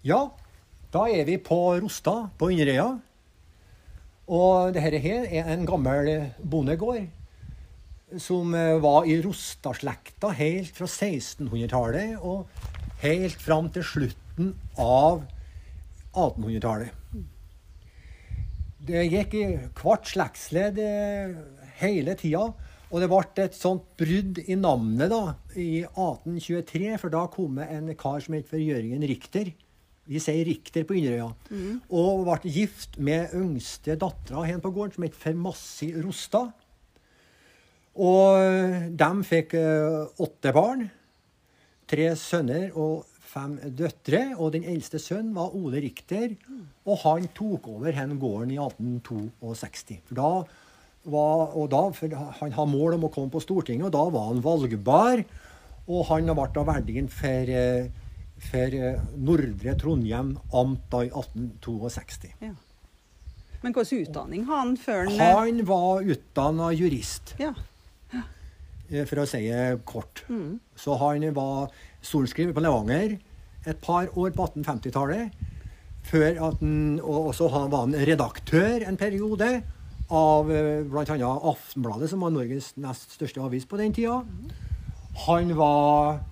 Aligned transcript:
Ja, 0.00 0.30
da 0.94 1.02
er 1.12 1.26
vi 1.28 1.34
på 1.36 1.56
Rosta 1.76 2.30
på 2.40 2.48
Inderøya. 2.54 2.86
Og 4.32 4.72
dette 4.72 5.00
her 5.04 5.26
er 5.28 5.50
en 5.52 5.66
gammel 5.68 6.08
bondegård 6.40 7.10
som 8.16 8.54
eh, 8.56 8.78
var 8.80 9.04
i 9.04 9.18
Rostaslekta 9.20 10.32
helt 10.38 10.72
fra 10.74 10.88
1600-tallet 10.88 12.16
og 12.24 12.48
helt 13.04 13.44
fram 13.44 13.68
til 13.74 13.84
slutten 13.84 14.54
av 14.80 15.20
1800-tallet. 16.16 16.96
Det 18.80 19.04
gikk 19.04 19.36
i 19.36 19.46
hvert 19.82 20.08
slektsledd 20.08 20.80
eh, 20.80 21.38
hele 21.84 22.16
tida. 22.16 22.48
Og 22.90 23.02
det 23.04 23.12
ble 23.12 23.44
et 23.44 23.54
sånt 23.54 23.84
brudd 24.00 24.40
i 24.48 24.56
navnet 24.58 25.12
da, 25.12 25.24
i 25.54 25.84
1823, 25.84 26.96
for 26.98 27.12
da 27.12 27.28
kom 27.30 27.60
en 27.62 27.92
kar 28.00 28.24
som 28.24 28.34
het 28.34 28.48
for 28.48 28.58
Jørgen 28.58 29.04
Richter. 29.06 29.52
Vi 30.10 30.18
sier 30.18 30.42
Richter 30.48 30.86
på 30.86 30.96
Inderøya. 30.98 31.28
Og 31.94 32.24
ble 32.26 32.50
gift 32.50 32.98
med 32.98 33.34
yngste 33.38 33.94
dattera 34.00 34.42
hen 34.48 34.62
på 34.62 34.72
gården, 34.74 34.96
som 34.96 35.06
het 35.06 35.18
Fermassi 35.18 35.92
Rostad. 36.02 36.50
Og 38.00 38.96
de 38.98 39.10
fikk 39.26 39.54
eh, 39.58 40.22
åtte 40.22 40.54
barn. 40.56 40.88
Tre 41.90 42.10
sønner 42.18 42.74
og 42.78 43.06
fem 43.30 43.58
døtre. 43.76 44.22
Og 44.38 44.54
den 44.56 44.66
eldste 44.66 44.98
sønnen 45.02 45.34
var 45.36 45.54
Ole 45.54 45.82
Richter. 45.84 46.34
Og 46.86 46.98
han 47.04 47.30
tok 47.36 47.70
over 47.70 47.94
hen 47.94 48.18
gården 48.18 48.54
i 48.56 48.58
1862. 48.58 50.00
For 50.08 50.18
da 50.18 50.32
var, 51.10 51.54
og 51.56 51.70
da, 51.72 51.86
han 52.40 52.52
hadde 52.52 52.70
mål 52.74 52.98
om 52.98 53.06
å 53.08 53.12
komme 53.14 53.32
på 53.32 53.40
Stortinget, 53.42 53.88
og 53.88 53.94
da 53.94 54.04
var 54.12 54.30
han 54.32 54.42
valgbar. 54.44 55.24
Og 55.90 56.06
han 56.10 56.30
ble 56.34 56.48
da 56.54 56.64
verdien 56.66 57.08
for, 57.10 57.54
eh, 57.54 57.90
for 58.48 58.74
eh, 58.74 59.00
Nordre 59.20 59.74
Trondheim 59.78 60.34
amt 60.56 60.86
da 60.92 61.02
i 61.04 61.10
1862. 61.12 62.32
Ja. 62.40 62.54
Men 63.60 63.74
hvilken 63.76 64.06
utdanning 64.06 64.46
har 64.48 64.62
han 64.62 64.76
før 64.80 65.10
han 65.10 65.20
eh, 65.20 65.34
Han 65.36 65.64
var 65.68 66.06
utdanna 66.14 66.70
jurist. 66.72 67.34
Ja. 67.40 67.52
eh, 68.88 69.04
for 69.04 69.22
å 69.22 69.26
si 69.28 69.42
det 69.48 69.82
kort. 69.88 70.24
Så 70.76 70.96
han 71.02 71.26
var 71.36 71.74
sorenskriver 72.00 72.56
på 72.56 72.64
Levanger 72.64 73.18
et 73.68 73.82
par 73.84 74.08
år 74.16 74.32
på 74.32 74.46
1850-tallet. 74.48 75.36
Før 76.08 76.30
at 76.48 76.62
han, 76.62 76.96
og 77.04 77.34
så 77.36 77.50
han 77.52 77.68
var 77.70 77.84
han 77.84 77.98
redaktør 78.08 78.86
en 78.88 78.96
periode 78.96 79.50
av 80.10 80.48
bl.a. 80.48 81.04
Aftenbladet, 81.52 82.08
som 82.10 82.24
var 82.24 82.32
Norges 82.34 82.72
nest 82.80 83.12
største 83.14 83.44
avis 83.44 83.68
på 83.68 83.78
den 83.78 83.92
tida. 83.94 84.22
Han 85.26 85.52
var 85.58 86.22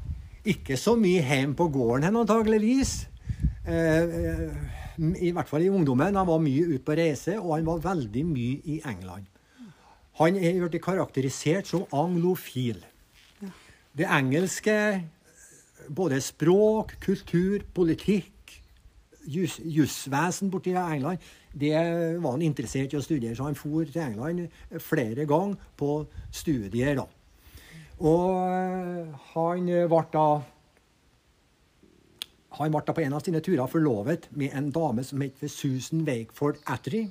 ikke 0.53 0.77
så 0.81 0.95
mye 0.99 1.23
hjemme 1.25 1.57
på 1.59 1.69
gården 1.75 2.07
hen, 2.09 2.17
antageligvis. 2.23 2.93
Eh, 3.69 4.03
eh, 4.03 4.55
I 5.29 5.33
hvert 5.37 5.49
fall 5.51 5.63
i 5.67 5.71
ungdommen. 5.71 6.17
Han 6.17 6.27
var 6.29 6.41
mye 6.43 6.65
ute 6.73 6.85
på 6.87 6.97
reise, 6.99 7.37
og 7.39 7.57
han 7.57 7.67
var 7.69 7.83
veldig 7.85 8.25
mye 8.27 8.61
i 8.65 8.81
England. 8.89 9.27
Han 10.19 10.35
er 10.41 10.57
blitt 10.65 10.83
karakterisert 10.83 11.69
som 11.71 11.85
anglofil. 11.95 12.81
Det 13.99 14.07
engelske, 14.11 14.75
både 15.95 16.19
språk, 16.23 16.97
kultur, 17.03 17.63
politikk, 17.75 18.57
jus- 19.29 19.61
jussvesen 19.63 20.51
borti 20.51 20.75
England, 20.75 21.19
det 21.59 21.73
var 22.23 22.35
han 22.35 22.43
interessert 22.43 22.93
i 22.93 22.99
å 22.99 23.03
studere. 23.03 23.35
Så 23.37 23.47
han 23.47 23.57
for 23.59 23.85
til 23.85 24.03
England 24.03 24.49
flere 24.83 25.27
ganger 25.27 25.57
på 25.77 26.07
studier. 26.31 26.95
da. 26.99 27.07
Og 27.99 28.31
eh, 28.47 29.19
han 29.35 29.69
ble 29.91 30.03
da 30.15 30.29
han 32.59 32.73
ble 32.75 32.83
da 32.83 32.95
på 32.95 33.05
en 33.05 33.15
av 33.15 33.23
sine 33.23 33.41
turer 33.45 33.71
forlovet 33.71 34.29
med 34.39 34.55
en 34.57 34.71
dame 34.75 35.05
som 35.07 35.23
het 35.23 35.43
Susan 35.51 36.03
Wakeford 36.07 36.59
Attery. 36.67 37.05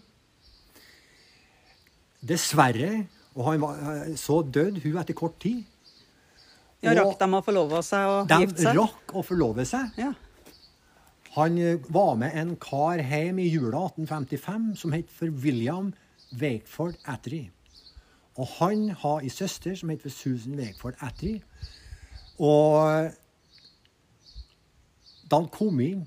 Dessverre, 2.27 3.05
og 3.38 3.44
han 3.52 3.61
var, 3.61 3.81
eh, 3.94 4.16
så 4.19 4.41
døde 4.44 4.81
hun 4.84 4.97
etter 4.97 5.13
kort 5.13 5.39
tid. 5.39 5.63
ja, 6.81 6.94
rakk 6.94 7.19
de 7.19 7.25
å 7.25 7.41
forlove 7.44 7.81
seg 7.83 8.06
og 8.06 8.28
De 8.28 8.39
gifte 8.44 8.62
seg? 8.62 8.75
rakk 8.78 9.13
å 9.13 9.23
forlove 9.25 9.66
seg. 9.66 9.91
Ja. 9.97 10.13
Han 11.35 11.57
eh, 11.57 11.78
var 11.89 12.16
med 12.16 12.35
en 12.35 12.56
kar 12.56 12.97
hjem 12.97 13.39
i 13.39 13.50
jula 13.50 13.88
1855 13.91 14.75
som 14.75 14.91
het 14.91 15.09
for 15.09 15.28
William 15.29 15.94
Wakeford 16.31 16.97
Attery. 17.06 17.50
Og 18.38 18.48
han 18.59 18.90
har 19.02 19.24
ei 19.25 19.31
søster 19.34 19.75
som 19.75 19.90
heter 19.90 20.14
Susan 20.14 20.58
Wakeford 20.59 21.00
Attery. 21.02 21.40
Og 22.38 23.09
da 25.28 25.40
han 25.42 25.50
kom 25.52 25.81
inn, 25.84 26.06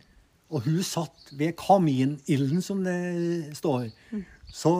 og 0.51 0.65
hun 0.67 0.83
satt 0.83 1.31
ved 1.39 1.55
kaminilden, 1.59 2.63
som 2.63 2.83
det 2.87 3.57
står, 3.59 3.91
så 4.51 4.75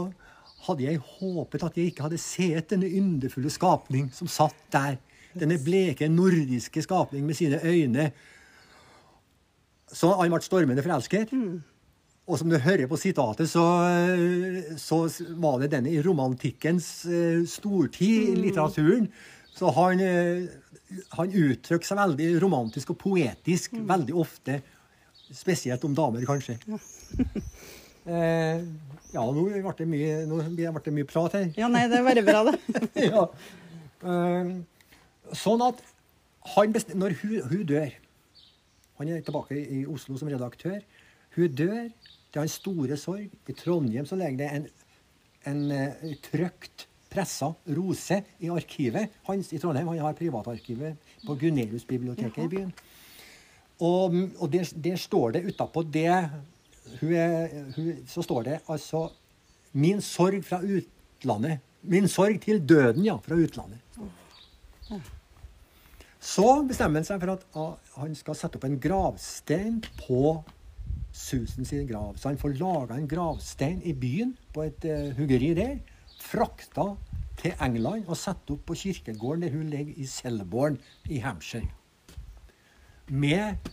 hadde 0.67 0.87
jeg 0.87 1.03
håpet 1.19 1.65
at 1.67 1.79
jeg 1.79 1.91
ikke 1.91 2.07
hadde 2.07 2.21
sett 2.23 2.73
denne 2.73 2.91
yndefulle 2.91 3.51
skapning 3.53 4.11
som 4.15 4.31
satt 4.31 4.59
der. 4.73 4.99
Denne 5.39 5.61
bleke 5.63 6.09
nordiske 6.11 6.83
skapning 6.83 7.27
med 7.27 7.39
sine 7.39 7.61
øyne. 7.63 8.11
Så 9.91 10.11
han 10.19 10.31
ble 10.33 10.43
stormende 10.43 10.83
forelsket. 10.83 11.35
Og 12.31 12.39
som 12.39 12.51
du 12.51 12.55
hører 12.63 12.87
på 12.87 12.99
sitatet, 13.01 13.51
så, 13.51 13.65
så 14.79 15.03
var 15.43 15.59
det 15.59 15.73
denne 15.73 15.91
i 15.91 16.03
romantikkens 16.05 16.89
eh, 17.11 17.41
stortid 17.51 18.31
i 18.31 18.37
litteraturen. 18.39 19.09
Så 19.57 19.73
han, 19.75 20.01
eh, 20.01 20.47
han 21.17 21.35
uttrykker 21.35 21.87
seg 21.87 21.99
veldig 21.99 22.29
romantisk 22.45 22.95
og 22.95 23.01
poetisk 23.03 23.75
veldig 23.91 24.15
ofte. 24.23 24.61
Spesielt 25.35 25.85
om 25.87 25.95
damer, 25.95 26.23
kanskje. 26.27 26.57
eh, 28.15 28.63
ja, 29.11 29.25
nå 29.27 29.45
ble 29.47 29.75
det 29.79 29.89
mye, 29.91 30.21
ble 30.31 30.85
det 30.87 30.95
mye 30.95 31.09
prat 31.09 31.37
her. 31.39 31.51
ja, 31.59 31.71
nei, 31.71 31.87
det 31.91 31.99
er 31.99 32.07
bare 32.07 32.25
bra, 32.27 32.45
det. 32.49 32.57
ja. 33.11 33.27
Eh, 34.01 34.55
sånn 35.37 35.67
at 35.67 35.83
han 36.55 36.73
når 36.97 37.19
hun, 37.21 37.35
hun 37.51 37.65
dør 37.69 37.91
Han 38.97 39.11
er 39.13 39.21
tilbake 39.25 39.59
i 39.61 39.83
Oslo 39.89 40.17
som 40.21 40.29
redaktør. 40.29 40.81
Hun 41.37 41.53
dør. 41.57 41.91
Det 42.31 42.39
er 42.39 42.47
hans 42.47 42.61
store 42.61 42.97
sorg. 43.01 43.33
I 43.51 43.57
Trondheim 43.59 44.07
så 44.07 44.19
ligger 44.19 44.39
det 44.39 44.51
en, 44.55 44.69
en 45.51 45.65
uh, 45.75 46.15
trykt, 46.31 46.87
pressa 47.11 47.49
rose 47.75 48.21
i 48.39 48.51
arkivet 48.55 49.17
hans 49.27 49.51
i 49.51 49.59
Trondheim. 49.59 49.89
Han 49.91 50.05
har 50.05 50.19
privatarkivet 50.19 51.11
på 51.27 51.35
Gunerius-biblioteket 51.41 52.45
i 52.45 52.53
byen. 52.53 52.71
Og, 53.81 54.15
og 54.39 54.53
der, 54.53 54.69
der 54.77 54.97
står 55.01 55.35
det 55.35 55.47
utapå 55.49 55.83
det 55.83 56.13
hun 57.01 57.13
er, 57.15 57.49
hun, 57.77 58.07
Så 58.07 58.23
står 58.23 58.43
det 58.43 58.61
altså 58.69 59.09
Min 59.73 60.01
sorg 60.01 60.45
fra 60.45 60.59
utlandet. 60.63 61.61
Min 61.83 62.09
sorg 62.09 62.41
til 62.43 62.69
døden, 62.69 63.05
ja, 63.05 63.17
fra 63.23 63.35
utlandet. 63.35 63.79
Så 66.21 66.63
bestemmer 66.69 67.01
han 67.01 67.07
seg 67.07 67.21
for 67.23 67.33
at 67.33 67.45
ah, 67.57 67.77
han 68.03 68.17
skal 68.19 68.37
sette 68.37 68.59
opp 68.59 68.67
en 68.67 68.81
gravstein 68.83 69.79
på 70.03 70.35
Susan 71.21 71.67
sin 71.69 71.87
grav. 71.89 72.17
Så 72.17 72.31
han 72.31 72.39
får 72.41 72.57
laga 72.61 72.97
en 72.97 73.09
gravstein 73.09 73.83
i 73.85 73.93
byen, 73.93 74.35
på 74.55 74.65
et 74.67 74.87
uh, 74.89 75.11
huggeri 75.19 75.53
der. 75.59 75.77
Frakta 76.21 76.87
til 77.41 77.55
England 77.65 78.09
og 78.09 78.19
satt 78.21 78.51
opp 78.53 78.67
på 78.69 78.77
kirkegården 78.77 79.45
der 79.47 79.55
hun 79.55 79.71
ligger 79.73 79.97
i 79.97 80.07
Selborne 80.09 80.79
i 81.09 81.21
Hampshire. 81.25 81.69
Med 83.09 83.71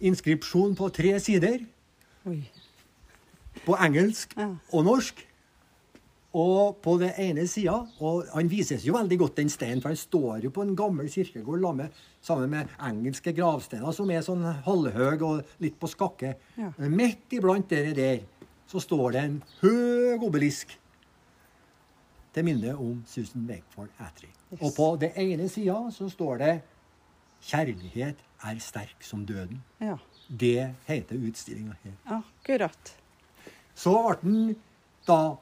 inskripsjon 0.00 0.76
på 0.78 0.88
tre 0.94 1.16
sider 1.20 1.64
Oi. 2.28 2.42
på 3.64 3.76
engelsk 3.80 4.36
Ja. 4.36 4.54
og 4.72 4.84
norsk. 4.84 5.26
Og 6.32 6.76
på 6.82 6.92
den 7.00 7.10
ene 7.18 7.42
sida 7.50 7.72
Og 7.98 8.28
han 8.30 8.50
vises 8.50 8.84
jo 8.86 8.94
veldig 8.94 9.16
godt, 9.18 9.36
den 9.40 9.48
steinen, 9.50 9.80
for 9.82 9.90
han 9.90 9.98
står 9.98 10.44
jo 10.44 10.50
på 10.54 10.62
en 10.62 10.76
gammel 10.78 11.08
kirkegård 11.10 11.80
sammen 12.22 12.50
med 12.50 12.68
engelske 12.86 13.32
gravsteiner 13.34 13.92
som 13.96 14.10
er 14.10 14.22
sånn 14.22 14.44
halvhøye 14.66 15.18
og 15.26 15.42
litt 15.58 15.78
på 15.80 15.90
skakke. 15.90 16.36
Ja. 16.56 16.70
Men 16.78 16.94
Midt 16.96 17.34
iblant 17.34 17.68
dere 17.70 17.94
der 17.96 18.20
så 18.70 18.78
står 18.78 19.16
det 19.16 19.24
en 19.24 19.42
høg 19.62 20.22
obelisk 20.22 20.76
til 22.34 22.46
minne 22.46 22.76
om 22.78 23.02
Susan 23.10 23.48
Wakeford 23.48 23.90
Attrey. 23.98 24.30
Yes. 24.52 24.60
Og 24.62 24.74
på 24.76 24.88
den 25.02 25.16
ene 25.18 25.48
sida 25.50 25.80
så 25.90 26.08
står 26.10 26.38
det 26.38 26.54
'Kjærlighet 27.40 28.16
er 28.44 28.58
sterk 28.58 29.02
som 29.02 29.26
døden'. 29.26 29.58
Ja, 29.80 29.96
Det 30.30 30.74
heter 30.86 31.16
utstillinga 31.16 31.74
her. 31.82 31.92
akkurat. 32.06 32.94
Så 33.74 34.16
ble 34.20 34.30
den 34.30 34.56
da 35.06 35.36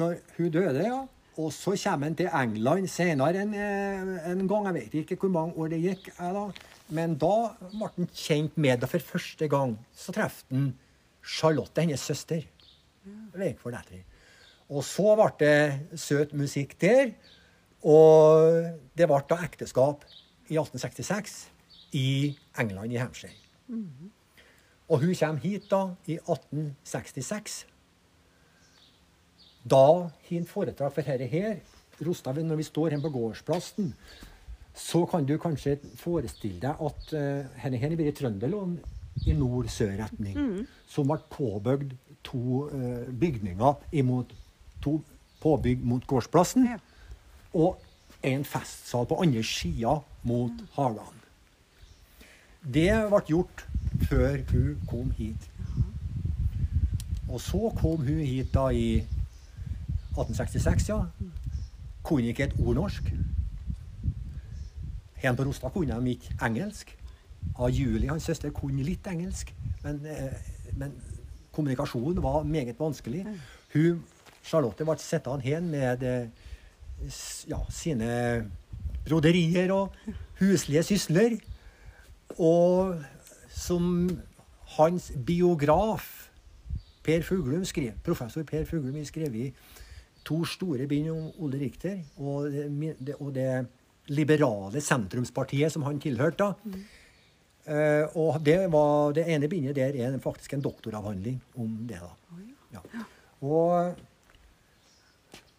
Når 0.00 0.20
hun 0.36 0.52
døde, 0.54 0.84
ja. 0.84 1.00
Og 1.40 1.52
så 1.54 1.76
kommer 1.78 2.10
han 2.10 2.16
til 2.18 2.28
England 2.36 2.88
senere 2.90 3.42
en, 3.42 3.54
eh, 3.54 4.30
en 4.30 4.48
gang. 4.48 4.66
Jeg 4.66 4.74
vet 4.74 4.94
ikke 4.94 5.16
hvor 5.16 5.32
mange 5.34 5.56
år 5.56 5.68
det 5.72 5.80
gikk. 5.82 6.10
da. 6.18 6.50
Men 6.88 7.14
da 7.18 7.34
ble 7.70 7.88
han 7.96 8.08
kjent 8.14 8.56
med 8.58 8.80
det 8.80 8.88
for 8.90 8.98
første 8.98 9.48
gang. 9.48 9.78
Så 9.94 10.12
traff 10.12 10.42
han 10.50 10.72
Charlotte, 11.22 11.80
hennes 11.80 12.00
søster. 12.00 12.42
Og 14.68 14.84
så 14.84 15.14
ble 15.18 15.30
det 15.38 15.98
søt 15.98 16.34
musikk 16.34 16.76
der. 16.80 17.12
Og 17.82 18.76
det 18.96 19.08
ble 19.08 19.20
da 19.30 19.38
ekteskap 19.46 20.04
i 20.50 20.58
1866 20.58 21.50
i 21.92 22.36
England, 22.58 22.92
i 22.92 22.96
Hampshire. 23.00 23.32
Og 24.88 25.00
hun 25.00 25.14
kommer 25.14 25.40
hit 25.40 25.70
da 25.70 25.94
i 26.06 26.18
1866. 26.18 27.66
Da 29.68 30.08
hin 30.28 30.46
foretrakk 30.48 30.94
for 30.96 31.02
dette 31.04 31.26
her, 31.28 31.58
Rostad, 32.00 32.38
når 32.42 32.56
vi 32.56 32.64
står 32.64 32.94
her 32.94 33.00
på 33.02 33.10
gårdsplassen, 33.12 33.90
så 34.74 35.02
kan 35.10 35.26
du 35.28 35.34
kanskje 35.42 35.74
forestille 36.00 36.60
deg 36.62 36.80
at 36.80 37.10
uh, 37.12 37.44
her 37.60 37.76
har 37.82 37.96
vært 37.98 38.16
Trønderlån 38.22 38.78
i 39.28 39.34
nord-sør-retning, 39.36 40.64
som 40.88 41.10
ble 41.10 41.18
påbygd 41.34 41.92
to 42.24 42.70
uh, 42.72 43.04
bygninger 43.20 43.82
imot 44.00 44.32
to 44.80 45.00
påbygg 45.42 45.84
mot 45.84 46.06
gårdsplassen, 46.08 46.70
Ja. 46.70 46.78
og 47.52 47.80
en 48.24 48.44
festsal 48.44 49.06
på 49.08 49.20
andre 49.20 49.42
sida 49.44 49.98
mot 50.28 50.52
Hagan. 50.76 51.20
Det 52.64 52.88
ble 53.12 53.20
gjort 53.28 53.64
før 54.08 54.40
hun 54.52 54.80
kom 54.88 55.12
hit. 55.16 55.46
Og 57.28 57.40
så 57.40 57.70
kom 57.80 58.04
hun 58.04 58.20
hit 58.24 58.52
da 58.54 58.68
i 58.72 59.02
1866, 60.16 60.88
ja. 60.88 61.04
Kunne 62.02 62.32
ikke 62.32 62.48
et 62.48 62.56
ord 62.58 62.74
norsk. 62.74 63.12
Hen 65.20 65.36
på 65.36 65.44
Rostad 65.44 65.70
kunne 65.70 66.00
de 66.00 66.10
ikke 66.10 66.36
engelsk. 66.42 66.96
Av 67.58 67.70
Julie, 67.72 68.08
hans 68.10 68.24
søster, 68.24 68.52
kunne 68.52 68.84
litt 68.84 69.06
engelsk, 69.08 69.54
men, 69.84 70.00
eh, 70.06 70.34
men 70.76 70.92
kommunikasjonen 71.52 72.22
var 72.22 72.42
meget 72.42 72.80
vanskelig. 72.80 73.24
Hun, 73.74 74.02
Charlotte 74.44 74.84
ble 74.84 74.96
sittende 74.98 75.44
hen 75.44 75.70
med 75.70 76.02
eh, 76.02 76.28
ja, 77.48 77.60
sine 77.68 78.10
broderier 79.06 79.72
og 79.72 79.94
huslige 80.40 80.82
sysler. 80.82 81.36
Og 82.38 83.00
som 83.48 84.08
hans 84.76 85.12
biograf 85.26 86.30
Per 87.04 87.22
Fuglum 87.22 87.64
skrev, 87.64 87.92
professor 88.04 88.44
Per 88.44 88.64
Fuglum 88.68 88.94
har 88.94 89.04
skrevet 89.04 89.54
to 90.30 90.40
store 90.46 90.86
bind 90.90 91.10
om 91.10 91.28
Ole 91.42 91.58
Richter 91.64 91.98
og 92.22 92.50
det, 92.54 93.16
og 93.18 93.34
det 93.34 93.50
liberale 94.10 94.82
sentrumspartiet 94.82 95.72
som 95.74 95.84
han 95.86 96.00
tilhørte. 96.02 96.46
da. 96.46 96.80
Uh, 97.70 98.16
og 98.18 98.38
det, 98.42 98.56
var, 98.72 99.12
det 99.14 99.26
ene 99.30 99.48
bindet 99.50 99.76
der 99.76 99.94
er 99.94 100.16
faktisk 100.18 100.54
en 100.56 100.62
doktoravhandling 100.64 101.36
om 101.60 101.74
det. 101.86 102.00
da. 102.00 102.38
Ja. 102.72 103.04
Og 103.40 103.94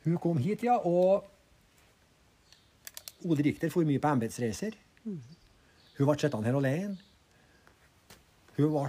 hun 0.04 0.18
kom 0.18 0.38
hit, 0.42 0.64
ja, 0.64 0.80
og 0.82 1.28
Ole 3.30 3.46
Richter 3.46 3.70
for 3.70 3.86
mye 3.86 4.02
på 4.02 4.10
embetsreiser. 4.16 4.76
Hun 5.06 5.22
ble 6.08 6.18
sittende 6.18 6.50
her 6.50 6.58
alene. 6.58 6.98
Hun 8.58 8.72
ble 8.74 8.88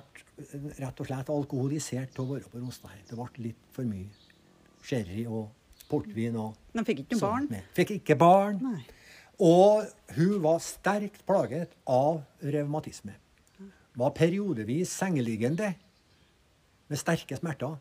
rett 0.81 1.01
og 1.03 1.07
slett 1.07 1.33
alkoholisert 1.33 2.15
til 2.15 2.25
å 2.25 2.31
være 2.33 2.49
på 2.51 2.63
Rostad. 2.63 2.97
Det 3.09 3.19
ble 3.19 3.49
litt 3.51 3.67
for 3.77 3.89
mye 3.89 4.09
sherry 4.83 5.27
og 5.29 5.51
portvin. 5.93 6.37
og 6.41 6.57
De 6.73 6.85
fikk 6.89 7.05
ikke 7.05 7.21
barn? 7.21 7.47
med. 7.53 7.71
Fikk 7.77 7.95
ikke 8.01 8.17
barn. 8.19 8.59
Nei. 8.65 8.83
Og 9.43 9.87
hun 10.17 10.37
var 10.45 10.61
sterkt 10.65 11.23
plaget 11.29 11.73
av 11.89 12.23
revmatisme. 12.43 13.15
Var 13.99 14.13
periodevis 14.17 14.93
sengeliggende 14.97 15.75
med 16.89 17.01
sterke 17.01 17.37
smerter. 17.37 17.77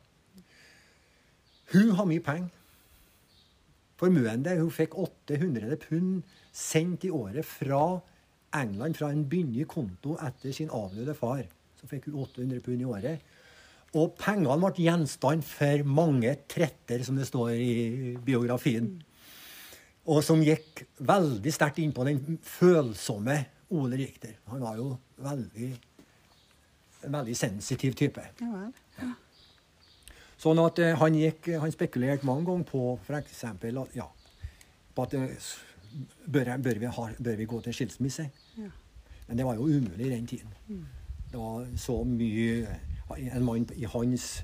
Hun 1.71 1.93
har 1.95 2.07
mye 2.09 2.23
penger. 2.23 2.49
Formuende. 4.01 4.57
Hun 4.59 4.71
fikk 4.73 4.97
800 4.97 5.77
pund 5.85 6.23
sendt 6.51 7.05
i 7.07 7.11
året 7.13 7.45
fra 7.47 7.99
England, 8.57 8.97
fra 8.97 9.11
en 9.13 9.23
byndig 9.29 9.67
konto 9.71 10.17
etter 10.19 10.51
sin 10.55 10.71
avdøde 10.73 11.13
far. 11.15 11.45
Så 11.79 11.87
fikk 11.87 12.09
hun 12.09 12.17
800 12.25 12.63
pund 12.65 12.81
i 12.81 12.89
året. 12.89 13.21
Og 13.99 14.13
pengene 14.15 14.55
ble 14.61 14.85
gjenstand 14.85 15.43
for 15.43 15.81
mange 15.83 16.35
tretter, 16.49 17.01
som 17.03 17.17
det 17.19 17.25
står 17.27 17.49
i 17.59 18.13
biografien. 18.23 18.91
Og 20.07 20.21
som 20.25 20.39
gikk 20.43 20.85
veldig 21.05 21.51
sterkt 21.53 21.81
inn 21.83 21.91
på 21.93 22.05
den 22.07 22.37
følsomme 22.41 23.35
Ole 23.75 23.99
Richter. 23.99 24.37
Han 24.51 24.63
var 24.63 24.79
jo 24.79 24.93
veldig, 25.21 25.67
en 27.05 27.17
veldig 27.19 27.35
sensitiv 27.37 27.93
type. 27.99 28.23
Ja 28.41 28.69
ja. 29.01 29.11
Sånn 30.41 30.57
at 30.57 30.79
eh, 30.81 30.95
han 30.97 31.13
gikk, 31.13 31.51
han 31.61 31.69
spekulerte 31.71 32.25
mange 32.25 32.47
ganger 32.47 32.65
på 32.65 32.79
eksempel, 33.19 33.77
at, 33.77 33.91
ja, 33.93 34.07
på 34.97 35.03
at 35.05 35.13
eh, 35.13 35.35
bør, 36.25 36.47
jeg- 36.49 36.63
bør, 36.65 36.79
vi 36.81 36.89
ha, 36.95 37.03
bør 37.27 37.35
vi 37.37 37.45
gå 37.51 37.59
til 37.61 37.75
skilsmisse? 37.77 38.25
Ja. 38.57 38.71
Men 39.27 39.37
det 39.37 39.45
var 39.45 39.59
jo 39.59 39.67
umulig 39.69 40.07
i 40.07 40.15
den 40.15 40.25
tiden. 40.27 40.55
Det 41.31 41.37
var 41.37 41.67
så 41.77 41.99
mye 42.03 42.79
En 43.17 43.45
mann 43.45 43.67
i 43.75 43.87
hans 43.89 44.43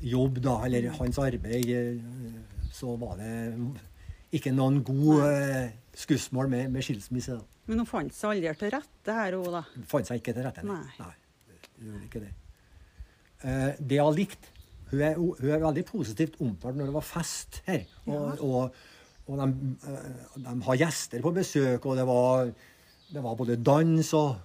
jobb, 0.00 0.40
da, 0.44 0.60
eller 0.66 0.90
hans 0.98 1.18
arbeid, 1.18 1.70
eh, 1.74 2.66
så 2.72 2.94
var 3.00 3.16
det 3.18 3.32
ikke 4.38 4.52
noen 4.54 4.82
god 4.86 5.24
eh, 5.26 5.70
skussmål 5.98 6.50
med, 6.52 6.68
med 6.74 6.84
skilsmisse. 6.86 7.38
da. 7.38 7.62
Men 7.68 7.82
hun 7.82 7.88
fant 7.88 8.14
seg 8.14 8.36
aldri 8.36 8.52
til 8.60 8.74
rette 8.76 9.16
her, 9.16 9.38
hun 9.38 9.56
da. 9.58 9.64
Hun 9.74 9.88
Fant 9.90 10.08
seg 10.08 10.20
ikke 10.22 10.36
til 10.36 10.46
rette. 10.46 10.64
Nei. 10.68 10.84
Nei, 11.00 11.14
det 11.48 11.88
gjorde 11.88 12.06
ikke 12.06 12.22
det. 12.26 12.30
Eh, 13.42 13.72
det 13.80 13.98
jeg 13.98 14.06
har 14.06 14.16
likt 14.16 14.54
hun 14.88 15.02
er, 15.04 15.18
hun 15.20 15.50
er 15.52 15.60
veldig 15.60 15.84
positivt 15.84 16.38
omtalt 16.40 16.78
når 16.78 16.88
det 16.88 16.94
var 16.94 17.04
fest 17.04 17.60
her. 17.66 17.82
Og, 18.08 18.40
og, 18.40 18.78
og 19.28 19.42
de, 19.42 19.72
de 20.40 20.54
har 20.64 20.78
gjester 20.80 21.24
på 21.24 21.32
besøk, 21.36 21.84
og 21.84 21.98
det 21.98 22.06
var, 22.08 22.48
det 23.12 23.24
var 23.24 23.36
både 23.36 23.58
dans 23.60 24.12
og 24.16 24.38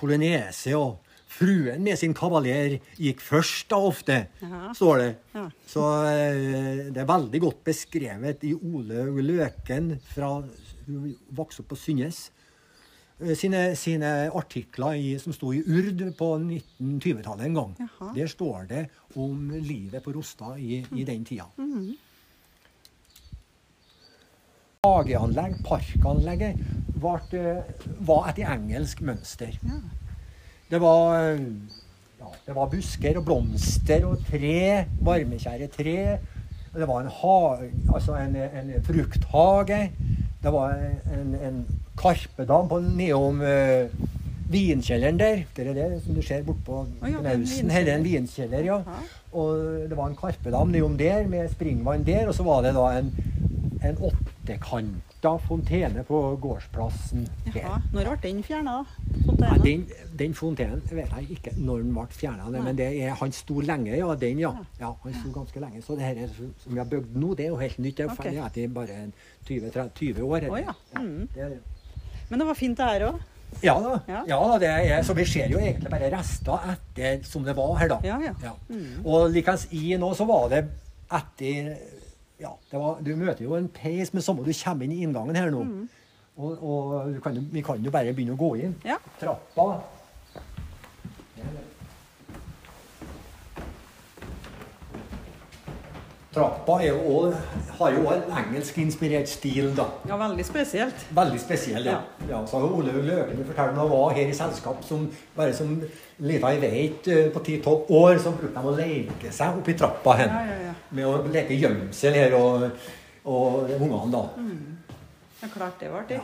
polynese. 0.00 0.74
Og 0.74 0.98
fruen 1.28 1.82
med 1.84 1.98
sin 2.00 2.14
kavaler 2.16 2.78
gikk 2.96 3.20
først, 3.20 3.66
da 3.70 3.76
ofte, 3.84 4.16
Ja. 4.40 4.72
står 4.74 4.98
det. 5.02 5.10
Ja. 5.34 5.44
Så 5.68 5.84
eh, 6.08 6.88
det 6.92 7.02
er 7.02 7.10
veldig 7.10 7.40
godt 7.44 7.60
beskrevet 7.68 8.42
i 8.48 8.54
Ole 8.56 9.04
Løken 9.22 9.98
fra 10.14 10.30
hun 10.88 11.14
vokste 11.36 11.60
opp 11.62 11.68
på 11.74 11.76
Synnes 11.76 12.30
eh, 13.20 13.34
sine, 13.36 13.74
sine 13.76 14.12
artikler 14.32 14.96
i, 14.96 15.18
som 15.20 15.32
sto 15.36 15.52
i 15.52 15.60
Urd 15.60 16.00
på 16.16 16.30
1920-tallet 16.40 17.44
en 17.50 17.58
gang. 17.60 17.76
Jaha. 17.84 18.12
Der 18.16 18.26
står 18.32 18.66
det 18.72 18.82
om 19.20 19.50
livet 19.52 20.02
på 20.04 20.16
Rostad 20.16 20.56
i, 20.64 20.80
i 20.96 21.04
den 21.04 21.24
tida. 21.28 21.44
Hageanlegg, 24.86 25.58
parkanlegget, 25.66 26.56
eh, 27.34 27.62
var 28.08 28.28
etter 28.30 28.48
engelsk 28.54 29.00
mønster. 29.04 29.52
Ja. 29.66 29.80
Det 30.70 30.80
var, 30.80 31.14
eh, 31.16 31.40
ja, 32.20 32.32
det 32.46 32.54
var 32.54 32.68
busker 32.68 33.16
og 33.16 33.24
blomster 33.24 34.04
og 34.04 34.18
tre, 34.28 34.84
varmekjære 35.00 35.66
tre. 35.72 36.18
Det 36.74 36.88
var 36.88 37.00
en, 37.00 37.08
hage, 37.08 37.70
altså 37.94 38.16
en, 38.20 38.36
en 38.36 38.84
frukthage. 38.84 39.92
Det 40.42 40.52
var 40.52 40.76
en, 41.14 41.34
en 41.34 41.66
karpedam 41.98 42.68
på 42.68 42.78
nedom 42.84 43.40
uh, 43.40 43.88
vinkjelleren 44.52 45.18
der. 45.18 45.42
Det 45.56 45.66
er 45.66 45.74
det 45.74 46.02
som 46.04 46.14
du 46.14 46.22
ser 46.22 46.44
bortpå 46.46 46.84
Å 46.84 47.08
ja, 47.10 47.22
det 47.24 47.32
er 47.32 47.40
en 47.64 47.72
er 47.72 47.90
en 47.96 48.04
vinkjeller, 48.04 48.68
ja. 48.68 48.78
Og 49.32 49.88
det 49.88 49.96
var 49.96 50.12
en 50.12 50.20
karpedam 50.20 50.68
nedom 50.68 50.98
der 51.00 51.26
med 51.26 51.48
springvann 51.50 52.06
der. 52.06 52.28
Og 52.28 52.36
så 52.36 52.46
var 52.46 52.62
det 52.62 52.76
da 52.76 52.90
en, 53.00 53.10
en 53.82 53.98
åttekanta 55.18 55.38
fontene 55.38 56.04
på 56.04 56.36
gårdsplassen. 56.36 57.26
Jaha. 57.54 57.80
Når 57.92 58.04
ble 58.04 58.16
den 58.22 58.42
fjerna, 58.42 58.84
da? 59.38 59.56
Den, 59.62 59.86
den 60.16 60.34
fontenen 60.34 60.82
vet 60.90 61.10
jeg 61.10 61.38
ikke 61.38 61.52
når 61.56 61.82
den 61.82 61.94
ble 61.94 62.06
fjerna, 62.10 62.50
men 62.50 62.76
det 62.76 63.02
er, 63.02 63.14
han 63.18 63.32
sto 63.32 63.60
lenge, 63.60 63.96
ja. 63.96 64.14
Den, 64.14 64.38
ja. 64.38 64.52
ja 64.78 64.92
han 65.02 65.14
sto 65.14 65.32
ganske 65.32 65.60
lenge. 65.60 65.82
Så 65.82 65.96
det 65.96 66.04
her 66.06 66.22
er, 66.22 66.28
som 66.62 66.72
vi 66.72 66.78
har 66.78 66.86
bygd 66.86 67.16
nå, 67.16 67.34
det 67.34 67.46
er 67.46 67.50
jo 67.50 67.58
helt 67.58 67.78
nytt. 67.78 67.96
Det 67.96 68.04
er 68.04 68.08
jo 68.08 68.16
ferdig 68.20 68.44
etter 68.44 68.68
bare 68.68 69.00
20, 69.48 69.90
20 69.98 70.22
år. 70.22 70.48
Å, 70.48 70.62
ja. 70.62 70.76
Mm. 70.98 71.26
det 71.34 71.50
det. 71.56 71.60
Men 72.28 72.38
det 72.38 72.46
var 72.46 72.58
fint 72.58 72.78
det 72.78 72.86
her 72.92 73.08
òg. 73.08 73.20
ja 73.64 73.74
da. 73.80 73.98
Ja. 74.06 74.24
Ja. 74.28 74.40
det 74.60 74.68
er, 74.68 75.02
så 75.02 75.14
vi 75.16 75.24
ser 75.26 75.48
jo 75.50 75.58
egentlig 75.58 75.90
bare 75.90 76.10
rester 76.12 76.74
etter 76.74 77.22
som 77.26 77.46
det 77.46 77.56
var 77.56 77.74
her, 77.80 77.94
da. 77.96 78.00
Ja, 78.06 78.18
ja. 78.22 78.54
Mm. 78.68 79.06
Og 79.06 79.30
likens 79.34 79.66
i 79.72 79.96
nå, 79.98 80.12
så 80.14 80.28
var 80.28 80.50
det 80.52 80.66
etter 81.18 81.72
ja, 82.38 82.52
det 82.70 82.78
var, 82.78 83.00
Du 83.02 83.14
møter 83.18 83.44
jo 83.44 83.56
en 83.58 83.68
peis 83.68 84.12
med 84.14 84.22
samme 84.22 84.44
du 84.46 84.52
kommer 84.54 84.86
inn 84.86 84.94
i 84.94 85.02
inngangen 85.06 85.36
her 85.38 85.50
nå. 85.54 85.64
Og, 86.38 86.60
og 86.62 87.14
du 87.14 87.20
kan, 87.20 87.38
vi 87.52 87.62
kan 87.66 87.82
jo 87.82 87.90
bare 87.90 88.14
begynne 88.14 88.36
å 88.36 88.38
gå 88.38 88.52
inn. 88.60 88.76
Mm. 88.78 88.84
Ja. 88.86 88.98
Trappa 89.18 89.68
Trappa 96.38 96.76
er 96.82 96.92
jo 96.92 97.16
også, 97.18 97.38
har 97.80 97.94
jo 97.96 98.04
en 98.12 98.28
engelskinspirert 98.40 99.30
stil, 99.30 99.72
da. 99.76 99.88
ja, 100.06 100.18
veldig 100.20 100.44
spesielt. 100.46 101.06
Veldig 101.18 101.40
spesiell, 101.42 101.88
ja. 101.90 101.98
ja. 102.28 102.42
så 102.46 102.60
har 102.62 102.76
Ole 102.78 102.94
Løken 103.02 103.42
fortalt 103.48 103.74
når 103.74 103.82
han 103.82 103.92
var 103.92 104.14
her 104.20 104.30
i 104.30 104.36
selskap 104.38 104.84
som 104.86 105.08
bare 105.36 105.56
som 105.56 105.74
lita 106.22 106.52
i 106.54 106.60
veit 106.62 107.10
eh, 107.10 107.28
på 107.34 107.42
ti-tolv 107.46 107.90
år, 107.90 108.20
så 108.22 108.34
brukte 108.38 108.62
de 108.62 108.70
å 108.70 108.76
leke 108.78 109.34
seg 109.34 109.58
oppi 109.58 109.74
trappa 109.78 110.14
her. 110.20 110.30
Ja, 110.30 110.44
ja, 110.52 110.58
ja. 110.68 110.74
Med 110.94 111.10
å 111.10 111.16
leke 111.26 111.58
gjemsel 111.58 112.18
her 112.22 112.38
og, 112.38 112.68
og 113.26 113.74
ungene, 113.74 114.12
da. 114.14 114.24
Ja, 115.42 115.50
klart 115.54 115.82
det 115.82 115.90
var 115.90 116.06
artig. 116.06 116.22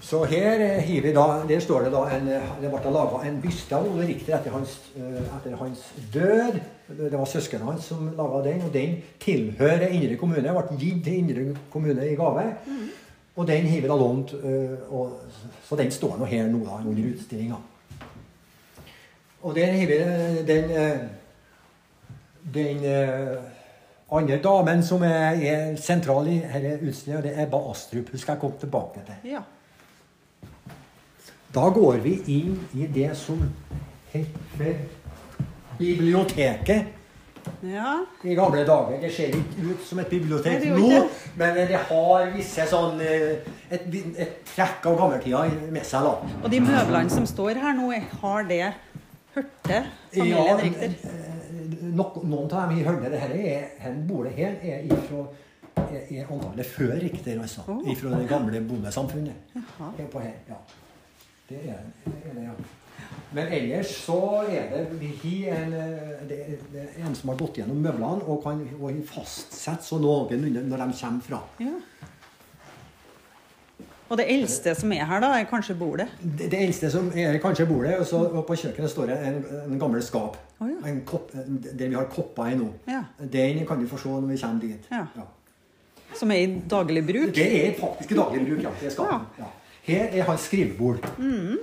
Så 0.00 0.24
her 0.24 0.58
har 0.58 0.80
hiver 0.80 1.08
vi 1.08 1.14
da, 1.14 1.26
der 1.48 1.60
står 1.60 1.86
det 1.86 1.92
da 1.92 2.02
en, 2.16 2.28
eh, 2.28 2.50
det 2.62 2.70
ble 2.72 2.92
laga 2.94 3.22
en 3.28 3.40
byste 3.42 3.76
av 3.76 3.86
Ole 3.86 4.06
Richter 4.08 4.36
etter 4.38 4.50
hans, 4.50 4.78
eh, 4.96 5.36
etter 5.36 5.56
hans 5.56 5.84
død. 6.14 6.58
Det 6.98 7.18
var 7.18 7.24
søsknene 7.30 7.70
hans 7.70 7.84
som 7.84 8.10
laga 8.16 8.42
den, 8.50 8.62
og 8.66 8.72
den 8.72 8.96
tilhører 9.20 9.88
Indre 9.88 10.16
kommune. 10.16 10.42
Ble 10.42 10.78
gitt 10.78 11.04
til 11.04 11.18
Indre 11.18 11.54
kommune 11.70 12.08
i 12.08 12.16
gave. 12.18 12.48
Og 13.36 13.46
den 13.48 13.64
hiver 13.64 13.88
da 13.88 13.96
lånt, 13.96 14.34
eh, 14.34 14.76
så 15.68 15.76
den 15.76 15.90
står 15.90 16.18
nå 16.18 16.24
her 16.24 16.48
nå 16.48 16.64
da, 16.66 16.82
under 16.84 17.08
utstillinga. 17.14 17.56
Og 19.42 19.54
der 19.54 19.72
hiver 19.72 20.04
vi 20.04 20.46
den 20.46 20.70
eh, 20.70 20.98
den 22.54 22.84
eh, 22.84 23.38
andre 24.10 24.38
damen 24.42 24.82
som 24.82 25.02
er, 25.02 25.40
er 25.40 25.76
sentral 25.80 26.28
i 26.28 26.38
denne 26.40 26.76
utstillinga, 26.82 27.22
det 27.22 27.34
er 27.34 27.46
Ebba 27.46 27.62
Astrup. 27.70 28.10
Hun 28.10 28.18
skal 28.18 28.34
jeg 28.34 28.40
komme 28.40 28.58
tilbake 28.60 29.04
til. 29.06 29.30
Ja. 29.32 29.42
Da 31.52 31.68
går 31.70 32.00
vi 32.00 32.16
inn 32.32 32.56
i 32.72 32.86
det 32.88 33.10
som 33.18 33.40
heter 34.12 34.78
biblioteket 35.78 36.86
ja. 37.60 38.04
i 38.24 38.34
gamle 38.34 38.62
dager. 38.64 38.96
Det 39.02 39.10
ser 39.12 39.34
ikke 39.36 39.66
ut 39.66 39.84
som 39.84 40.00
et 40.00 40.08
bibliotek 40.08 40.64
nå, 40.72 41.02
men 41.36 41.58
det 41.68 41.80
har 41.90 42.30
visse 42.32 42.64
sånn 42.70 43.02
eh, 43.04 43.44
et, 43.68 43.84
et 43.92 44.38
trekk 44.54 44.88
av 44.88 44.96
gammeltida 45.02 45.44
med 45.74 45.84
seg. 45.84 46.08
da. 46.08 46.32
Og 46.40 46.48
de 46.54 46.60
møblene 46.64 47.12
som 47.12 47.28
står 47.28 47.60
her 47.60 47.76
nå, 47.76 47.90
har 48.22 48.48
det 48.48 48.64
hørte 49.36 49.84
familien 50.16 50.60
Richter? 50.62 50.96
Ja, 51.02 51.80
nok, 51.92 52.22
noen 52.24 52.48
av 52.48 52.70
dem 52.70 52.78
i 52.78 52.86
hørt 52.86 53.04
det 53.12 53.20
her 53.20 53.34
er, 53.36 53.66
her 53.82 53.98
bordet 54.08 54.32
her 54.38 54.56
er 54.62 54.86
ifra 54.88 55.26
er, 55.82 56.06
er 56.08 56.30
antallet 56.32 56.68
før 56.68 56.96
Richter, 57.00 57.40
altså. 57.40 57.64
Oh. 57.68 57.84
Ifra 57.92 58.16
det 58.16 58.28
gamle 58.30 58.60
bondesamfunnet. 58.68 59.52
Jaha. 59.56 59.92
Her 59.98 60.08
på 60.12 60.24
her, 60.24 60.34
ja. 60.48 60.60
Det 61.52 61.62
er, 61.68 61.82
er 62.12 62.36
det, 62.38 62.46
ja. 62.48 62.54
Men 63.32 63.48
ellers 63.56 63.90
så 64.04 64.18
er 64.44 64.66
det 64.72 64.82
vi 65.00 65.12
en, 65.48 65.72
eh, 65.72 66.24
det, 66.28 66.38
er- 66.48 66.66
det 66.72 66.82
er 66.84 67.06
en 67.06 67.14
som 67.16 67.30
har 67.32 67.38
gått 67.40 67.60
gjennom 67.62 67.78
møblene 67.80 68.26
og 68.28 68.42
kan 68.44 68.60
og 68.80 68.98
fastsette 69.08 69.84
så 69.86 69.96
noenlunde 70.00 70.66
når 70.68 70.82
de 70.86 70.98
kommer 71.00 71.24
fra. 71.28 71.40
Ja. 71.60 71.72
Og 74.12 74.18
det 74.20 74.26
eldste 74.28 74.74
som 74.76 74.92
er 74.92 75.06
her, 75.08 75.22
da, 75.24 75.30
er 75.40 75.46
kanskje 75.48 75.72
bordet? 75.80 76.04
Det, 76.20 76.50
det 76.52 76.58
eldste 76.66 76.90
som 76.92 77.06
er 77.16 77.38
kanskje 77.40 77.64
bordet, 77.70 77.94
og 78.02 78.04
så 78.10 78.18
og 78.28 78.42
på 78.48 78.58
kjøkkenet 78.60 78.92
står 78.92 79.08
det 79.08 79.16
en, 79.30 79.38
en 79.70 79.78
gammel 79.80 80.02
skap. 80.04 80.36
Oh, 80.60 80.68
ja. 80.68 80.82
en 80.90 80.98
kopp, 81.08 81.30
der 81.32 81.86
vi 81.88 81.96
har 81.96 82.10
kopper 82.12 82.50
i 82.52 82.58
nå. 82.60 82.68
Ja. 82.92 83.00
Den 83.32 83.62
kan 83.68 83.80
du 83.80 83.88
få 83.88 83.96
se 84.02 84.12
når 84.12 84.28
vi 84.34 84.36
kommer 84.42 84.60
dit. 84.66 84.90
Ja. 84.92 85.06
Som 86.20 86.34
er 86.36 86.42
i 86.44 86.50
daglig 86.68 87.06
bruk? 87.08 87.32
Det 87.38 87.48
er 87.62 87.72
faktisk 87.80 88.12
i 88.12 88.18
daglig 88.20 88.44
bruk, 88.50 88.60
ja. 88.68 88.74
Det 88.82 88.92
skal, 88.92 89.24
ja. 89.40 89.48
Her 89.82 90.08
er 90.12 90.26
hans 90.28 90.46
skrivebord. 90.46 91.02
Mm. 91.18 91.58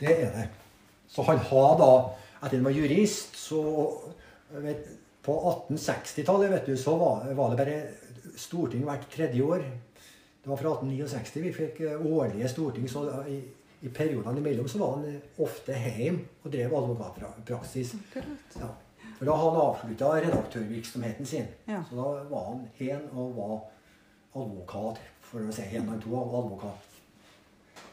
Det 0.00 0.14
er 0.14 0.32
det. 0.36 0.48
Så 1.10 1.22
han 1.26 1.38
har 1.50 1.76
da 1.80 1.92
Etter 2.40 2.56
han 2.56 2.64
var 2.64 2.72
jurist, 2.72 3.34
så 3.36 3.60
vet, 4.62 4.86
På 5.20 5.34
1860-tallet 5.68 6.48
vet 6.54 6.68
du, 6.70 6.76
så 6.80 6.94
var, 6.96 7.26
var 7.36 7.50
det 7.52 7.58
bare 7.58 8.36
storting 8.40 8.86
hvert 8.86 9.04
tredje 9.12 9.42
år. 9.44 9.66
Det 10.40 10.48
var 10.48 10.56
fra 10.56 10.70
1869 10.78 11.42
vi 11.44 11.50
fikk 11.52 11.82
eh, 11.84 12.06
årlige 12.06 12.48
storting. 12.48 12.86
Så 12.88 13.02
i, 13.28 13.36
i 13.84 13.92
periodene 13.92 14.40
imellom 14.40 14.68
så 14.68 14.80
var 14.80 14.94
han 14.96 15.18
ofte 15.44 15.76
hjemme 15.76 16.24
og 16.40 16.54
drev 16.54 16.72
advokatpraksis. 16.78 17.92
Ja. 18.16 18.70
For 19.18 19.28
da 19.28 19.36
han 19.36 19.60
avslutta 19.66 20.14
redaktørvirksomheten 20.16 21.28
sin. 21.28 21.52
Ja. 21.68 21.82
Så 21.90 22.00
da 22.00 22.08
var 22.30 22.46
han 22.54 22.64
hen 22.80 23.04
og 23.12 23.36
var 23.36 23.58
advokat, 24.40 25.04
for 25.20 25.44
å 25.44 25.52
si 25.52 25.68
en 25.68 25.84
eller 25.84 26.00
to 26.00 26.16
advokat. 26.16 26.89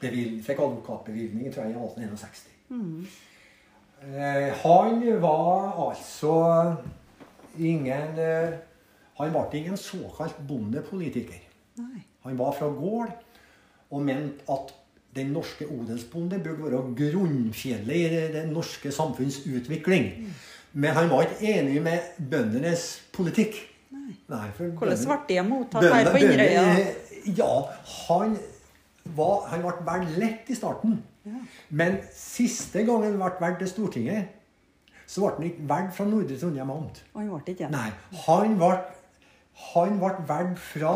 Fikk 0.01 0.59
advokatbevilgning 0.59 1.53
tror 1.53 1.63
jeg, 1.63 1.73
i 1.73 1.79
1861. 1.81 2.53
Mm. 2.69 3.07
Eh, 4.03 4.49
han 4.61 5.21
var 5.21 5.73
altså 5.87 6.35
ingen 7.57 8.19
eh, 8.21 8.57
Han 9.17 9.31
ble 9.33 9.57
ingen 9.57 9.77
såkalt 9.77 10.37
bondepolitiker. 10.47 11.39
Nei. 11.81 12.03
Han 12.27 12.37
var 12.37 12.51
fra 12.53 12.67
gård 12.69 13.15
og 13.89 14.03
mente 14.05 14.45
at 14.51 14.75
den 15.17 15.31
norske 15.33 15.65
odelsbonde 15.65 16.37
burde 16.43 16.67
være 16.67 16.81
grunnfjellet 16.99 17.95
i 17.95 18.27
det, 18.35 18.43
norske 18.51 18.91
samfunns 18.91 19.39
utvikling. 19.47 20.11
Men 20.73 20.93
han 20.93 21.09
var 21.09 21.25
ikke 21.25 21.53
enig 21.55 21.81
med 21.81 22.21
bøndenes 22.29 22.85
politikk. 23.15 23.57
Nei. 24.27 24.49
for 24.53 24.69
Hvordan 24.77 25.07
ble 25.07 25.17
de 25.31 25.47
mottatt 25.47 25.87
her 25.89 26.11
på 26.11 26.21
Inderøya? 26.21 26.65
Ja, 27.37 27.53
han 28.07 28.37
var, 29.15 29.47
han 29.51 29.63
ble 29.63 29.85
valgt 29.87 30.17
lett 30.19 30.49
i 30.51 30.57
starten. 30.57 30.97
Ja. 31.27 31.41
Men 31.69 31.99
siste 32.13 32.83
gangen 32.87 33.13
han 33.13 33.19
ble 33.21 33.41
valgt 33.41 33.61
til 33.63 33.71
Stortinget, 33.71 34.33
så 35.07 35.23
ble 35.23 35.33
han 35.35 35.47
ikke 35.49 35.67
valgt 35.69 35.95
fra 35.95 36.07
Nordre 36.07 36.39
Trondheim 36.39 36.71
amt. 36.73 37.03
Han 37.15 37.29
ble 37.31 37.41
ikke 37.43 37.59
det? 37.65 37.71
Nei, 37.75 37.89
han 38.25 38.57
ble, 38.59 38.71
han 39.73 40.01
ble 40.01 40.13
valgt 40.29 40.63
fra 40.63 40.95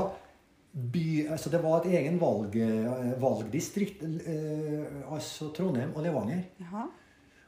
by... 0.71 1.05
Altså 1.31 1.51
det 1.51 1.63
var 1.63 1.81
et 1.81 1.95
egen 1.99 2.19
valg, 2.21 2.55
eh, 2.55 3.11
valgdistrikt, 3.21 4.03
eh, 4.03 5.01
altså 5.11 5.51
Trondheim 5.55 5.95
og 5.95 6.05
Levanger. 6.05 6.43
Jaha. 6.59 6.87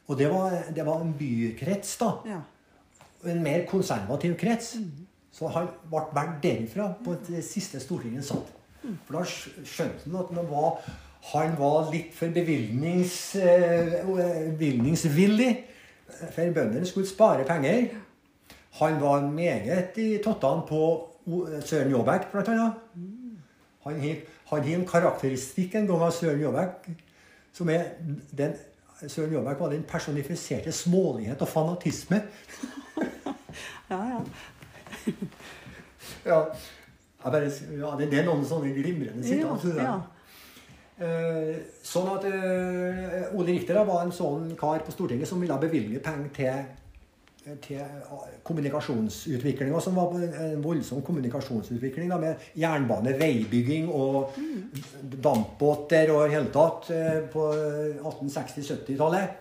Og 0.08 0.20
det 0.20 0.27
var, 0.32 0.58
det 0.75 0.86
var 0.86 1.01
en 1.01 1.13
bykrets, 1.20 1.98
da. 2.01 2.12
Ja. 2.27 2.41
En 3.32 3.43
mer 3.43 3.63
konservativ 3.70 4.36
krets. 4.39 4.75
Så 5.34 5.48
han 5.50 5.70
ble 5.89 6.03
valgt 6.13 6.43
derifra 6.43 6.91
på 7.03 7.15
det 7.27 7.43
siste 7.48 7.79
Stortinget 7.82 8.27
satt. 8.27 8.51
For 9.06 9.18
da 9.18 9.24
skjønte 9.25 10.06
han 10.06 10.20
at 10.20 10.50
var, 10.50 10.82
han 11.32 11.56
var 11.60 11.92
litt 11.94 12.12
for 12.16 12.34
bevilgnings, 12.36 13.36
eh, 13.40 14.02
bevilgningsvillig. 14.04 15.52
For 16.24 16.56
bøndene 16.56 16.86
skulle 16.86 17.10
spare 17.10 17.46
penger. 17.48 17.88
Han 18.80 19.00
var 19.02 19.24
meget 19.30 19.98
i 20.02 20.18
tottene 20.24 20.68
på 20.68 20.84
Søren 21.63 21.92
Jåbæk, 21.92 22.32
blant 22.32 22.52
annet. 22.52 22.74
Han 23.86 24.00
har 24.50 24.68
en 24.75 24.86
karakteristikk 24.88 25.75
en 25.75 25.88
gang 25.88 26.04
av 26.04 26.12
Søren 26.12 26.42
Jåbæk 26.42 26.94
som 27.54 27.70
er 27.70 27.84
den 28.38 28.54
Søren 29.08 29.34
Jåbæk 29.34 29.60
var 29.60 29.70
den 29.70 29.84
personifiserte 29.84 30.72
smålighet 30.72 31.42
og 31.42 31.48
fanatisme. 31.48 32.22
ja, 33.90 34.04
ja. 34.04 34.20
Ja, 36.25 36.44
bare, 37.32 37.51
ja 37.80 37.94
det, 38.00 38.10
det 38.12 38.20
er 38.22 38.27
noen 38.27 38.44
sånne 38.48 38.74
glimrende 38.75 39.24
sitater. 39.25 39.80
ja. 39.80 39.96
Eh, 41.01 41.56
sånn 41.82 42.10
at 42.13 42.25
eh, 42.30 43.34
Ole 43.34 43.50
Richter 43.56 43.80
da 43.80 43.84
var 43.88 44.03
en 44.06 44.13
sånn 44.13 44.51
kar 44.60 44.84
på 44.86 44.94
Stortinget 44.94 45.25
som 45.25 45.42
ville 45.42 45.56
bevilge 45.58 45.98
penger 46.06 46.30
til, 46.36 47.56
til 47.65 47.80
kommunikasjonsutviklinga, 47.82 48.44
kommunikasjonsutvikling, 48.46 49.74
og 49.74 49.82
som 49.82 49.98
var 49.98 50.13
en 50.22 50.62
voldsom 50.63 51.01
kommunikasjonsutvikling 51.03 52.13
da, 52.13 52.20
med 52.22 52.46
jernbane, 52.62 53.15
veibygging 53.18 53.89
og 53.89 54.38
dampbåter 55.01 56.13
og 56.13 56.27
i 56.27 56.36
hele 56.36 56.53
tatt 56.53 56.92
eh, 56.94 57.24
på 57.34 57.48
1860-70-tallet. 57.98 59.39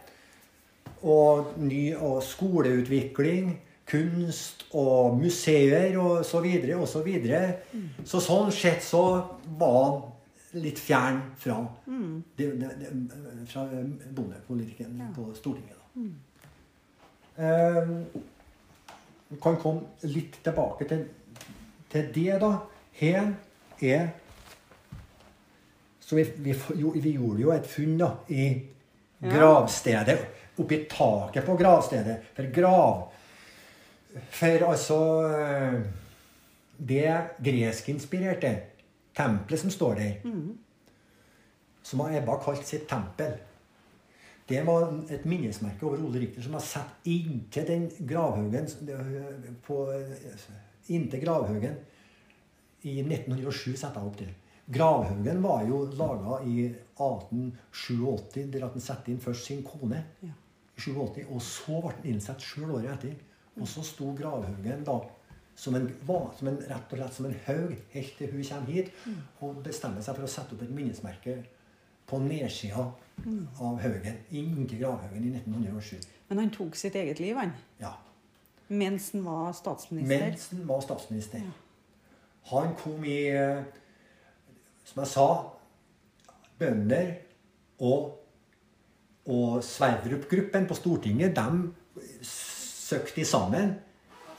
Og 1.12 1.58
ny 1.60 1.84
og 1.98 2.22
skoleutvikling, 2.24 3.52
kunst 3.88 4.64
og 4.78 5.18
museer 5.20 5.96
og 6.00 6.24
så 6.24 6.40
videre 6.44 6.78
og 6.80 6.88
så 6.88 7.02
videre. 7.04 7.42
Så 8.04 8.20
sånn 8.22 8.52
sett 8.54 8.82
så 8.86 9.02
var 9.58 9.78
han 9.84 10.00
litt 10.62 10.78
fjern 10.80 11.20
fra, 11.40 11.58
det, 12.36 12.50
det, 12.60 12.70
det, 12.80 12.90
fra 13.48 13.64
bondepolitikken 14.12 14.98
på 15.16 15.30
Stortinget. 15.36 15.78
Da. 15.96 16.08
Eh, 17.42 17.92
vi 19.32 19.38
kan 19.40 19.56
komme 19.56 20.08
litt 20.12 20.36
tilbake 20.44 20.84
til, 20.90 21.06
til 21.92 22.10
det, 22.14 22.34
da. 22.42 22.52
Her 23.00 23.32
er 23.80 24.10
Så 26.04 26.16
vi, 26.18 26.26
vi, 26.44 26.52
jo, 26.76 26.90
vi 27.00 27.14
gjorde 27.16 27.40
jo 27.40 27.52
et 27.54 27.66
funn 27.66 27.96
da, 28.00 28.10
i 28.28 28.44
Ja. 29.22 29.30
gravstedet. 29.30 30.18
Oppi 30.58 30.82
taket 30.90 31.46
på 31.46 31.54
gravstedet. 31.56 32.16
For 32.36 32.50
grav 32.52 33.12
For 34.12 34.66
altså 34.68 34.98
eh, 35.28 35.78
Det 36.78 37.06
greskinspirerte 37.44 38.52
tempelet 39.16 39.60
som 39.60 39.70
står 39.70 39.94
der, 39.94 40.12
som 41.82 42.00
har 42.00 42.16
Ebba 42.16 42.38
kalt 42.42 42.66
sitt 42.66 42.88
tempel, 42.88 43.34
det 44.48 44.66
var 44.66 44.88
et 45.10 45.24
minnesmerke 45.28 45.86
over 45.86 46.00
Ole 46.02 46.20
Rikter 46.20 46.42
som 46.42 46.56
var 46.56 46.64
satt 46.64 47.06
inntil 47.08 47.66
den 47.68 47.84
gravhaugen 48.08 48.66
på, 49.66 49.76
Inntil 50.88 51.20
gravhaugen 51.22 51.76
i 52.82 52.98
1907 53.00 53.76
satte 53.76 54.00
jeg 54.00 54.08
opp 54.08 54.18
det. 54.18 54.30
Gravhaugen 54.72 55.42
var 55.42 55.62
jo 55.68 55.84
laga 55.98 56.40
i 56.46 56.64
1887, 56.98 58.48
der 58.50 58.66
at 58.66 58.74
han 58.74 58.82
satte 58.82 59.12
inn 59.12 59.20
først 59.22 59.46
sin 59.46 59.62
kone. 59.66 60.02
I 60.22 60.32
87, 60.80 61.26
Og 61.28 61.42
så 61.42 61.78
ble 61.78 61.92
han 61.92 62.08
innsatt 62.14 62.42
sjøl 62.42 62.70
året 62.78 62.90
etter. 62.96 63.14
Og 63.60 63.68
så 63.68 63.84
sto 63.84 64.12
gravhaugen 64.16 64.84
da 64.86 65.00
som 65.54 65.74
en, 65.76 65.88
som 66.38 66.48
en, 66.48 66.60
rett 66.68 66.92
og 66.92 66.98
slett 66.98 67.16
som 67.16 67.26
en 67.28 67.34
haug 67.46 67.74
helt 67.92 68.14
til 68.18 68.30
hun 68.32 68.44
kommer 68.48 68.72
hit. 68.72 68.92
Og 69.40 69.60
bestemmer 69.64 70.04
seg 70.04 70.16
for 70.16 70.26
å 70.26 70.30
sette 70.30 70.56
opp 70.56 70.64
et 70.64 70.72
minnesmerke 70.72 71.36
på 72.08 72.20
nedsida 72.22 72.86
av 73.62 73.76
haugen, 73.82 74.16
inntil 74.30 74.80
gravhaugen 74.80 75.28
i 75.28 75.34
1907. 75.36 76.08
Men 76.28 76.42
han 76.42 76.54
tok 76.54 76.76
sitt 76.76 76.96
eget 76.98 77.20
liv, 77.20 77.36
han. 77.36 77.52
Ja. 77.80 77.92
Mens 78.72 79.10
han 79.12 79.24
var 79.26 79.52
statsminister. 79.56 80.24
Mens 80.24 80.48
han 80.50 80.64
var 80.68 80.80
statsminister. 80.84 81.44
Han 82.50 82.74
kom 82.80 83.04
i, 83.04 83.28
eh, 83.28 83.62
som 84.84 85.02
jeg 85.04 85.12
sa, 85.12 85.26
bønder 86.58 87.12
og, 87.84 88.18
og 89.26 89.60
Sverdrup-gruppen 89.64 90.66
på 90.66 90.78
Stortinget, 90.78 91.36
de 93.16 93.24
sammen 93.24 93.74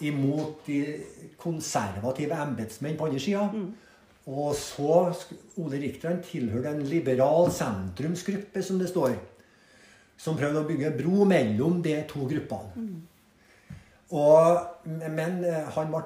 imot 0.03 0.65
de 0.67 0.79
konservative 1.39 2.36
embetsmenn 2.36 2.98
på 2.98 3.07
andre 3.07 3.22
sida. 3.22 3.48
Og 4.24 4.55
så 4.55 5.13
Ole 5.60 5.79
Richter 5.81 6.22
tilhørte 6.24 6.72
en 6.72 6.86
liberal 6.88 7.51
sentrumsgruppe, 7.51 8.63
som 8.63 8.79
det 8.79 8.89
står. 8.91 9.17
Som 10.17 10.38
prøvde 10.39 10.62
å 10.62 10.67
bygge 10.67 10.93
bro 10.95 11.25
mellom 11.27 11.81
de 11.83 11.98
to 12.07 12.27
gruppene. 12.29 12.88
Og, 14.13 14.60
men 14.86 15.39
eh, 15.48 15.69
han 15.74 15.89
ble 15.89 16.03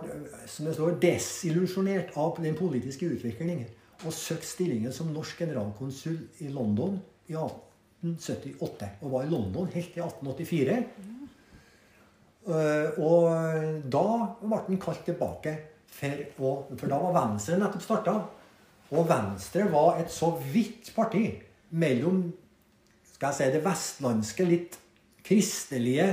som 0.47 0.67
det 0.67 0.77
står, 0.77 0.95
desillusjonert 1.01 2.13
av 2.15 2.37
den 2.39 2.55
politiske 2.55 3.09
utviklingen 3.09 3.65
og 4.05 4.13
søkte 4.13 4.47
stillingen 4.47 4.93
som 4.93 5.09
norsk 5.11 5.41
generalkonsul 5.41 6.17
i 6.45 6.51
London 6.53 6.99
i 7.27 7.35
1878. 7.35 8.91
Og 9.01 9.11
var 9.11 9.25
i 9.25 9.31
London 9.31 9.67
helt 9.73 9.91
til 9.91 10.05
1884. 10.05 10.77
Eh, 10.77 11.26
Og 12.47 13.83
da 13.91 14.07
ble 14.39 14.59
han 14.69 14.79
kalt 14.79 15.03
tilbake 15.07 15.55
for 15.97 16.43
å 16.47 16.51
For 16.77 16.87
da 16.87 16.99
var 17.01 17.15
Venstre 17.15 17.57
nettopp 17.59 17.83
starta. 17.83 18.17
Og 18.95 19.07
Venstre 19.09 19.65
var 19.71 19.97
et 19.99 20.11
så 20.13 20.31
vidt 20.53 20.93
parti 20.95 21.25
mellom 21.75 22.21
skal 23.17 23.33
jeg 23.33 23.37
si, 23.37 23.53
det 23.55 23.63
vestlandske, 23.65 24.45
litt 24.45 24.75
kristelige 25.25 26.07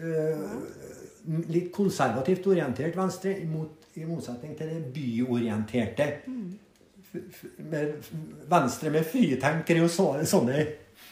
eh, 0.00 0.44
Litt 1.26 1.72
konservativt 1.74 2.44
orientert 2.46 2.94
Venstre, 2.94 3.32
i 3.34 4.04
motsetning 4.06 4.52
til 4.54 4.68
det 4.70 4.92
byorienterte. 4.94 6.06
Venstre 8.46 8.92
med 8.94 9.08
fritenkere 9.10 9.82
og 9.82 9.90
så, 9.90 10.06
sånne 10.22 10.60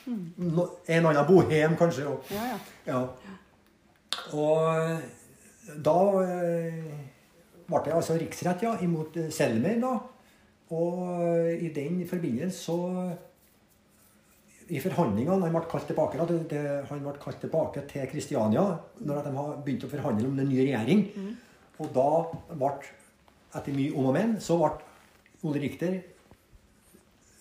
no, 0.06 0.68
En 0.86 1.08
annen 1.10 1.26
bohem, 1.26 1.74
kanskje. 1.80 2.06
Ja, 2.30 2.46
ja. 2.86 3.00
Og 4.36 5.00
da 5.84 5.98
eh, 6.22 6.96
ble 7.68 7.80
det 7.86 7.94
altså 7.94 8.16
riksrett 8.20 8.64
ja, 8.66 8.74
imot 8.84 9.16
eh, 9.20 9.30
Selmer. 9.32 9.78
da. 9.80 9.94
Og 10.74 11.52
i 11.60 11.68
den 11.74 12.00
forbindelse 12.08 12.56
så 12.56 12.76
I 14.72 14.80
forhandlingene 14.80 15.44
Han 15.44 15.52
ble 15.52 15.60
kalt 15.68 15.84
tilbake 15.90 16.16
da, 16.16 16.38
det, 16.50 16.62
han 16.88 17.02
ble 17.04 17.12
kalt 17.20 17.36
tilbake 17.42 17.82
til 17.90 18.08
Kristiania 18.08 18.62
når 19.04 19.26
de 19.26 19.34
har 19.36 19.58
begynt 19.60 19.84
å 19.84 19.90
forhandle 19.92 20.30
om 20.30 20.40
en 20.40 20.48
ny 20.48 20.62
regjering. 20.62 21.04
Og 21.78 21.92
da 21.94 22.08
ble, 22.54 22.72
etter 23.54 23.76
mye 23.76 23.92
om 23.92 24.08
og 24.08 24.16
men, 24.16 24.34
så 24.40 24.56
ble 24.62 24.72
Ole 25.44 25.60
Richter 25.60 25.98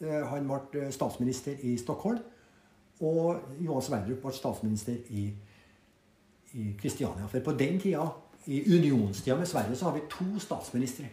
eh, 0.04 0.24
han 0.30 0.52
ble 0.52 0.92
statsminister 0.92 1.64
i 1.64 1.78
Stockholm. 1.80 2.20
Og 3.04 3.58
Johan 3.64 3.84
Sverdrup 3.84 4.22
ble 4.24 4.36
statsminister 4.36 5.00
i 5.16 5.30
i 6.54 6.74
Kristiania. 6.82 7.28
For 7.28 7.40
på 7.40 7.52
den 7.52 7.80
tida, 7.80 8.08
i 8.46 8.60
unionstida 8.76 9.38
med 9.38 9.46
Sverige, 9.48 9.76
så 9.76 9.86
har 9.86 9.94
vi 9.94 10.02
to 10.10 10.40
statsministre. 10.40 11.06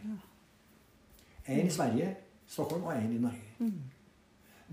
En 1.47 1.67
i 1.67 1.71
Sverige, 1.71 2.17
Stockholm, 2.47 2.83
og 2.83 2.97
en 2.97 3.13
i 3.17 3.19
Norge. 3.19 3.73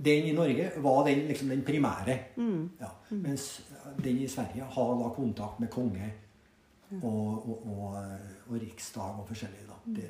Den 0.05 0.23
i 0.23 0.31
Norge 0.31 0.71
var 0.77 1.03
den, 1.07 1.17
liksom, 1.27 1.49
den 1.49 1.61
primære. 1.65 2.19
Ja. 2.81 2.89
Mens 3.09 3.61
den 4.03 4.17
i 4.17 4.27
Sverige 4.27 4.63
har 4.63 4.93
da 5.03 5.09
kontakt 5.15 5.59
med 5.59 5.67
konge 5.67 6.13
og, 7.03 7.49
og, 7.49 7.67
og, 7.67 7.97
og 8.47 8.61
riksdag 8.61 9.19
og 9.19 9.25
forskjellige. 9.27 9.67
Da. 9.67 10.01
Der. 10.01 10.07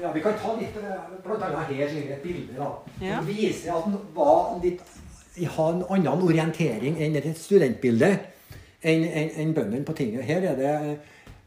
Ja, 0.00 0.12
Vi 0.12 0.20
kan 0.20 0.34
ta 0.42 0.54
litt 0.58 0.76
eh, 0.76 1.02
blant 1.24 1.42
annet 1.42 1.68
her 1.70 1.82
er 1.86 2.14
et 2.16 2.22
bilde 2.22 2.56
da, 2.58 2.70
Ja. 3.00 3.20
viser 3.22 3.74
at 3.76 3.84
han 3.84 3.98
var 4.14 4.58
litt 4.62 4.82
har 5.42 5.72
en 5.74 5.82
annen 5.90 6.22
orientering 6.22 6.96
enn 7.02 7.16
et 7.18 7.26
studentbilde 7.38 8.12
enn 8.84 9.04
en, 9.08 9.30
en 9.42 9.54
bøndene 9.56 9.84
på 9.84 9.94
tinget. 9.98 10.22
Her 10.28 10.44
er 10.52 10.56
det 10.60 10.74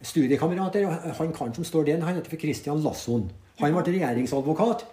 studiekamerater. 0.04 0.86
Han 1.20 1.32
karen 1.34 1.54
som 1.56 1.64
står 1.68 1.86
der, 1.88 2.02
han 2.04 2.16
heter 2.20 2.30
for 2.34 2.42
Christian 2.42 2.82
Lasson. 2.84 3.30
Han 3.62 3.74
ble 3.74 3.94
regjeringsadvokat. 3.96 4.84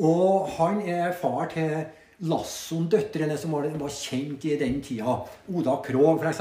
Og 0.00 0.48
han 0.56 0.80
er 0.88 1.12
far 1.16 1.46
til 1.52 1.84
Lasson-døtrene, 2.26 3.36
som 3.38 3.52
var, 3.52 3.66
var 3.80 3.92
kjent 3.92 4.44
i 4.48 4.54
den 4.60 4.78
tida. 4.84 5.18
Oda 5.52 5.76
Krog, 5.84 6.22
f.eks. 6.24 6.40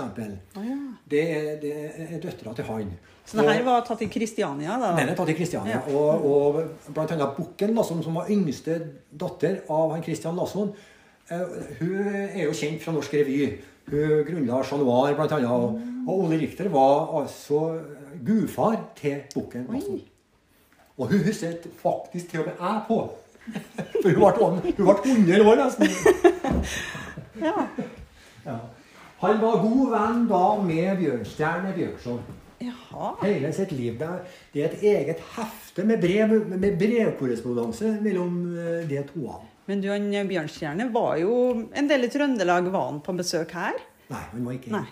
Oh, 0.55 0.63
ja. 0.63 0.77
Det, 1.11 1.23
er- 1.35 1.59
det 1.61 1.73
er 2.07 2.19
døtra 2.23 2.53
til 2.55 2.67
han. 2.69 2.93
Så 3.25 3.39
det 3.41 3.47
her 3.49 3.63
var 3.65 3.81
tatt 3.87 4.03
i 4.05 4.07
Kristiania, 4.11 4.75
da? 4.79 4.91
Den 4.99 5.09
er 5.11 5.17
tatt 5.17 5.31
i 5.33 5.35
Kristiania. 5.37 5.79
Ja. 5.79 5.95
Og, 5.97 6.25
og 6.29 6.99
annet 7.01 7.31
Bukken 7.37 7.73
Lasson, 7.75 8.03
som 8.05 8.15
var 8.19 8.29
yngste 8.31 8.77
datter 9.11 9.63
av 9.73 9.95
han 9.95 10.03
Christian 10.05 10.37
Lasson, 10.37 10.71
eh, 10.71 10.91
hun 11.29 11.95
er 12.13 12.43
jo 12.43 12.53
kjent 12.53 12.83
fra 12.83 12.93
norsk 12.93 13.13
revy. 13.17 13.37
Hun 13.89 14.25
grunnla 14.27 14.63
Chat 14.63 14.81
Noir, 14.81 15.15
annet. 15.17 15.47
Og, 15.49 15.79
og 16.07 16.19
Ole 16.25 16.39
Richter 16.41 16.69
var 16.69 17.21
altså 17.21 17.79
gudfar 18.25 18.77
til 18.97 19.23
Bukken. 19.33 19.67
Og 20.97 21.07
hun 21.11 21.23
husker 21.25 21.57
faktisk 21.81 22.29
til 22.29 22.39
og 22.39 22.45
med 22.45 22.53
jeg 22.59 22.81
på. 22.87 22.99
For 24.01 24.09
hun 24.09 24.61
ble, 24.63 24.73
hun 24.77 24.85
ble 24.85 25.11
100 25.11 25.49
år 25.49 25.61
nesten. 25.63 25.87
Ja. 27.35 27.51
Ja. 28.45 28.53
Han 29.19 29.41
var 29.41 29.57
god 29.59 29.89
venn 29.91 30.21
da 30.29 30.43
med 30.63 31.01
Bjørnstjerne 31.01 31.73
Bjørnson. 31.75 32.21
Jaha. 32.63 33.09
Hele 33.25 33.51
sitt 33.53 33.73
liv. 33.75 33.97
Det 33.99 34.07
er, 34.07 34.21
det 34.53 34.63
er 34.63 34.69
et 34.69 34.85
eget 34.93 35.25
hefte 35.35 35.83
med 35.83 35.99
brev, 35.99 36.37
med 36.55 36.77
brevkorrespondanse 36.79 37.97
mellom 38.05 38.37
eh, 38.55 38.85
de 38.87 39.03
toene. 39.09 39.54
Men 39.67 39.81
du, 39.81 39.87
han 39.89 40.11
Bjørnstjerne 40.29 40.89
var 40.93 41.15
jo 41.21 41.33
en 41.73 41.87
del 41.89 42.05
i 42.05 42.11
Trøndelag. 42.13 42.67
Var 42.73 42.85
han 42.91 43.01
på 43.05 43.15
besøk 43.17 43.55
her? 43.57 43.79
Nei, 44.11 44.21
han 44.31 44.45
var 44.45 44.57
ikke 44.59 44.73
Nei. 44.75 44.85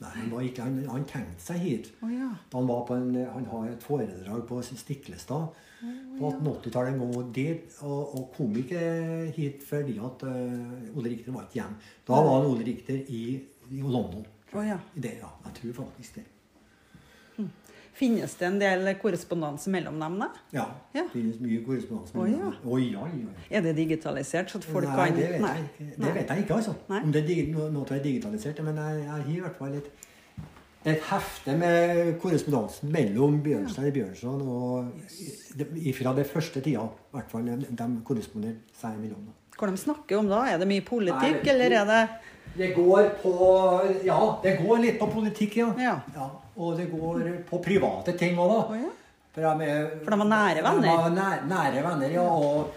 Nei, 0.00 0.10
han, 0.16 0.28
var 0.32 0.44
ikke, 0.46 0.64
han, 0.64 0.76
han 0.88 1.02
tenkte 1.04 1.42
seg 1.44 1.58
hit. 1.60 1.88
Oh, 2.00 2.08
ja. 2.08 2.30
Han, 2.54 2.68
var 2.70 2.86
på 2.88 2.94
en, 2.96 3.10
han 3.34 3.48
har 3.50 3.66
et 3.68 3.82
foredrag 3.84 4.46
på 4.48 4.62
Stiklestad 4.64 5.50
på 5.82 6.30
1880-tallet 6.30 6.94
en 6.94 7.02
gang. 7.02 7.32
Det- 7.36 7.82
og, 7.84 8.14
og 8.16 8.30
kom 8.36 8.54
ikke 8.56 8.80
hit 9.36 9.60
fordi 9.68 9.98
at 10.00 10.24
uh, 10.24 10.96
Ole 10.96 11.12
Rikter 11.12 11.36
var 11.36 11.44
ikke 11.44 11.58
hjemme. 11.60 11.76
Da 12.08 12.16
var 12.16 12.38
han 12.38 12.48
Ole 12.48 12.64
Rikter 12.70 12.96
i, 13.12 13.22
i 13.68 13.82
London. 13.84 14.24
Oh, 14.54 14.62
ja. 14.64 14.78
Det, 14.94 15.18
ja. 15.20 15.28
Jeg 15.50 15.58
tror 15.60 15.76
faktisk 15.84 16.16
det. 16.22 16.24
Finnes 18.00 18.32
det 18.40 18.46
en 18.48 18.58
del 18.60 18.86
korrespondanse 18.96 19.70
mellom 19.72 19.98
dem, 20.00 20.14
da? 20.22 20.28
Ja. 20.54 20.66
Ja. 20.94 21.02
Det 21.02 21.10
finnes 21.12 21.40
mye 21.42 21.58
korrespondanse. 21.66 22.16
Oh, 22.16 22.28
ja. 22.30 22.52
Oi, 22.64 22.86
ja, 22.94 23.02
ja. 23.12 23.32
Er 23.58 23.64
det 23.66 23.74
digitalisert, 23.76 24.48
så 24.48 24.60
at 24.62 24.64
folk 24.64 24.88
Nei, 24.88 24.94
kan 24.96 25.18
det 25.18 25.26
vet, 25.34 25.42
Nei. 25.44 25.56
Jeg, 25.58 25.96
det 25.98 26.12
vet 26.14 26.32
jeg 26.32 26.46
ikke, 26.46 26.60
altså. 26.62 26.76
Nei. 26.88 27.02
Om 27.04 27.12
det 27.12 27.24
er 27.34 27.50
noe 27.74 27.84
er 27.90 28.00
digitalisert. 28.06 28.62
Men 28.64 28.80
jeg, 28.80 29.02
jeg 29.02 29.10
har 29.10 29.28
i 29.34 29.36
hvert 29.44 29.60
fall 29.60 29.76
et, 29.76 29.90
et 30.94 31.04
hefte 31.10 31.58
med 31.60 32.14
korrespondansen 32.22 32.94
mellom 32.96 33.36
Bjørnstein 33.44 33.92
Bjørnson 33.92 34.48
og 34.48 34.88
Fra 36.00 36.16
det 36.16 36.26
første 36.32 36.64
tida, 36.64 36.88
i 36.88 37.18
hvert 37.18 37.36
fall. 37.36 37.52
De, 37.52 37.76
de 37.82 37.92
korresponderte 38.08 38.80
seg 38.80 38.96
imellom. 38.96 39.28
Hva 39.60 39.68
de 39.68 39.76
snakker 39.76 40.16
om 40.16 40.28
da? 40.30 40.46
Er 40.48 40.60
det 40.62 40.68
mye 40.70 40.80
politikk, 40.88 41.42
Nei, 41.44 41.52
eller 41.52 41.80
er 41.82 41.88
det 41.90 42.02
Det 42.56 42.74
går 42.78 43.10
på 43.20 43.34
Ja, 44.06 44.22
det 44.40 44.56
går 44.62 44.86
litt 44.86 44.96
på 45.02 45.10
politikk, 45.12 45.60
ja. 45.60 45.74
Ja. 46.16 46.30
Og 46.56 46.78
det 46.78 46.90
går 46.90 47.22
på 47.48 47.60
private 47.62 48.16
ting 48.18 48.38
òg, 48.38 48.50
da. 48.50 48.62
Oh, 48.64 48.78
ja. 48.80 48.90
For 49.30 49.46
de, 49.46 49.66
er, 49.70 49.90
For 50.02 50.10
de 50.10 50.18
var 50.18 50.30
nære 50.30 50.62
venner? 50.66 50.86
De 50.86 50.94
var 51.04 51.12
nære, 51.14 51.44
nære 51.50 51.84
venner, 51.86 52.14
ja. 52.16 52.24
Og 52.26 52.72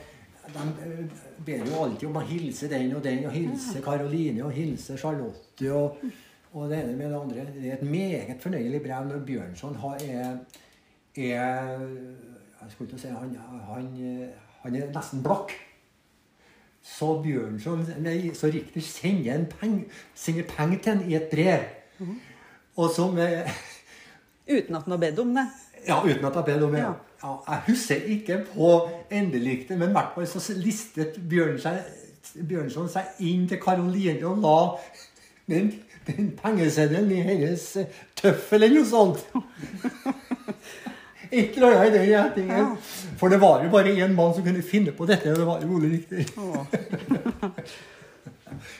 de 0.53 1.09
ber 1.45 1.65
jo 1.65 1.79
alltid 1.85 2.07
om 2.09 2.19
å 2.19 2.27
hilse 2.27 2.69
den 2.71 2.93
og 2.93 3.03
den, 3.03 3.25
og 3.25 3.33
hilse 3.33 3.81
Karoline 3.83 4.45
og 4.45 4.53
hilse 4.53 4.97
Charlotte. 4.99 5.71
Og, 5.71 6.03
og 6.53 6.69
det 6.69 6.83
ene 6.83 6.95
med 6.99 7.09
det 7.09 7.19
andre. 7.19 7.45
Det 7.55 7.69
er 7.71 7.77
et 7.79 7.85
meget 7.89 8.41
fornøyelig 8.43 8.81
brev 8.83 9.09
når 9.09 9.25
Bjørnson 9.25 9.75
har, 9.81 9.97
er, 10.05 10.37
er 11.17 11.85
Jeg 12.63 12.71
skulle 12.71 12.89
ikke 12.91 13.01
si 13.01 13.07
han, 13.11 13.37
han, 13.67 13.87
han 14.61 14.75
er 14.75 14.91
nesten 14.93 15.23
blakk. 15.25 15.55
Så 16.83 17.15
Bjørnson, 17.23 17.85
nei, 18.03 18.33
så 18.35 18.51
riktig 18.51 18.83
sender 18.83 19.45
penger 19.55 19.95
peng, 20.19 20.83
til 20.83 20.91
ham 20.91 21.03
i 21.07 21.15
et 21.15 21.29
brev. 21.31 21.65
Og 22.75 22.89
som 22.93 23.17
Uten 23.17 24.75
at 24.75 24.83
han 24.83 24.91
har 24.91 24.99
bedt 24.99 25.19
om 25.23 25.35
det? 25.35 25.47
ja, 25.87 25.97
uten 26.03 26.25
at 26.25 26.35
jeg 26.35 26.45
bedt 26.45 26.63
om 26.63 26.71
det. 26.71 26.79
Ja. 26.79 26.93
Ja, 27.23 27.33
jeg 27.47 27.59
husker 27.67 27.95
ikke 27.95 28.37
på 28.49 28.69
endeliktet, 29.11 29.77
men 29.79 29.89
i 29.89 29.95
hvert 29.95 30.11
fall 30.15 30.27
så 30.27 30.53
listet 30.59 31.15
Bjørn 31.29 31.55
seg, 31.61 31.77
Bjørnson 32.35 32.89
seg 32.91 33.21
inn 33.23 33.45
til 33.47 33.61
Karoline 33.63 34.19
og 34.27 34.41
la 34.43 34.57
den 35.47 35.71
den 36.07 36.31
pengeseddelen 36.35 37.11
i 37.15 37.21
hennes 37.23 37.63
eh, 37.79 37.85
tøffel 38.19 38.65
eller 38.65 38.81
noe 38.81 38.89
sånt. 38.89 39.23
Et 41.33 41.55
eller 41.55 41.77
annet 41.79 41.95
i 41.95 41.97
den 41.97 42.09
retningen. 42.11 42.73
For 43.17 43.31
det 43.31 43.39
var 43.41 43.63
jo 43.63 43.71
bare 43.73 43.93
én 43.95 44.13
mann 44.13 44.35
som 44.35 44.43
kunne 44.45 44.61
finne 44.61 44.91
på 44.93 45.07
dette, 45.09 45.31
og 45.31 45.39
det 45.39 45.47
var 45.47 45.63
jo 45.63 45.77
Ole 45.77 45.93
Riktig. 45.95 46.27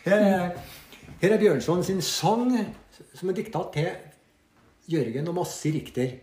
Her 0.03 0.19
er, 0.19 0.51
her 1.21 1.31
er 1.33 1.39
Bjørnson 1.41 1.81
sin 1.83 2.01
sang 2.05 2.51
som 3.13 3.29
er 3.29 3.37
dikta 3.37 3.61
til 3.73 3.89
Jørgen 4.93 5.27
og 5.31 5.35
Massi 5.39 5.71
Richter 5.75 6.15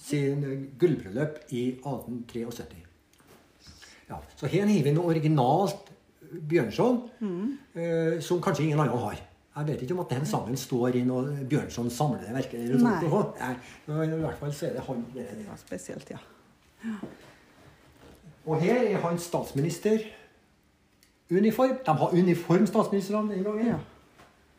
sin 0.00 0.44
gullbryllup 0.80 1.42
i 1.52 1.66
1873. 1.76 2.80
Ja, 4.08 4.18
så 4.36 4.48
her 4.48 4.66
har 4.68 4.82
vi 4.86 4.92
noe 4.96 5.10
originalt 5.12 5.90
Bjørnson 6.34 7.02
eh, 7.76 8.18
som 8.24 8.40
kanskje 8.42 8.64
ingen 8.68 8.80
andre 8.80 8.98
har. 9.02 9.20
Jeg 9.54 9.68
vet 9.68 9.82
ikke 9.84 9.94
om 9.94 10.00
at 10.02 10.10
den 10.16 10.24
sangen 10.26 10.56
står 10.58 10.96
i 10.98 11.04
noe 11.06 11.44
Bjørnson 11.48 11.90
samlede 11.92 12.32
verker. 12.34 12.58
eller 12.64 12.80
Nei. 12.82 12.96
sånt. 13.04 13.38
Nei, 13.38 13.54
men 13.86 14.16
I 14.16 14.22
hvert 14.24 14.40
fall 14.40 14.52
så 14.56 14.66
er 14.66 14.72
det 14.78 14.82
han. 14.88 15.04
Det 15.14 15.22
er 15.28 15.36
det. 15.38 15.46
Ja, 15.46 15.56
spesielt, 15.60 16.10
ja. 16.10 16.18
Og 18.44 18.60
her 18.60 18.82
er 18.82 18.98
han 19.04 19.18
statsminister. 19.22 20.02
Uniform. 21.30 21.76
De 21.86 21.94
har 22.00 22.12
uniform, 22.12 22.66
statsministrene 22.66 23.32
den 23.36 23.44
gangen. 23.46 23.66
ja. 23.76 23.78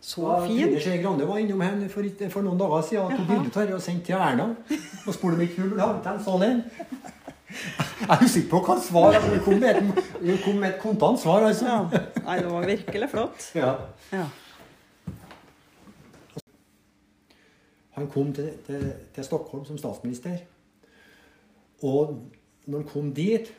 Så 0.06 0.22
Da 0.22 0.48
fin. 0.48 0.68
Trine 0.68 0.82
Skei 0.82 0.98
Grande 1.02 1.26
var 1.28 1.38
innom 1.42 1.62
henne 1.66 1.88
for, 1.90 2.06
for 2.30 2.46
noen 2.46 2.60
dager 2.62 2.84
siden 2.86 3.08
og 3.08 3.14
tok 3.16 3.24
Jaha. 3.24 3.38
bilde 3.40 3.62
av 3.64 3.72
og 3.74 3.82
sendte 3.82 4.06
til 4.06 4.20
Erna. 4.22 4.46
Og 5.08 5.16
spurte 5.16 5.34
om 5.34 5.42
ikke 5.42 5.64
hun 5.64 5.72
ville 5.72 5.88
ha 5.88 6.12
en 6.12 6.20
sånn 6.28 6.46
en. 6.46 6.62
Jeg 7.56 8.12
er 8.14 8.22
usikker 8.26 8.50
på 8.52 8.60
hva 8.68 8.76
svar 8.82 9.18
Hun 9.24 9.42
kom 9.46 9.60
med 9.64 9.80
et, 9.80 10.44
kom 10.44 10.58
med 10.62 10.70
et 10.70 10.80
kontant 10.82 11.22
svar, 11.22 11.48
altså. 11.48 11.66
Ja. 11.72 12.04
Nei, 12.26 12.38
det 12.44 12.52
var 12.54 12.70
virkelig 12.70 13.10
flott. 13.16 13.50
Ja. 13.64 13.74
Ja. 14.14 14.28
Han 17.98 18.10
kom 18.12 18.34
til, 18.36 18.54
til, 18.68 18.88
til 19.16 19.26
Stockholm 19.26 19.66
som 19.66 19.82
statsminister. 19.82 20.38
Og 21.82 22.18
når 22.66 22.82
han 22.84 22.90
kom 22.94 23.14
dit, 23.16 23.54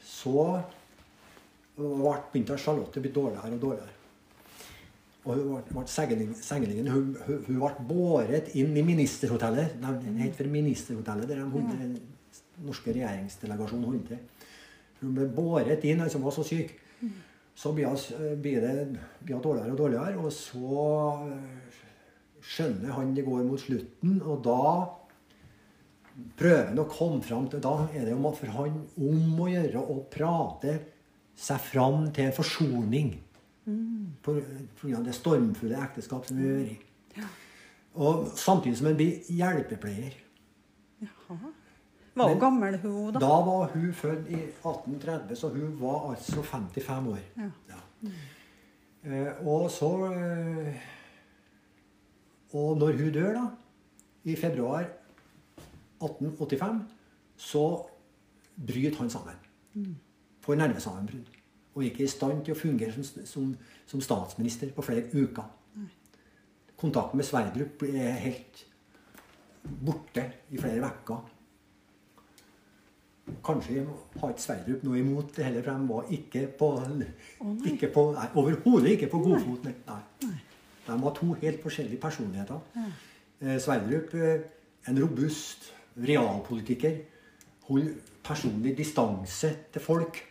så 0.00 0.60
begynte 1.76 2.56
Charlotte 2.60 3.00
å 3.00 3.04
bli 3.04 3.12
dårligere 3.12 3.56
og 3.56 3.64
dårligere. 3.68 3.99
Og 5.24 5.34
hun 5.36 5.48
ble, 5.50 5.62
ble 5.74 5.84
sengeling- 5.90 6.36
sengelingen. 6.36 6.88
Hun, 6.88 7.16
hun, 7.26 7.40
hun 7.46 7.58
ble 7.60 7.86
båret 7.90 8.54
inn 8.56 8.76
i 8.76 8.84
ministerhotellet. 8.84 9.76
Det 9.80 10.14
het 10.22 10.36
for 10.38 10.48
ministerhotellet, 10.48 11.28
der 11.28 11.42
de 11.44 11.64
den 11.80 11.98
norske 12.64 12.92
regjeringsdelegasjonen 12.94 13.88
holdt 13.88 14.08
til. 14.12 14.22
Hun 15.00 15.16
ble 15.16 15.26
båret 15.32 15.84
inn, 15.88 16.00
altså 16.04 16.20
var 16.22 16.32
så 16.36 16.44
syk. 16.46 16.72
Så 17.56 17.72
blir 17.76 17.90
hun 17.90 18.42
det 18.42 19.42
dårligere 19.42 19.72
og 19.74 19.78
dårligere, 19.78 20.16
og 20.16 20.32
så 20.32 20.80
eh, 21.28 21.80
skjønner 22.40 22.94
han 22.96 23.12
det 23.16 23.24
går 23.26 23.44
mot 23.44 23.60
slutten, 23.60 24.20
og 24.22 24.40
da 24.44 24.62
prøver 26.40 26.70
han 26.70 26.80
å 26.80 26.88
komme 26.88 27.20
fram 27.24 27.48
til 27.48 27.62
Da 27.64 27.74
er 27.94 28.06
det 28.06 28.14
jo 28.14 28.32
for 28.36 28.54
han 28.56 28.78
om 28.96 29.40
å 29.40 29.48
gjøre 29.50 29.82
å 29.82 29.98
prate 30.12 30.78
seg 31.40 31.60
fram 31.64 32.08
til 32.16 32.32
forsoning. 32.36 33.14
På 34.22 34.34
grunn 34.80 34.96
av 34.96 35.04
det 35.04 35.14
stormfulle 35.14 35.78
ekteskap 35.84 36.26
som 36.26 36.40
vi 36.40 36.48
gjør 36.48 36.64
i. 36.64 36.76
Og 38.00 38.28
samtidig 38.38 38.78
som 38.78 38.86
han 38.90 38.98
blir 38.98 39.26
hjelpepleier. 39.28 40.16
Var 42.14 42.28
hun 42.28 42.40
gammel, 42.40 42.76
hun, 42.82 43.12
da? 43.14 43.20
Da 43.22 43.36
var 43.46 43.70
hun 43.74 43.92
født 43.94 44.28
i 44.28 44.34
1830, 44.34 45.36
så 45.36 45.48
hun 45.48 45.76
var 45.80 46.10
altså 46.10 46.42
55 46.42 47.08
år. 47.08 47.20
Ja. 47.38 48.10
Eh, 49.02 49.46
og 49.46 49.70
så 49.70 49.90
eh, 50.12 50.74
Og 52.52 52.78
når 52.78 52.92
hun 52.98 53.12
dør, 53.12 53.32
da, 53.32 53.46
i 54.24 54.36
februar 54.36 54.80
1885, 56.02 56.80
så 57.36 57.86
bryter 58.66 58.98
han 58.98 59.10
sammen. 59.10 59.38
Får 60.40 60.54
nervesammenbrudd. 60.54 61.39
Og 61.74 61.84
ikke 61.86 62.04
i 62.04 62.10
stand 62.10 62.44
til 62.44 62.54
å 62.54 62.58
fungere 62.58 62.92
som, 62.92 63.26
som, 63.26 63.50
som 63.86 64.02
statsminister 64.02 64.72
på 64.74 64.82
flere 64.82 65.06
uker. 65.12 65.46
Kontakten 66.80 67.20
med 67.20 67.26
Sverdrup 67.28 67.82
er 67.84 68.16
helt 68.24 68.64
borte 69.84 70.24
i 70.50 70.58
flere 70.58 70.88
uker. 70.88 71.28
Kanskje 73.44 73.84
har 74.20 74.32
ikke 74.32 74.42
Sverdrup 74.42 74.86
noe 74.86 74.98
imot 74.98 75.34
det 75.36 75.44
heller, 75.46 75.62
for 75.62 75.76
de 75.76 75.90
var 75.90 76.08
ikke 76.16 76.46
på, 76.58 76.70
ikke 77.68 77.90
på 77.94 78.06
nei, 78.16 78.28
Overhodet 78.40 78.94
ikke 78.96 79.10
på 79.12 79.20
godfot. 79.26 79.68
Nei. 79.68 80.00
Nei. 80.24 80.38
De 80.86 80.96
var 81.04 81.14
to 81.14 81.34
helt 81.42 81.62
forskjellige 81.62 82.00
personligheter. 82.02 82.64
Eh, 83.40 83.60
Sverdrup, 83.60 84.14
eh, 84.14 84.40
en 84.88 85.02
robust 85.02 85.68
realpolitiker, 86.00 86.96
holdt 87.68 88.10
personlig 88.24 88.76
distanse 88.78 89.52
til 89.72 89.82
folk. 89.84 90.24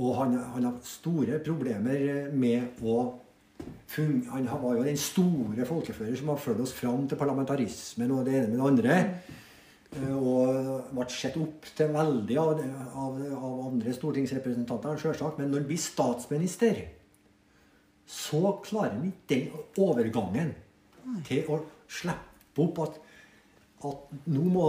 Og 0.00 0.14
han, 0.16 0.38
han 0.54 0.64
har 0.64 0.78
store 0.86 1.38
problemer 1.44 2.30
med 2.32 2.80
å 2.80 2.96
fun- 3.92 4.24
Han 4.30 4.48
var 4.62 4.78
jo 4.78 4.84
den 4.86 4.96
store 4.98 5.66
folkefører 5.68 6.16
som 6.16 6.32
har 6.32 6.40
ført 6.40 6.62
oss 6.64 6.72
fram 6.72 7.06
til 7.08 7.20
parlamentarismen 7.20 8.10
og 8.10 8.24
det 8.26 8.38
ene 8.38 8.48
med 8.48 8.58
det 8.58 8.70
andre. 8.70 8.96
Eh, 9.92 10.16
Og 10.16 10.88
ble 10.94 11.06
sett 11.12 11.36
opp 11.36 11.68
til 11.76 11.92
veldig 11.92 12.38
av, 12.40 12.64
av, 12.96 13.20
av 13.36 13.60
andre 13.68 13.92
stortingsrepresentanter, 13.92 14.96
selvsagt. 14.96 15.38
Men 15.38 15.52
når 15.52 15.62
han 15.62 15.68
blir 15.68 15.82
statsminister, 15.84 16.82
så 18.08 18.56
klarer 18.64 18.96
han 18.96 19.12
ikke 19.12 19.28
den 19.34 19.84
overgangen 19.84 20.54
til 21.28 21.46
å 21.52 21.60
slippe 21.92 22.64
opp 22.64 22.82
at, 22.86 22.98
at 23.84 24.26
nå 24.32 24.42
må 24.48 24.66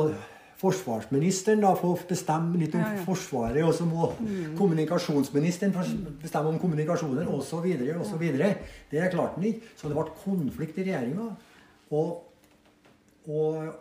forsvarsministeren 0.63 1.63
da 1.63 1.73
få 1.75 1.93
bestemme 2.07 2.59
litt 2.59 2.75
om 2.77 2.81
Ja, 2.83 2.91
ja. 2.95 3.05
Forsvaret, 3.05 3.63
og 3.67 3.73
så 3.75 3.85
må 3.87 4.09
kommunikasjonsministeren 4.57 5.73
bestemme 6.21 6.53
om 6.53 6.59
kommunikasjoner, 6.61 7.27
osv. 7.27 7.67
osv. 7.99 8.27
Det 8.91 9.09
klarte 9.11 9.35
han 9.35 9.49
ikke. 9.49 9.73
Så 9.75 9.91
det 9.91 9.97
ble 9.97 10.05
konflikt 10.23 10.79
i 10.79 10.87
regjeringa. 10.87 11.29
Og, 11.93 12.23
og 13.27 13.73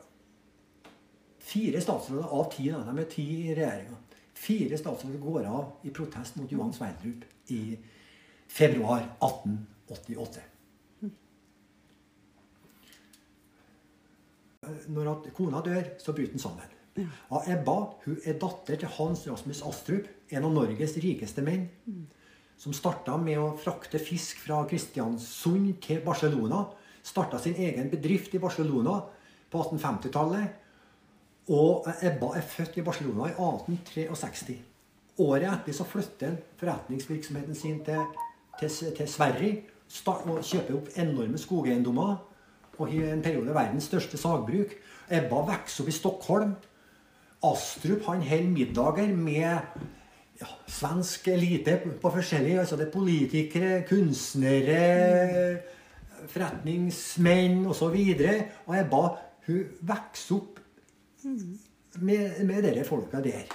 fire 1.52 1.82
statsråder 1.82 2.30
av 2.30 2.48
ti, 2.52 2.68
da, 2.70 2.82
de 2.88 3.02
er 3.02 3.10
ti 3.10 3.26
i 3.46 3.56
regjeringa, 3.56 3.98
fire 4.42 4.78
statsråder 4.78 5.22
går 5.22 5.48
av 5.48 5.86
i 5.86 5.92
protest 5.94 6.38
mot 6.40 6.50
Johan 6.50 6.74
Sverdrup 6.74 7.26
i 7.54 7.62
februar 8.52 9.04
1888. 9.20 10.51
Når 14.62 15.08
at 15.10 15.24
kona 15.34 15.60
dør, 15.64 15.82
så 15.98 16.14
bryter 16.14 16.36
han 16.36 16.42
sammen. 16.42 16.78
Og 17.32 17.48
Ebba 17.50 17.74
hun 18.04 18.18
er 18.24 18.36
datter 18.38 18.78
til 18.78 18.90
Hans 18.98 19.24
Rasmus 19.26 19.62
Astrup, 19.66 20.06
en 20.30 20.46
av 20.46 20.52
Norges 20.54 20.94
rikeste 21.02 21.42
menn. 21.42 21.66
Som 22.62 22.74
starta 22.76 23.16
med 23.18 23.40
å 23.42 23.56
frakte 23.58 23.98
fisk 23.98 24.44
fra 24.44 24.60
Kristiansund 24.70 25.72
til 25.82 26.02
Barcelona. 26.04 26.62
Starta 27.02 27.40
sin 27.42 27.58
egen 27.58 27.90
bedrift 27.90 28.36
i 28.36 28.42
Barcelona 28.42 29.00
på 29.50 29.64
1850-tallet. 29.64 30.58
Og 31.50 31.88
Ebba 31.98 32.36
er 32.38 32.46
født 32.46 32.78
i 32.78 32.86
Barcelona 32.86 33.32
i 33.32 33.34
1863. 33.34 34.60
Året 35.26 35.48
etter 35.50 35.74
så 35.74 35.84
flytter 35.84 36.28
han 36.28 36.38
forretningsvirksomheten 36.60 37.58
sin 37.58 37.82
til, 37.84 38.04
til, 38.60 38.94
til 38.94 39.10
Sverige. 39.10 39.64
Og 40.06 40.38
kjøper 40.46 40.76
opp 40.78 40.94
enorme 41.02 41.40
skogeiendommer. 41.40 42.20
Og 42.78 42.92
i 42.92 43.02
en 43.04 43.22
periode 43.22 43.54
verdens 43.54 43.88
største 43.90 44.18
sagbruk. 44.20 44.72
Ebba 45.12 45.42
vokser 45.48 45.84
opp 45.84 45.90
i 45.90 45.96
Stockholm. 45.96 46.54
Astrup 47.42 48.06
han 48.06 48.22
holder 48.22 48.52
middager 48.52 49.14
med 49.16 49.42
ja, 50.40 50.48
svensk 50.70 51.28
elite 51.28 51.76
på 52.02 52.10
forskjellig 52.14 52.58
altså 52.62 52.78
det 52.78 52.86
er 52.86 52.94
Politikere, 52.94 53.82
kunstnere, 53.88 55.58
forretningsmenn 56.30 57.66
osv. 57.66 57.90
Og, 57.90 58.44
og 58.66 58.78
Ebba 58.78 59.02
hun 59.48 59.64
vokser 59.82 60.36
opp 60.38 60.60
med, 62.00 62.44
med 62.46 62.62
dere 62.62 62.86
folka 62.86 63.20
der. 63.24 63.50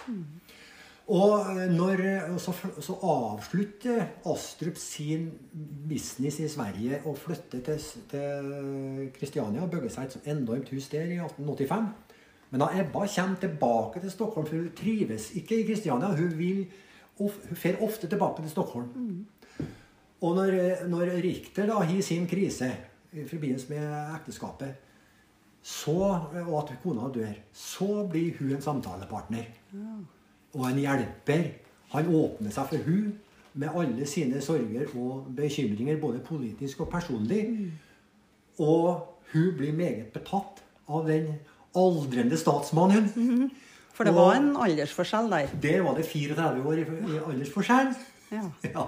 Og 1.07 1.53
når, 1.71 2.01
så, 2.43 2.51
så 2.83 2.93
avslutter 3.07 4.01
Astrup 4.27 4.75
sin 4.75 5.29
business 5.87 6.41
i 6.43 6.49
Sverige 6.51 6.99
og 7.05 7.15
flytter 7.21 7.61
til, 7.63 7.85
til 8.11 8.49
Kristiania 9.15 9.63
og 9.63 9.71
bygger 9.71 9.93
seg 9.93 10.09
et 10.09 10.27
enormt 10.33 10.73
hus 10.73 10.89
der 10.91 11.07
i 11.07 11.21
1885. 11.21 11.87
Men 12.49 12.63
da 12.63 12.67
Ebba 12.81 13.05
kommer 13.07 13.39
tilbake 13.39 14.01
til 14.03 14.11
Stockholm, 14.11 14.47
for 14.47 14.59
hun 14.59 14.75
trives 14.75 15.31
ikke 15.35 15.61
i 15.61 15.67
Kristiania. 15.67 16.11
Hun, 16.15 16.35
vil, 16.37 16.65
hun 17.19 17.55
fer 17.55 17.79
ofte 17.83 18.07
tilbake 18.07 18.43
til 18.43 18.51
Stockholm. 18.51 18.91
Og 20.21 20.35
når, 20.35 20.87
når 20.91 21.13
Richter 21.23 21.67
da 21.69 21.79
har 21.79 22.01
sin 22.01 22.27
krise 22.27 22.71
i 23.13 23.23
forbindelse 23.27 23.69
med 23.69 24.15
ekteskapet, 24.15 24.75
så, 25.61 25.99
og 26.47 26.57
at 26.61 26.75
kona 26.83 27.09
dør, 27.13 27.33
så 27.53 28.07
blir 28.11 28.37
hun 28.39 28.55
en 28.55 28.61
samtalepartner. 28.61 29.47
Og 30.53 30.65
en 30.69 30.79
hjelper. 30.79 31.43
Han 31.93 32.09
åpner 32.15 32.51
seg 32.51 32.69
for 32.71 32.87
hun 32.87 33.13
med 33.57 33.73
alle 33.73 34.05
sine 34.05 34.41
sorger 34.43 34.89
og 34.99 35.27
bekymringer, 35.35 35.97
både 36.01 36.19
politisk 36.25 36.83
og 36.85 36.89
personlig. 36.91 37.41
Og 38.59 39.07
hun 39.33 39.47
blir 39.57 39.73
meget 39.73 40.11
betatt 40.13 40.61
av 40.87 41.07
den 41.07 41.31
aldrende 41.77 42.37
statsmannen. 42.39 43.49
For 43.97 44.05
det 44.05 44.13
var 44.13 44.35
en 44.37 44.51
aldersforskjell 44.61 45.31
der. 45.31 45.49
Der 45.61 45.81
var 45.81 45.97
det 45.97 46.05
34 46.05 46.63
år 46.69 46.73
i, 46.83 46.85
i 46.85 47.19
aldersforskjell. 47.25 47.93
Ja. 48.31 48.45
Ja. 48.75 48.87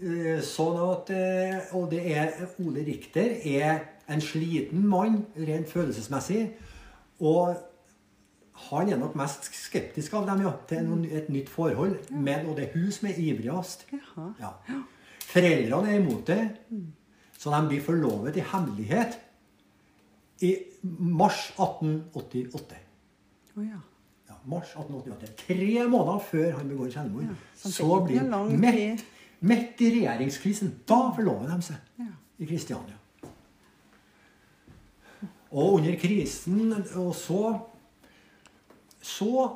Eh, 0.00 0.38
Sånn 0.46 0.76
at 0.78 1.10
eh, 1.12 1.72
Og 1.76 1.88
det 1.90 2.02
er 2.16 2.36
Ole 2.62 2.84
Richter 2.86 3.32
er 3.44 3.80
en 4.08 4.22
sliten 4.22 4.84
mann 4.88 5.24
rent 5.36 5.68
følelsesmessig. 5.68 6.44
Og 7.20 7.56
han 8.56 8.88
er 8.88 8.96
nok 8.96 9.14
mest 9.18 9.50
skeptisk 9.54 10.14
av 10.16 10.26
dem 10.30 10.40
ja, 10.46 10.52
til 10.68 11.04
et 11.12 11.28
nytt 11.28 11.50
forhold. 11.52 11.96
Men, 12.10 12.46
og 12.48 12.56
det 12.56 12.68
er 12.68 12.78
hun 12.78 12.92
som 12.92 13.08
er 13.10 13.18
ivrigst. 13.20 13.84
Ja. 14.40 14.52
Foreldrene 15.26 15.92
er 15.92 16.00
imot 16.00 16.26
det, 16.30 16.40
så 17.36 17.52
de 17.52 17.68
blir 17.68 17.82
forlovet 17.84 18.38
i 18.40 18.44
hemmelighet 18.52 19.18
i 20.46 20.54
mars 20.82 21.50
1888. 21.58 22.80
Oh, 23.56 23.64
ja. 23.64 23.82
Ja, 24.28 24.34
mars 24.44 24.72
1888. 24.76 25.34
Tre 25.46 25.88
måneder 25.88 26.18
før 26.30 26.50
han 26.58 26.68
begår 26.68 26.90
selvmord. 26.96 27.28
Ja, 27.28 27.36
så 27.56 27.72
så 27.72 28.00
blir 28.04 28.24
han 28.24 28.60
midt, 28.60 29.04
midt 29.40 29.80
i 29.84 29.90
regjeringskrisen. 29.98 30.74
Da 30.88 31.00
forlover 31.16 31.52
de 31.52 31.62
seg 31.62 31.76
Ja. 32.00 32.12
i 32.38 32.48
Kristiania. 32.48 32.96
Og 35.50 35.78
under 35.78 35.94
krisen 36.00 36.74
Og 36.96 37.14
så 37.14 37.58
Så 39.06 39.46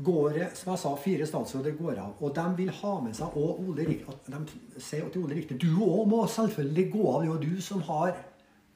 går 0.00 0.36
det, 0.36 0.48
som 0.56 0.72
jeg 0.72 0.80
sa, 0.80 0.92
fire 0.96 1.26
statsråder 1.28 1.74
går 1.76 1.98
av. 2.00 2.12
Og 2.24 2.32
de 2.36 2.44
vil 2.56 2.72
ha 2.80 2.92
med 3.04 3.16
seg 3.16 3.36
og 3.36 3.60
Ole 3.66 3.86
Richter. 3.88 4.16
De 4.30 4.80
sier 4.80 5.08
til 5.12 5.24
Ole 5.24 5.36
Rikter 5.36 5.58
du 5.60 5.72
òg 5.84 6.06
må 6.08 6.22
selvfølgelig 6.30 6.86
gå 6.94 7.02
av. 7.10 7.18
Det 7.20 7.28
er 7.28 7.32
jo 7.32 7.56
du 7.56 7.64
som 7.64 7.82
har 7.90 8.14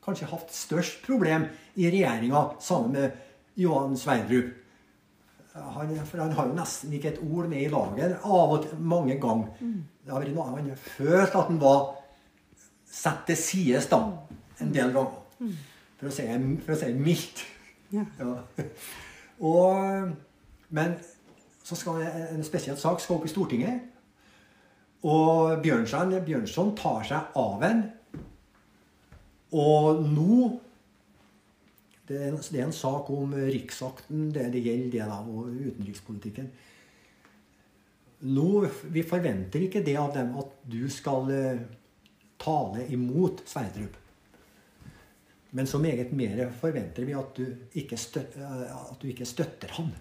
kanskje 0.04 0.28
hatt 0.28 0.52
størst 0.52 1.00
problem 1.06 1.46
i 1.80 1.88
regjeringa 1.88 2.44
sammen 2.60 2.92
med 2.98 3.16
Johan 3.60 3.96
Sverdrup. 3.96 4.52
Han, 5.54 5.92
for 6.08 6.18
han 6.18 6.32
har 6.34 6.48
jo 6.50 6.56
nesten 6.56 6.94
ikke 6.96 7.12
et 7.12 7.20
ord 7.22 7.46
med 7.46 7.62
i 7.62 7.70
laget 7.70 8.16
av 8.26 8.56
og 8.56 8.64
til, 8.64 8.80
mange 8.82 9.14
ganger. 9.22 9.52
Noe 10.08 10.48
Han 10.50 10.72
følt 10.82 11.30
at 11.30 11.46
han 11.46 11.60
var 11.62 11.94
satt 12.90 13.22
til 13.28 13.38
side 13.38 13.84
en 13.94 14.74
del 14.74 14.90
ganger. 14.94 15.22
Si, 16.10 16.26
for 16.66 16.74
å 16.74 16.76
si 16.76 16.90
det 16.90 16.98
mildt. 16.98 17.44
Ja. 17.94 18.02
Ja. 18.18 18.34
Og, 19.40 20.12
men 20.68 20.94
så 21.64 21.76
skal 21.78 22.04
en 22.04 22.44
spesiell 22.46 22.78
sak 22.78 23.00
skal 23.00 23.18
opp 23.18 23.26
i 23.26 23.32
Stortinget. 23.32 23.90
Og 25.04 25.60
Bjørnson, 25.64 26.14
Bjørnson 26.24 26.74
tar 26.76 27.02
seg 27.08 27.34
av 27.40 27.64
en. 27.66 27.82
Og 29.54 30.04
nå 30.04 30.38
det 32.08 32.18
er, 32.18 32.28
en, 32.28 32.36
det 32.36 32.60
er 32.60 32.66
en 32.66 32.76
sak 32.76 33.08
om 33.08 33.32
riksakten, 33.32 34.26
det, 34.34 34.50
det 34.52 34.60
gjelder 34.60 34.90
det 34.92 35.04
da, 35.08 35.22
og 35.24 35.48
utenrikspolitikken. 35.48 36.50
Nå, 38.28 38.48
Vi 38.92 39.04
forventer 39.08 39.64
ikke 39.64 39.80
det 39.84 39.96
av 40.00 40.12
dem 40.12 40.34
at 40.40 40.52
du 40.68 40.82
skal 40.92 41.30
eh, 41.32 41.62
tale 42.40 42.84
imot 42.92 43.40
Sverdrup. 43.48 43.96
Men 45.54 45.66
så 45.70 45.78
meget 45.78 46.12
mer 46.12 46.48
forventer 46.58 47.06
vi 47.06 47.14
at 47.14 47.36
du 47.36 47.44
ikke, 47.78 47.96
støt, 47.96 48.36
eh, 48.36 48.62
at 48.74 48.96
du 49.02 49.06
ikke 49.06 49.26
støtter 49.28 49.70
han. 49.76 49.92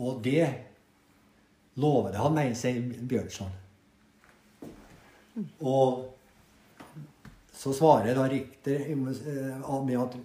Og 0.00 0.22
det 0.24 0.46
lovede 1.80 2.20
han 2.20 2.36
meg, 2.36 2.56
sier 2.56 2.80
Bjørnson. 3.08 3.52
Og 5.60 6.08
så 7.52 7.72
svarer 7.76 8.16
da 8.16 8.24
Richter 8.28 8.86
eh, 8.88 8.96
med 8.96 9.98
at 10.00 10.16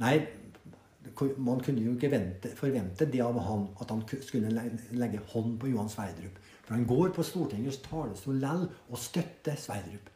nei, 0.00 0.14
man 1.36 1.60
kunne 1.60 1.84
jo 1.84 1.92
ikke 1.92 2.10
vente, 2.12 2.54
forvente 2.56 3.06
det 3.10 3.20
av 3.24 3.36
han 3.44 3.68
at 3.82 3.92
han 3.92 4.02
skulle 4.22 4.52
legge 4.96 5.20
hånd 5.34 5.58
på 5.60 5.74
Johan 5.74 5.92
Sverdrup. 5.92 6.40
For 6.62 6.76
han 6.78 6.88
går 6.88 7.12
på 7.12 7.24
Stortingets 7.26 7.82
talerstol 7.84 8.40
likevel 8.40 8.68
og 8.88 9.00
støtter 9.00 9.60
Sverdrup. 9.60 10.08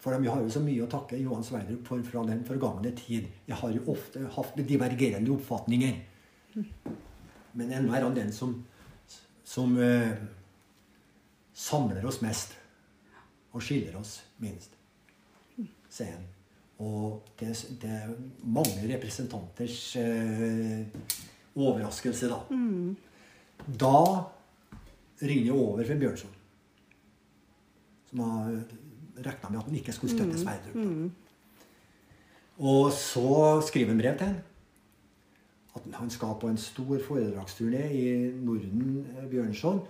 For 0.00 0.16
de 0.16 0.28
har 0.32 0.40
jo 0.40 0.52
så 0.52 0.62
mye 0.64 0.84
å 0.84 0.88
takke 0.90 1.18
Johan 1.20 1.44
Sverdrup 1.44 1.84
for 1.88 2.02
fra 2.06 2.22
den 2.28 2.40
forgangne 2.48 2.92
tid. 2.96 3.28
Jeg 3.46 3.58
har 3.60 3.74
jo 3.74 3.84
ofte 3.92 4.24
hatt 4.32 4.56
divergerende 4.56 5.34
oppfatninger. 5.34 5.98
Men 7.52 7.74
ennå 7.76 7.92
er 7.92 8.06
han 8.06 8.16
den 8.16 8.32
som, 8.32 8.54
som 9.44 9.76
eh, 9.82 10.14
samler 11.52 12.06
oss 12.08 12.22
mest 12.24 12.56
og 13.50 13.64
skiller 13.66 13.96
oss 13.98 14.20
minst, 14.40 14.76
sier 15.90 16.14
han. 16.14 16.26
Og 16.80 17.26
det, 17.36 17.52
det 17.82 17.90
er 17.92 18.12
mange 18.46 18.86
representanters 18.88 19.80
eh, 20.00 20.86
overraskelse, 21.58 22.30
da. 22.30 22.38
Da 23.84 23.96
ringer 25.20 25.50
jeg 25.50 25.58
over 25.58 25.84
for 25.84 26.00
Bjørnson, 26.00 26.38
som 28.08 28.22
har 28.24 28.54
regna 29.26 29.50
med 29.50 29.58
at 29.58 29.68
han 29.68 29.80
ikke 29.80 29.92
skulle 29.92 30.14
støtte 30.14 30.38
Sverdrup. 30.40 31.10
Og 32.60 32.92
så 32.92 33.60
skriver 33.66 33.94
han 33.94 34.00
brev 34.02 34.18
til 34.18 34.26
ham. 34.26 34.36
At 35.76 35.82
han 35.94 36.10
skal 36.10 36.36
på 36.40 36.48
en 36.50 36.58
stor 36.58 36.98
foredragsturné 37.06 37.84
i 37.94 38.06
Norden, 38.42 39.06
eh, 39.16 39.28
Bjørnson. 39.30 39.80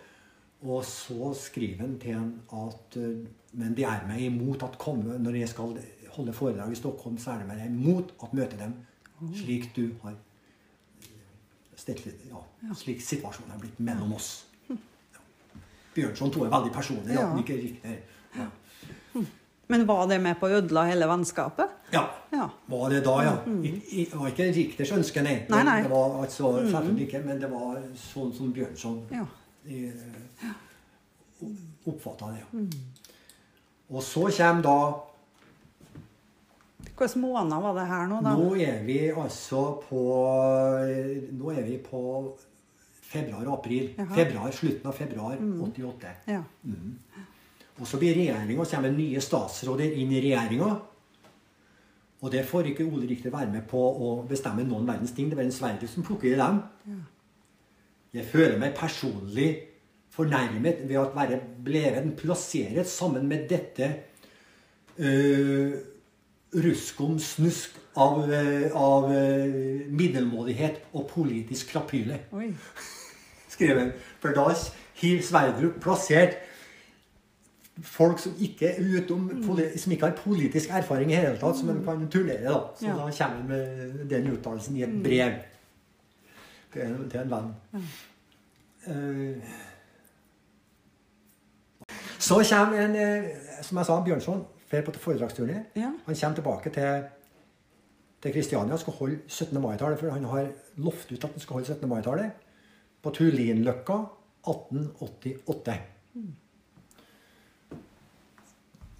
Og 0.62 0.84
så 0.84 1.32
skriver 1.34 1.80
han 1.80 1.98
til 1.98 2.14
ham 2.14 2.34
at 2.52 2.96
eh, 2.96 3.26
Men 3.52 3.74
de 3.76 3.82
er 3.82 4.04
meg 4.06 4.20
imot 4.22 4.62
at 4.62 4.78
komme 4.78 5.18
Når 5.18 5.30
jeg 5.40 5.48
skal 5.48 5.78
holde 6.08 6.32
foredrag 6.32 6.72
i 6.72 6.74
Stockholm, 6.74 7.18
så 7.18 7.30
er 7.30 7.38
det 7.38 7.48
meg 7.48 7.64
imot 7.66 8.12
at 8.22 8.34
møte 8.34 8.58
dem 8.60 8.74
slik 9.36 9.76
du 9.76 9.90
har 10.02 10.14
stelt, 11.76 12.06
ja, 12.30 12.74
Slik 12.76 13.02
situasjonen 13.04 13.52
er 13.52 13.60
blitt 13.60 13.80
mellom 13.80 14.14
oss. 14.16 14.30
Ja. 14.68 14.76
Bjørnson 15.94 16.32
tok 16.32 16.46
det 16.46 16.52
veldig 16.54 16.72
personlig. 16.72 17.16
Ja. 18.36 18.46
Men 19.70 19.84
var 19.86 20.06
det 20.10 20.16
med 20.22 20.34
på 20.40 20.48
å 20.48 20.56
ødela 20.58 20.82
hele 20.88 21.06
vennskapet? 21.06 21.68
ja. 21.94 22.06
Ja. 22.32 22.44
Var 22.70 22.90
det 22.90 23.00
da, 23.04 23.14
ja. 23.26 23.32
I, 23.66 24.04
det 24.10 24.14
var 24.14 24.28
ikke 24.30 24.44
Richters 24.54 24.92
ønske, 24.94 25.22
nei. 25.26 25.32
Nei, 25.50 25.62
nei. 25.66 25.80
Det 25.82 25.90
var 25.90 26.12
altså, 26.22 26.52
Selvfølgelig 26.62 27.06
ikke, 27.08 27.20
men 27.26 27.40
det 27.42 27.48
var 27.50 27.80
sånn 27.98 28.30
som 28.36 28.52
Bjørnson 28.54 29.00
Ja. 29.10 29.24
eh, 29.66 30.52
oppfatta 31.90 32.28
det. 32.30 32.44
Ja. 32.52 32.64
Og 33.90 34.02
så 34.06 34.28
kommer 34.36 34.62
da 34.62 34.76
Hvilke 37.00 37.18
måneder 37.18 37.60
var 37.64 37.74
det 37.80 37.86
her 37.88 38.06
nå, 38.10 38.20
da? 38.22 38.34
Nå 38.36 38.54
er 38.60 38.82
vi 38.84 38.98
altså 39.10 39.62
på 39.88 40.00
Nå 41.32 41.50
er 41.56 41.62
vi 41.66 41.78
på 41.82 42.02
februar-april. 43.10 43.88
Jaha. 43.98 44.14
Februar, 44.14 44.52
Slutten 44.54 44.86
av 44.86 44.92
februar 44.94 45.38
88. 45.66 46.12
Ja. 46.30 46.42
Og 47.80 47.88
så 47.88 47.98
blir 48.00 48.14
regjeringa, 48.16 48.64
kommer 48.68 48.92
nye 48.92 49.22
statsråder 49.24 49.96
inn 49.96 50.12
i 50.12 50.20
regjeringa. 50.20 50.70
Og 52.20 52.32
det 52.32 52.44
får 52.44 52.68
ikke 52.70 52.84
Ole 52.84 53.08
Rikter 53.08 53.32
være 53.32 53.48
med 53.52 53.64
på 53.68 53.80
å 53.80 54.10
bestemme 54.28 54.66
noen 54.68 54.88
verdens 54.88 55.14
ting. 55.16 55.30
Det 55.30 55.38
er 55.38 55.46
en 55.46 55.54
Sverdrup 55.54 55.88
som 55.88 56.04
plukker 56.04 56.34
i 56.34 56.38
dem. 56.40 56.60
Jeg 58.12 58.26
føler 58.28 58.58
meg 58.60 58.76
personlig 58.76 59.48
fornærmet 60.12 60.82
ved 60.88 60.98
å 61.00 61.08
være 61.14 61.38
blevet 61.64 62.10
plassert 62.18 62.90
sammen 62.90 63.28
med 63.30 63.46
dette 63.48 63.88
uh, 64.98 65.78
ruskom 66.50 67.16
snusk 67.22 67.78
av, 67.96 68.24
øh, 68.26 68.70
av 68.74 69.10
øh, 69.12 69.86
middelmådighet 69.90 70.80
og 70.92 71.06
politisk 71.10 71.70
krapyle 71.72 72.20
Oi. 72.32 72.48
skrevet. 73.54 73.92
For 74.22 74.34
da 74.34 74.48
har 74.50 75.22
Sverdrup 75.22 75.78
plassert 75.82 76.38
folk 77.82 78.18
som 78.18 78.32
ikke, 78.40 78.66
er 78.76 79.00
utom, 79.00 79.42
som 79.76 79.92
ikke 79.92 80.06
har 80.06 80.16
politisk 80.16 80.70
erfaring 80.70 81.12
i 81.12 81.14
hele 81.14 81.38
tatt, 81.38 81.56
som 81.56 81.68
de 81.68 81.84
kan 81.84 82.08
turnere. 82.10 82.42
da. 82.44 82.60
Så 82.76 82.86
Ja. 82.86 82.92
da 82.92 83.10
kommer 83.10 83.36
han 83.36 83.48
med 83.48 84.08
den 84.10 84.26
uttalelsen 84.32 84.76
i 84.76 84.82
et 84.82 85.02
brev 85.02 85.32
til 86.72 87.08
til 87.10 87.20
en 87.20 87.30
venn. 87.30 87.54
Eh, 88.86 89.42
så 92.18 92.34
kommer 92.50 92.78
en, 92.84 92.96
eh, 92.96 93.30
som 93.62 93.76
jeg 93.78 93.86
sa, 93.86 94.00
Bjørnson, 94.04 94.44
drar 94.72 94.82
på 94.82 94.92
foredragsturné. 94.92 95.64
Ja. 95.76 95.92
Han 96.06 96.14
kommer 96.14 96.34
tilbake 96.34 96.70
til 96.70 97.04
til 98.22 98.32
Kristiania 98.32 98.76
skal 98.76 98.92
holde 98.92 99.18
17. 99.28 99.60
mai-tallet, 99.60 99.98
for 99.98 100.10
han 100.10 100.24
har 100.24 100.48
lovt 100.76 101.12
ut 101.12 101.24
at 101.24 101.30
han 101.30 101.40
skal 101.40 101.54
holde 101.54 101.66
17. 101.66 101.88
mai-tallet 101.88 102.30
på 103.02 103.10
Tullinløkka 103.10 103.96
1888. 104.44 105.78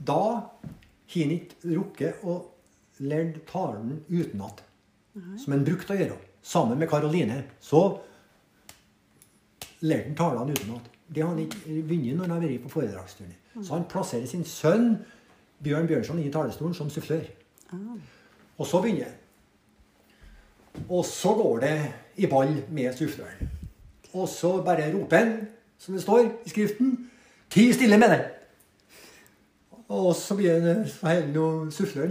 Da 0.06 0.20
har 0.20 1.14
han 1.14 1.34
ikke 1.34 1.74
rukket 1.76 2.24
å 2.24 2.38
lære 3.00 3.42
talen 3.48 4.00
utenat, 4.08 4.62
som 5.36 5.54
han 5.54 5.64
brukte 5.66 5.94
å 5.94 6.00
gjøre. 6.00 6.18
Sammen 6.42 6.78
med 6.80 6.88
Karoline 6.88 7.42
så 7.60 7.82
lærte 9.84 10.08
han 10.08 10.16
talene 10.16 10.56
utenat. 10.56 10.88
Det 11.10 11.22
har 11.22 11.32
han 11.32 11.42
ikke 11.42 11.80
vunnet 11.88 12.16
når 12.16 12.24
han 12.24 12.34
har 12.36 12.44
vært 12.46 12.64
på 12.64 12.74
foredragsturné. 12.76 13.36
Så 13.60 13.74
han 13.74 13.88
plasserer 13.90 14.28
sin 14.30 14.44
sønn 14.46 14.92
Bjørn 15.60 15.88
Bjørnson 15.90 16.20
i 16.22 16.30
talerstolen 16.32 16.76
som 16.76 16.90
sufflør. 16.92 17.26
Og 18.56 18.66
så 18.66 18.80
begynner 18.80 19.10
han. 19.10 19.16
Og 20.88 21.04
så 21.04 21.34
går 21.34 21.60
det 21.64 21.74
i 22.22 22.28
ball 22.30 22.54
med 22.70 22.94
suffløren. 22.96 23.50
Og 24.12 24.28
så 24.28 24.62
bare 24.64 24.92
roper 24.94 25.18
han, 25.18 25.32
som 25.78 25.94
det 25.94 26.02
står 26.02 26.24
i 26.46 26.48
skriften, 26.48 27.10
'Ti 27.50 27.72
stille 27.72 27.98
med 27.98 28.10
deg'. 28.10 28.39
Og 29.90 30.12
så 30.14 30.37
blir 30.38 30.61
han 30.62 30.85
holder 31.03 31.33
nå 31.35 31.46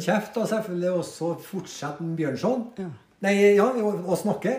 kjeft, 0.03 0.33
da, 0.35 0.43
selvfølgelig, 0.51 0.91
og 0.91 1.05
så 1.07 1.29
fortsetter 1.39 2.03
han 2.03 2.15
Bjørnson. 2.17 2.65
Ja. 2.81 2.89
Nei, 3.23 3.33
ja, 3.55 3.67
å, 3.67 3.93
og 4.03 4.19
snakke. 4.19 4.55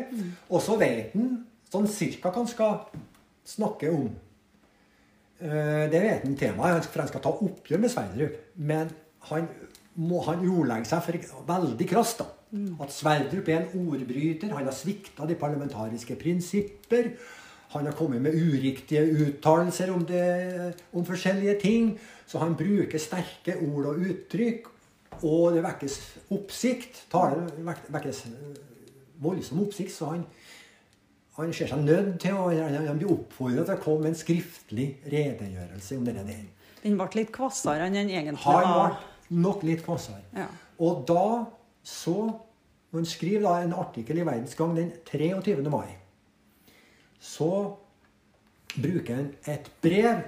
Og 0.49 0.63
så 0.65 0.77
vet 0.81 1.15
han 1.17 1.31
sånn 1.73 1.89
cirka 1.91 2.33
hva 2.33 2.43
han 2.43 2.51
skal 2.51 2.79
snakke 3.49 3.93
om. 3.93 4.09
Uh, 5.41 5.85
det 5.93 6.01
vet 6.01 6.25
han 6.25 6.37
temaet, 6.37 6.89
for 6.89 7.05
han 7.05 7.13
skal 7.13 7.25
ta 7.25 7.33
oppgjør 7.33 7.85
med 7.85 7.93
Sverdrup. 7.93 8.41
Men 8.57 8.93
han, 9.31 9.49
må, 10.01 10.21
han 10.25 10.45
ordlegger 10.45 10.89
seg 10.89 11.05
for 11.07 11.49
veldig 11.49 11.89
krast. 11.93 12.25
da. 12.25 12.29
At 12.83 12.93
Sverdrup 12.95 13.49
er 13.49 13.61
en 13.61 13.87
ordbryter. 13.87 14.53
Han 14.57 14.69
har 14.69 14.77
svikta 14.77 15.29
de 15.29 15.37
parlamentariske 15.41 16.17
prinsipper. 16.21 17.13
Han 17.71 17.87
har 17.87 17.93
kommet 17.95 18.21
med 18.23 18.35
uriktige 18.35 19.03
uttalelser 19.25 19.93
om, 19.95 20.05
det- 20.07 20.75
om 20.93 21.05
forskjellige 21.07 21.61
ting. 21.61 21.99
Så 22.27 22.39
han 22.39 22.55
bruker 22.59 22.99
sterke 22.99 23.55
ord 23.63 23.87
og 23.93 23.99
uttrykk. 24.11 24.67
Og 25.23 25.53
det 25.55 25.63
vekkes 25.63 25.99
oppsikt. 26.35 27.05
Talen 27.13 27.47
vekkes 27.93 28.25
eh, 28.27 28.33
voldsom 29.23 29.61
oppsikt. 29.63 29.93
Så 29.93 30.05
han, 30.11 30.25
han 31.37 31.53
ser 31.53 31.71
seg 31.71 31.85
nødt 31.85 32.19
til 32.21 32.35
å 32.35 32.49
han- 32.51 32.99
blir 32.99 33.13
oppfordret 33.15 33.67
til 33.67 33.77
å 33.77 33.83
komme 33.85 34.01
med 34.09 34.15
en 34.15 34.21
skriftlig 34.23 34.89
redegjørelse 35.07 35.97
om 35.99 36.05
det 36.05 36.15
delen. 36.17 36.49
Den 36.83 36.97
ble 36.97 37.09
litt 37.15 37.33
kvassere 37.33 37.87
enn 37.87 37.93
den 37.99 38.09
egentlig 38.11 38.45
var? 38.47 38.65
Han 38.65 38.97
ble 39.29 39.43
nok 39.45 39.63
litt 39.69 39.83
kvassere. 39.85 40.23
Ja. 40.35 40.47
Og 40.81 41.05
da 41.07 41.47
så 41.85 42.17
han 42.93 43.05
skriver 43.07 43.43
da 43.47 43.55
en 43.63 43.73
artikkel 43.79 44.19
i 44.19 44.25
Verdensgang 44.27 44.75
den 44.75 44.91
23. 45.07 45.63
mai, 45.71 45.87
så 47.21 47.53
bruker 48.75 49.15
han 49.15 49.33
et 49.51 49.71
brev 49.83 50.23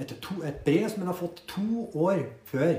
et, 0.00 0.14
to, 0.24 0.40
et 0.42 0.62
brev 0.64 0.88
som 0.90 1.02
han 1.04 1.12
har 1.12 1.18
fått 1.18 1.44
to 1.50 1.84
år 1.94 2.24
før, 2.48 2.74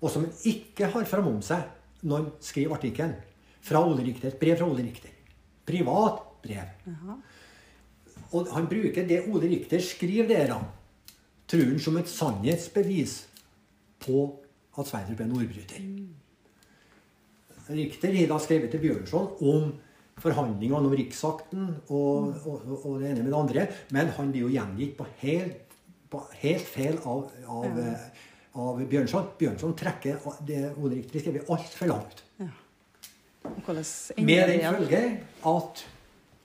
og 0.00 0.12
som 0.12 0.24
han 0.24 0.46
ikke 0.48 0.88
har 0.94 1.08
framom 1.08 1.40
seg 1.44 2.04
når 2.04 2.22
han 2.22 2.30
skriver 2.44 2.76
artikkelen. 2.78 3.14
Fra 3.64 3.80
Ole 3.84 4.04
Rikter. 4.04 4.28
Et 4.28 4.40
brev 4.40 4.58
fra 4.60 4.68
Ole 4.68 4.84
Rikter. 4.84 5.12
Privat 5.64 6.18
brev. 6.44 6.72
Aha. 6.92 7.14
Og 8.36 8.50
han 8.52 8.66
bruker 8.68 9.06
det 9.08 9.22
Ole 9.30 9.48
Rikter 9.48 9.80
skriver 9.84 10.28
der, 10.28 10.52
da, 10.52 11.14
tror 11.48 11.70
han 11.70 11.80
som 11.80 11.96
et 12.00 12.10
sannhetsbevis 12.10 13.16
på 14.04 14.26
at 14.78 14.90
Sverdrup 14.90 15.20
er 15.20 15.28
en 15.28 15.36
ordbryter. 15.38 15.88
Richter 17.64 18.12
har 18.12 18.28
da 18.28 18.38
skrevet 18.42 18.74
til 18.74 18.82
Bjørnson 18.82 19.30
om 19.40 19.70
forhandlingene 20.22 20.88
om 20.88 20.94
riksakten 20.94 21.70
og, 21.88 22.36
og, 22.46 22.68
og 22.84 23.00
det 23.02 23.10
ene 23.10 23.24
med 23.24 23.32
det 23.32 23.38
andre, 23.40 23.66
men 23.96 24.12
han 24.16 24.30
blir 24.32 24.46
jo 24.46 24.52
gjengitt 24.54 24.96
på 24.98 25.06
helt, 25.22 25.74
på 26.12 26.22
helt 26.42 26.68
feil 26.70 27.00
av, 27.02 27.26
av, 27.50 27.80
Ja. 27.80 27.94
av 28.62 28.82
Bjørnson. 28.90 29.32
Bjørnson 29.38 29.74
trekker 29.78 30.20
det 30.46 30.60
Ole 30.78 31.02
skrevet, 31.10 31.48
altfor 31.50 31.90
langt. 31.90 32.22
Ja. 32.38 32.50
Med 34.16 34.48
den 34.48 34.62
følge 34.62 35.00
at 35.50 35.84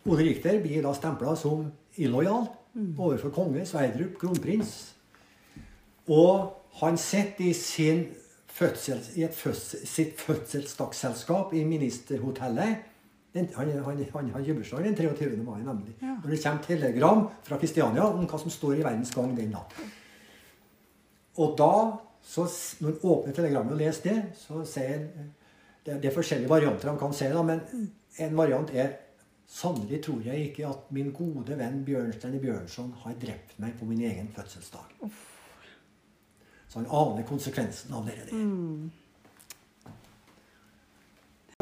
Ole 0.10 0.23
Richter 0.25 0.58
blir 0.63 0.82
da 0.84 0.93
stempla 0.97 1.36
som 1.38 1.67
illojal 1.99 2.47
overfor 2.97 3.32
konge, 3.36 3.65
Sverdrup, 3.67 4.17
kronprins. 4.19 4.93
Og 6.10 6.55
han 6.82 6.97
sitter 6.97 7.49
i 7.49 7.53
sin 7.53 8.05
fødsel, 8.47 8.99
i 9.15 9.23
et 9.27 9.36
fødsel, 9.36 9.86
sitt 9.88 10.19
fødselsdagsselskap 10.19 11.53
i 11.53 11.63
ministerhotellet. 11.67 12.86
Han, 13.33 13.47
han, 13.55 14.05
han 14.13 14.29
har 14.33 14.53
bursdag 14.53 14.83
den 14.83 14.95
23. 14.95 15.37
mai, 15.45 15.59
nemlig. 15.61 15.95
Ja. 16.01 16.15
Når 16.23 16.29
det 16.31 16.43
kommer 16.43 16.63
telegram 16.65 17.25
fra 17.45 17.57
Kristiania 17.61 18.07
om 18.07 18.25
hva 18.25 18.39
som 18.41 18.53
står 18.53 18.79
i 18.79 18.85
Verdens 18.85 19.11
Gang 19.13 19.35
den 19.37 19.51
natten. 19.53 19.91
Og 21.39 21.53
da, 21.59 21.73
så, 22.25 22.47
når 22.81 22.95
han 22.95 23.11
åpner 23.11 23.35
telegrammet 23.37 23.75
og 23.75 23.83
leser 23.83 24.09
det, 24.09 24.39
så 24.39 24.63
sier 24.67 24.95
han 24.95 25.29
det, 25.85 26.01
det 26.01 26.09
er 26.09 26.15
forskjellige 26.15 26.51
varianter 26.51 26.89
han 26.89 26.99
kan 26.99 27.13
si, 27.15 27.29
da, 27.31 27.43
men 27.45 27.61
en 28.19 28.35
variant 28.37 28.73
er 28.75 28.97
Sannelig 29.49 30.03
tror 30.05 30.19
jeg 30.21 30.51
ikke 30.51 30.67
at 30.69 30.91
min 30.93 31.07
gode 31.09 31.55
venn 31.57 31.79
Bjørnstein 31.81 32.35
Bjørnson 32.37 32.91
har 33.01 33.15
drept 33.17 33.55
meg 33.57 33.73
på 33.79 33.87
min 33.89 34.03
egen 34.05 34.27
fødselsdag. 34.35 34.91
Så 36.69 36.77
han 36.77 36.85
aner 36.85 37.25
konsekvensen 37.25 37.95
av 37.97 38.05
det. 38.05 38.19
der. 38.29 38.43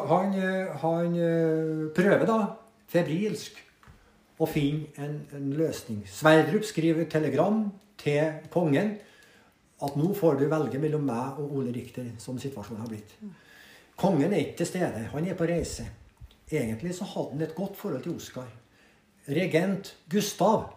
Han, 0.05 0.33
eh, 0.33 0.75
han 0.77 1.15
eh, 1.17 1.87
prøver 1.97 2.27
da 2.29 2.35
febrilsk 2.91 3.55
å 4.37 4.45
finne 4.45 4.91
en, 5.01 5.15
en 5.33 5.47
løsning. 5.57 6.03
Sverdrup 6.05 6.67
skriver 6.69 7.07
telegram 7.09 7.63
til 7.97 8.35
kongen 8.53 8.91
at 9.81 9.95
nå 9.97 10.11
får 10.17 10.37
du 10.37 10.45
velge 10.51 10.77
mellom 10.81 11.01
meg 11.09 11.39
og 11.41 11.55
Ole 11.57 11.73
Richter, 11.73 12.11
som 12.21 12.37
situasjonen 12.41 12.83
har 12.83 12.91
blitt. 12.91 13.15
Kongen 13.97 14.33
er 14.33 14.43
ikke 14.43 14.59
til 14.61 14.69
stede. 14.69 15.07
Han 15.15 15.25
er 15.25 15.37
på 15.37 15.49
reise. 15.49 15.87
Egentlig 16.47 16.93
så 16.97 17.07
hadde 17.15 17.33
han 17.33 17.43
et 17.47 17.55
godt 17.57 17.75
forhold 17.81 18.05
til 18.05 18.15
Oskar. 18.21 18.47
Regent 19.27 19.95
Gustav, 20.13 20.67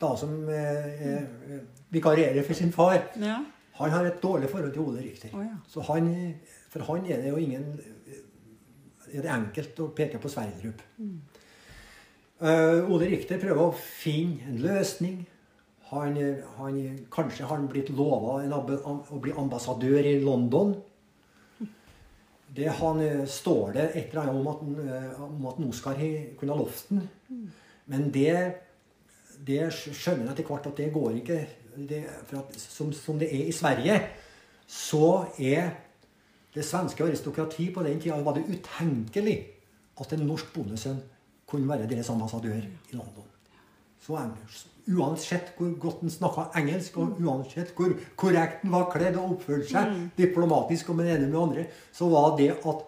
da 0.00 0.12
som 0.20 0.36
eh, 0.52 1.08
eh, 1.08 1.56
vikarierer 1.96 2.44
for 2.44 2.52
sin 2.60 2.72
far, 2.72 3.00
Ja. 3.16 3.40
han 3.80 3.90
har 3.96 4.04
et 4.12 4.20
dårlig 4.22 4.52
forhold 4.52 4.72
til 4.76 4.84
Ole 4.84 5.00
Richter. 5.08 5.32
Oh, 5.32 5.40
ja. 5.42 5.56
Så 5.68 5.80
han, 5.88 6.12
for 6.74 6.82
han 6.90 7.06
er 7.06 7.22
det 7.22 7.30
jo 7.30 7.38
ingen 7.38 7.68
Er 9.14 9.22
det 9.22 9.30
enkelt 9.30 9.78
å 9.78 9.92
peke 9.94 10.18
på 10.18 10.26
Sverdrup. 10.32 10.80
Eh, 12.42 12.88
Ole 12.90 13.06
Richter 13.06 13.38
prøver 13.38 13.60
å 13.62 13.76
finne 13.78 14.48
en 14.50 14.56
løsning. 14.58 15.20
Han, 15.92 16.16
han, 16.56 16.80
kanskje 17.14 17.46
har 17.46 17.60
han 17.60 17.68
blitt 17.70 17.92
lova 17.94 18.40
å 18.42 19.20
bli 19.22 19.36
ambassadør 19.38 20.08
i 20.10 20.16
London. 20.24 20.74
Det 22.56 22.66
han, 22.80 23.04
eh, 23.04 23.22
står 23.22 23.72
det 23.76 23.86
et 23.92 24.10
eller 24.10 24.24
annet 24.24 24.40
om 24.40 24.50
at, 24.50 24.66
eh, 24.82 25.22
om 25.22 25.46
at 25.52 25.62
Oskar 25.68 26.02
kunne 26.40 26.56
ha 26.56 26.58
lovt 26.58 26.90
den. 26.90 27.06
Men 27.86 28.10
det, 28.10 28.34
det 29.38 29.70
skjønner 29.70 30.26
jeg 30.26 30.34
etter 30.34 30.50
hvert 30.50 30.66
at 30.72 30.76
det 30.82 30.90
går 30.90 31.22
ikke. 31.22 31.40
Det, 31.86 32.02
for 32.26 32.42
at, 32.42 32.58
som, 32.58 32.90
som 32.92 33.18
det 33.18 33.30
er 33.30 33.46
i 33.46 33.54
Sverige, 33.54 34.00
så 34.66 35.28
er 35.38 35.70
det 36.54 36.64
svenske 36.64 37.04
aristokrati 37.04 37.68
på 37.74 37.82
den 37.82 38.00
tida 38.00 38.20
var 38.22 38.36
det 38.36 38.46
utenkelig 38.48 39.38
at 40.00 40.12
en 40.14 40.26
norsk 40.26 40.52
bondesønn 40.54 41.00
kunne 41.50 41.68
være 41.68 41.88
deres 41.90 42.10
ambassadør 42.10 42.62
i 42.62 42.96
London. 42.96 43.26
Så 44.04 44.16
engelsk. 44.20 44.70
Uansett 44.84 45.54
hvor 45.56 45.70
godt 45.80 46.02
han 46.02 46.10
snakka 46.12 46.42
engelsk, 46.60 46.96
og 47.00 47.20
uansett 47.24 47.70
hvor 47.76 47.94
korrekt 48.20 48.62
han 48.62 48.74
var 48.74 48.90
kledd 48.92 49.16
og 49.16 49.38
oppførte 49.38 49.70
seg 49.70 49.94
diplomatisk 50.18 50.90
og 50.92 50.98
med 50.98 51.08
det 51.08 51.14
ene 51.14 51.28
med 51.30 51.36
det 51.36 51.42
andre, 51.42 51.64
så 51.92 52.08
var 52.12 52.34
det 52.36 52.50
at 52.52 52.82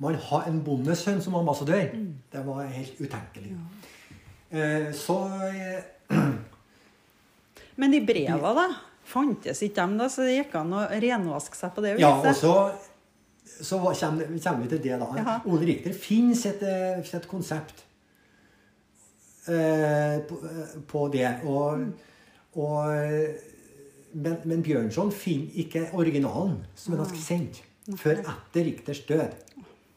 man 0.00 0.14
har 0.28 0.46
en 0.48 0.60
bondesønn 0.64 1.18
som 1.20 1.34
ambassadør, 1.40 1.90
det 2.32 2.44
var 2.46 2.68
helt 2.70 3.00
utenkelig. 3.02 3.56
Eh, 4.50 4.92
så 4.96 5.16
eh, 5.50 6.22
Men 7.76 7.92
de 7.92 8.00
breva, 8.06 8.54
da? 8.56 8.68
Fantes 9.10 9.60
ikke 9.66 9.80
dem, 9.82 9.98
da? 9.98 10.06
Så 10.12 10.22
det 10.26 10.36
gikk 10.38 10.54
an 10.60 10.72
å 10.76 10.86
renvaske 11.02 11.58
seg 11.58 11.74
på 11.74 11.82
det 11.84 11.96
Ja, 11.98 12.14
og 12.14 12.24
viset? 12.24 12.44
så, 12.44 12.54
så 13.60 13.78
kommer, 13.78 14.26
kommer 14.44 14.62
vi 14.64 14.68
til 14.72 14.82
det, 14.82 14.96
da. 15.00 15.08
Jaha. 15.16 15.36
Ole 15.46 15.66
Richter 15.68 15.94
finnes 15.96 16.44
et, 16.48 16.62
eh, 16.62 17.00
et 17.16 17.28
konsept 17.28 17.84
eh, 19.48 20.20
på, 20.28 20.38
eh, 20.48 20.74
på 20.88 21.08
det. 21.12 21.28
Og, 21.44 21.84
og, 22.54 22.94
eh, 22.94 23.34
men, 24.12 24.38
men 24.44 24.62
Bjørnson 24.66 25.12
finner 25.14 25.60
ikke 25.64 25.88
originalen 25.94 26.58
som 26.74 26.96
han 26.96 27.04
har 27.04 27.20
sendt, 27.20 27.62
før 28.00 28.22
etter 28.22 28.66
Richters 28.66 29.04
død. 29.06 29.36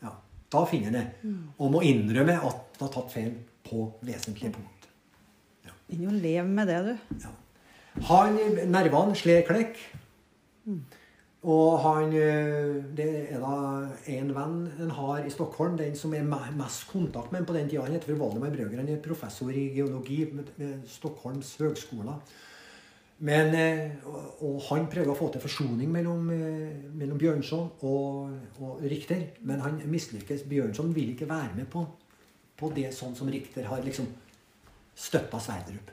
Ja, 0.04 0.14
da 0.54 0.66
finner 0.70 0.92
han 0.92 1.00
det. 1.00 1.34
Og 1.58 1.72
må 1.74 1.82
innrømme 1.88 2.38
at 2.38 2.78
han 2.78 2.88
har 2.88 2.94
tatt 2.94 3.14
feil 3.14 3.34
på 3.66 3.88
vesentlige 4.06 4.54
punkt. 4.58 4.70
Begynn 5.88 6.10
å 6.10 6.20
leve 6.20 6.48
med 6.50 6.70
det, 6.70 6.78
du. 6.86 7.18
Ja. 7.24 7.32
Han, 8.10 8.38
nervene 8.74 9.16
slår 9.18 9.44
klekk. 9.46 9.82
Og 11.44 11.80
han 11.84 12.14
eh, 12.16 12.80
Det 12.96 13.10
er 13.34 13.42
da 13.44 13.58
en 14.14 14.32
venn 14.36 14.60
en 14.80 14.94
har 14.96 15.26
i 15.26 15.32
Stockholm, 15.34 15.76
den 15.78 15.96
som 16.00 16.14
er 16.16 16.24
mest 16.24 16.88
kontakt 16.92 17.34
med 17.36 17.46
på 17.48 17.56
den 17.56 17.68
tida. 17.68 17.84
Han 17.84 17.98
heter 17.98 18.16
Valdemar 18.16 18.54
Brøger. 18.54 18.80
Han 18.80 18.90
er 18.90 19.04
professor 19.04 19.52
i 19.52 19.68
geologi 19.76 20.24
med 20.32 20.88
Stockholms 20.88 21.58
høgskole. 21.60 22.16
Men, 23.24 23.56
eh, 23.56 23.92
og 24.40 24.62
han 24.70 24.88
prøver 24.88 25.12
å 25.12 25.18
få 25.20 25.30
til 25.32 25.44
forsoning 25.44 25.92
mellom, 25.92 26.30
eh, 26.32 26.80
mellom 26.96 27.20
Bjørnson 27.20 27.70
og, 27.82 28.32
og 28.60 28.82
Richter. 28.82 29.28
Men 29.42 29.60
han 29.60 29.82
mislykkes. 29.86 30.48
Bjørnson 30.48 30.96
vil 30.96 31.12
ikke 31.12 31.30
være 31.30 31.56
med 31.56 31.68
på, 31.68 31.86
på 32.58 32.72
det 32.76 32.94
sånn 32.96 33.16
som 33.16 33.28
Richter 33.28 33.68
har 33.68 33.84
liksom 33.84 34.08
Støtta 34.96 35.40
Sverdrup. 35.44 35.92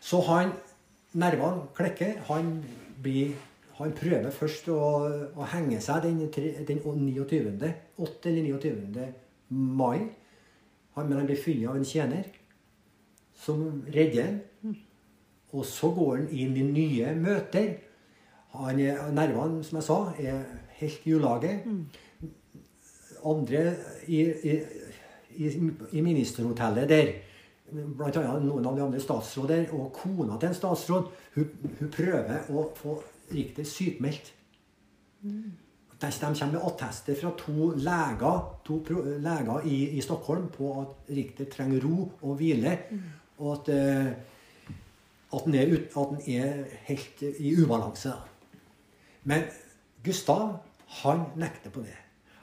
Så 0.00 0.20
han 0.30 0.52
Nervene 1.18 1.70
klekker. 1.74 2.18
Han, 2.28 2.60
blir, 3.02 3.32
han 3.78 3.92
prøver 3.94 4.30
først 4.34 4.68
å, 4.74 4.78
å 5.38 5.48
henge 5.52 5.78
seg 5.82 6.02
den, 6.08 6.22
den 6.66 6.80
29. 6.82 7.52
8. 7.98 8.30
eller 8.30 8.48
29. 8.58 9.04
mai. 9.54 10.08
Han, 10.96 11.06
men 11.06 11.20
han 11.20 11.28
blir 11.28 11.38
funnet 11.38 11.70
av 11.70 11.78
en 11.78 11.86
tjener 11.86 12.26
som 13.38 13.84
redder 13.94 14.24
ham. 14.32 14.40
Og 15.54 15.64
så 15.64 15.88
går 15.94 16.16
han 16.16 16.26
inn 16.34 16.56
i 16.58 16.64
nye 16.66 17.12
møter. 17.16 17.70
Han 18.56 18.80
er, 18.82 18.98
nervene, 19.14 19.62
som 19.64 19.78
jeg 19.78 19.86
sa, 19.86 19.98
er 20.18 20.42
helt 20.80 21.06
i 21.06 21.14
ulage. 21.14 21.52
Andre 23.28 23.62
i, 24.06 24.18
i, 24.26 24.56
i, 25.38 25.52
i 25.92 26.02
ministerhotellet 26.02 26.90
der, 26.90 27.12
blant 27.70 28.18
annet 28.18 28.44
noen 28.44 28.66
av 28.66 28.76
de 28.76 28.84
andre 28.84 29.00
statsråder, 29.02 29.70
og 29.76 29.92
kona 29.96 30.36
til 30.36 30.50
en 30.50 30.58
statsråd, 30.58 31.08
hun, 31.36 31.72
hun 31.78 31.94
prøver 31.94 32.50
å 32.50 32.66
få 32.76 32.98
Richter 33.34 33.64
sykmeldt. 33.64 34.34
De 35.22 36.06
de 36.06 36.10
kommer 36.20 36.52
med 36.52 36.62
attester 36.62 37.14
fra 37.20 37.32
to 37.38 37.70
leger, 37.74 38.60
to 38.64 38.84
leger 39.18 39.66
i, 39.66 39.88
i 39.98 40.00
Stockholm 40.00 40.48
på 40.48 40.80
at 40.80 41.16
Richter 41.16 41.44
trenger 41.44 41.84
ro 41.84 42.12
og 42.22 42.36
hvile, 42.36 42.78
og 43.38 43.52
at, 43.52 43.74
eh, 43.74 44.12
at, 45.34 45.42
han 45.44 45.54
er, 45.54 45.76
er 46.26 46.64
helt 46.86 47.22
i 47.38 47.56
ubalanse. 47.62 48.12
Men 49.24 49.42
Gustav, 50.04 50.58
han 50.86 51.20
nekter 51.36 51.70
på 51.70 51.80
det. 51.80 51.96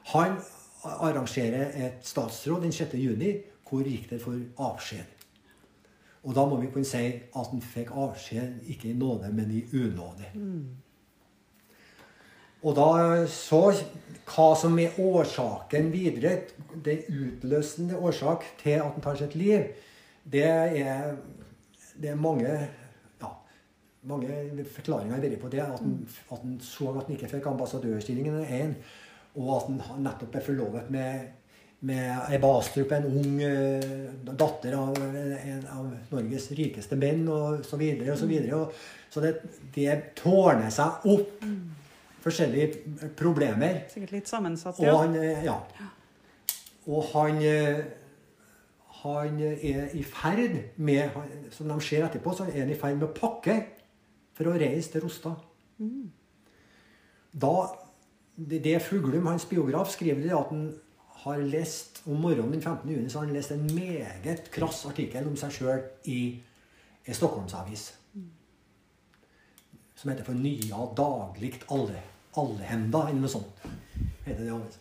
Han 0.06 0.38
arrangerer 0.84 1.72
et 1.88 2.06
statsråd 2.06 2.62
den 2.62 2.72
6. 2.72 2.94
juni 2.94 3.38
hvor 3.70 3.84
Richter 3.84 4.20
får 4.20 4.40
avskjed. 4.62 5.15
Og 6.26 6.34
da 6.34 6.46
må 6.50 6.58
vi 6.58 6.72
kunne 6.74 6.88
si 6.88 7.04
at 7.06 7.52
han 7.52 7.62
fikk 7.62 7.94
avskjed 7.94 8.66
ikke 8.74 8.90
i 8.90 8.98
nåde, 8.98 9.30
men 9.34 9.52
i 9.54 9.62
unåde. 9.78 10.32
Og 12.66 12.74
da 12.74 13.26
så 13.30 13.62
hva 14.26 14.48
som 14.58 14.80
er 14.82 14.98
årsaken 14.98 15.92
videre, 15.94 16.40
den 16.86 17.06
utløsende 17.14 18.00
årsak 18.02 18.48
til 18.64 18.80
at 18.80 18.88
han 18.88 19.06
tar 19.06 19.20
sitt 19.22 19.38
liv, 19.38 19.68
det 20.26 20.48
er, 20.50 21.14
det 22.02 22.10
er 22.10 22.18
mange, 22.18 22.56
ja, 23.22 23.32
mange 24.10 24.66
forklaringer 24.74 25.22
vært 25.22 25.38
på 25.44 25.52
det. 25.54 25.62
At 25.62 25.84
han, 25.84 26.00
at 26.32 26.42
han 26.42 26.58
så 26.66 26.90
at 26.90 27.04
han 27.04 27.20
ikke 27.20 27.30
fikk 27.36 27.52
ambassadørstillingen, 27.54 28.42
er 28.42 28.74
og 29.36 29.50
at 29.58 29.68
han 29.86 30.06
nettopp 30.08 30.36
er 30.40 30.46
forlovet 30.46 30.92
med, 30.94 31.26
med 31.86 32.34
Ebba 32.34 32.52
Astrup, 32.60 32.92
en 32.96 33.06
ung 33.06 33.42
eh, 33.46 33.86
datter 34.26 34.74
av 34.80 34.98
en 34.98 35.66
av 35.70 35.90
Norges 36.14 36.48
rikeste 36.58 36.98
menn, 37.00 37.26
og 37.30 37.66
så 37.68 37.78
videre 37.80 38.14
og 38.16 38.20
så 38.20 38.30
videre. 38.30 38.62
Og, 38.62 38.86
så 39.14 39.24
det, 39.24 39.36
det 39.76 39.92
tårner 40.18 40.72
seg 40.74 41.06
opp 41.14 41.44
forskjellige 42.26 43.12
problemer. 43.18 43.84
Sikkert 43.92 44.16
litt 44.18 44.32
sammensatt, 44.32 44.80
Og 44.82 44.88
ja. 44.88 44.96
han, 45.04 45.16
eh, 45.20 45.46
ja. 45.46 45.60
Og 46.90 47.06
han, 47.14 47.40
eh, 47.46 47.84
han 49.04 49.40
er 49.46 49.94
i 49.94 50.04
ferd 50.10 50.58
med, 50.78 51.20
som 51.54 51.70
de 51.70 51.80
ser 51.86 52.08
etterpå, 52.08 52.34
så 52.34 52.50
er 52.50 52.64
han 52.64 52.74
i 52.74 52.80
ferd 52.80 52.98
med 52.98 53.10
å 53.12 53.16
pakke 53.16 53.60
for 54.36 54.50
å 54.50 54.58
reise 54.58 54.96
til 54.96 55.06
Rostad. 55.06 55.38
Da, 57.36 57.54
det, 58.36 58.64
det 58.64 58.82
Fuglum, 58.82 59.30
hans 59.30 59.46
biograf, 59.46 59.94
skriver 59.94 60.26
det 60.26 60.34
at 60.36 60.50
han 60.50 60.66
har 61.26 61.42
lest 61.42 62.02
om 62.06 62.22
morgenen 62.22 62.54
den 62.54 62.62
15. 62.62 62.90
juni 62.92 63.10
så 63.10 63.20
har 63.20 63.26
han 63.26 63.36
lest 63.36 63.54
en 63.56 63.66
meget 63.74 64.50
krass 64.54 64.84
artikkel 64.86 65.28
om 65.28 65.38
seg 65.40 65.54
sjøl 65.56 65.86
i 66.12 66.20
en 67.06 67.18
Stockholmsavis. 67.18 67.86
Som 69.96 70.12
heter 70.12 70.28
for 70.28 70.38
Nya 70.38 70.86
dagligt 70.98 71.66
alle, 71.74 72.02
allehenda, 72.38 73.08
eller 73.10 73.24
noe 73.24 73.32
sånt. 73.32 73.66
heter 74.26 74.46
det. 74.46 74.78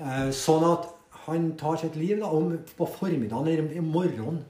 Eh, 0.00 0.30
Sånn 0.36 0.64
at 0.64 0.88
han 1.26 1.52
tar 1.60 1.76
sitt 1.80 1.96
liv 2.00 2.20
da, 2.22 2.30
om, 2.32 2.54
på 2.76 2.88
formiddagen 2.88 3.48
eller 3.48 3.76
i 3.76 3.84
morgenen 3.84 4.40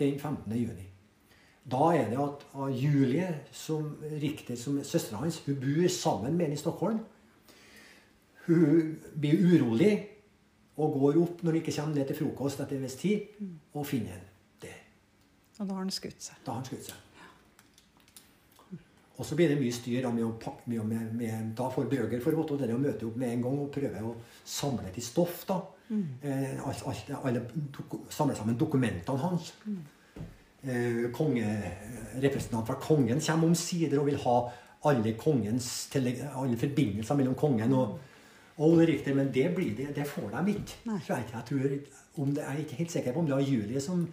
den 0.00 0.18
15. 0.18 0.50
juni. 0.58 0.88
Da 1.64 1.92
er 1.96 2.10
det 2.10 2.20
at 2.20 2.42
at 2.54 2.76
Julie, 2.76 3.28
som 3.52 3.94
riktig 4.20 4.58
som 4.60 4.78
er 4.78 4.88
søstera 4.88 5.22
hans, 5.22 5.38
hun 5.46 5.60
bor 5.60 5.88
sammen 5.88 6.36
med 6.36 6.46
ham 6.46 6.56
i 6.56 6.60
Stockholm. 6.60 6.98
Hun 8.46 8.98
blir 9.20 9.40
urolig 9.40 9.94
og 10.76 10.98
går 10.98 11.18
opp 11.22 11.42
når 11.42 11.54
hun 11.54 11.62
ikke 11.62 11.74
kommer 11.76 11.98
ned 12.00 12.08
til 12.10 12.18
frokost 12.18 12.60
etter 12.64 12.76
en 12.76 12.84
viss 12.84 12.98
tid, 13.00 13.34
og 13.72 13.86
finner 13.86 14.16
ham 14.16 14.30
der. 14.62 14.78
Og 15.60 15.68
da 15.68 15.72
har 15.72 15.84
han 15.84 15.94
skutt 15.94 16.22
seg. 16.22 16.40
Da 16.44 16.52
har 16.52 16.62
han 16.62 16.68
skutt 16.68 16.88
seg. 16.90 17.02
Og 19.14 19.22
så 19.22 19.36
blir 19.38 19.52
det 19.52 19.60
mye 19.60 19.74
styr 19.74 20.08
med 20.10 20.24
å 20.26 20.32
pakke 20.42 20.66
med, 20.66 20.80
med, 20.90 21.10
med 21.14 21.52
Da 21.54 21.68
får 21.70 21.86
Brøger 21.90 22.22
for 22.22 22.34
godt, 22.34 22.56
og 22.56 22.62
dere 22.64 22.74
å 22.74 22.82
møte 22.82 23.06
opp 23.06 23.18
med 23.20 23.30
en 23.30 23.44
gang 23.44 23.60
og 23.62 23.70
prøve 23.74 24.02
å 24.02 24.16
samle 24.42 24.90
til 24.94 25.06
stoff. 25.06 25.44
da. 25.46 25.60
Eh, 25.94 26.56
alt, 26.66 26.82
alt, 26.90 27.12
alle 27.22 27.44
dok, 27.76 27.94
samle 28.10 28.34
sammen 28.34 28.58
dokumentene 28.58 29.22
hans. 29.22 29.52
Eh, 30.64 31.04
konge, 31.14 31.46
representant 32.24 32.66
fra 32.66 32.80
kongen 32.82 33.22
kommer 33.22 33.52
omsider 33.52 34.02
og 34.02 34.08
vil 34.10 34.18
ha 34.24 34.36
alle 34.90 35.14
kongens 35.16 35.68
alle 35.94 36.58
forbindelser 36.60 37.16
mellom 37.16 37.38
kongen 37.38 37.72
og, 37.76 37.94
og 38.56 38.80
er 38.82 38.86
riktig, 38.86 39.16
men 39.16 39.32
det, 39.34 39.48
blir 39.54 39.74
det, 39.76 39.88
det 39.96 40.06
får 40.06 40.30
de 40.30 40.54
ikke. 40.54 40.78
Nei. 40.86 41.00
Så 41.02 41.16
jeg, 41.16 41.26
jeg, 41.32 41.44
tror, 41.48 41.76
om 42.22 42.34
det, 42.34 42.42
jeg 42.44 42.52
er 42.52 42.64
ikke 42.64 42.80
helt 42.80 42.92
sikker 42.92 43.12
på 43.12 43.22
om 43.24 43.28
det 43.30 43.36
er 43.36 43.48
Julie 43.50 43.80
som, 43.82 44.04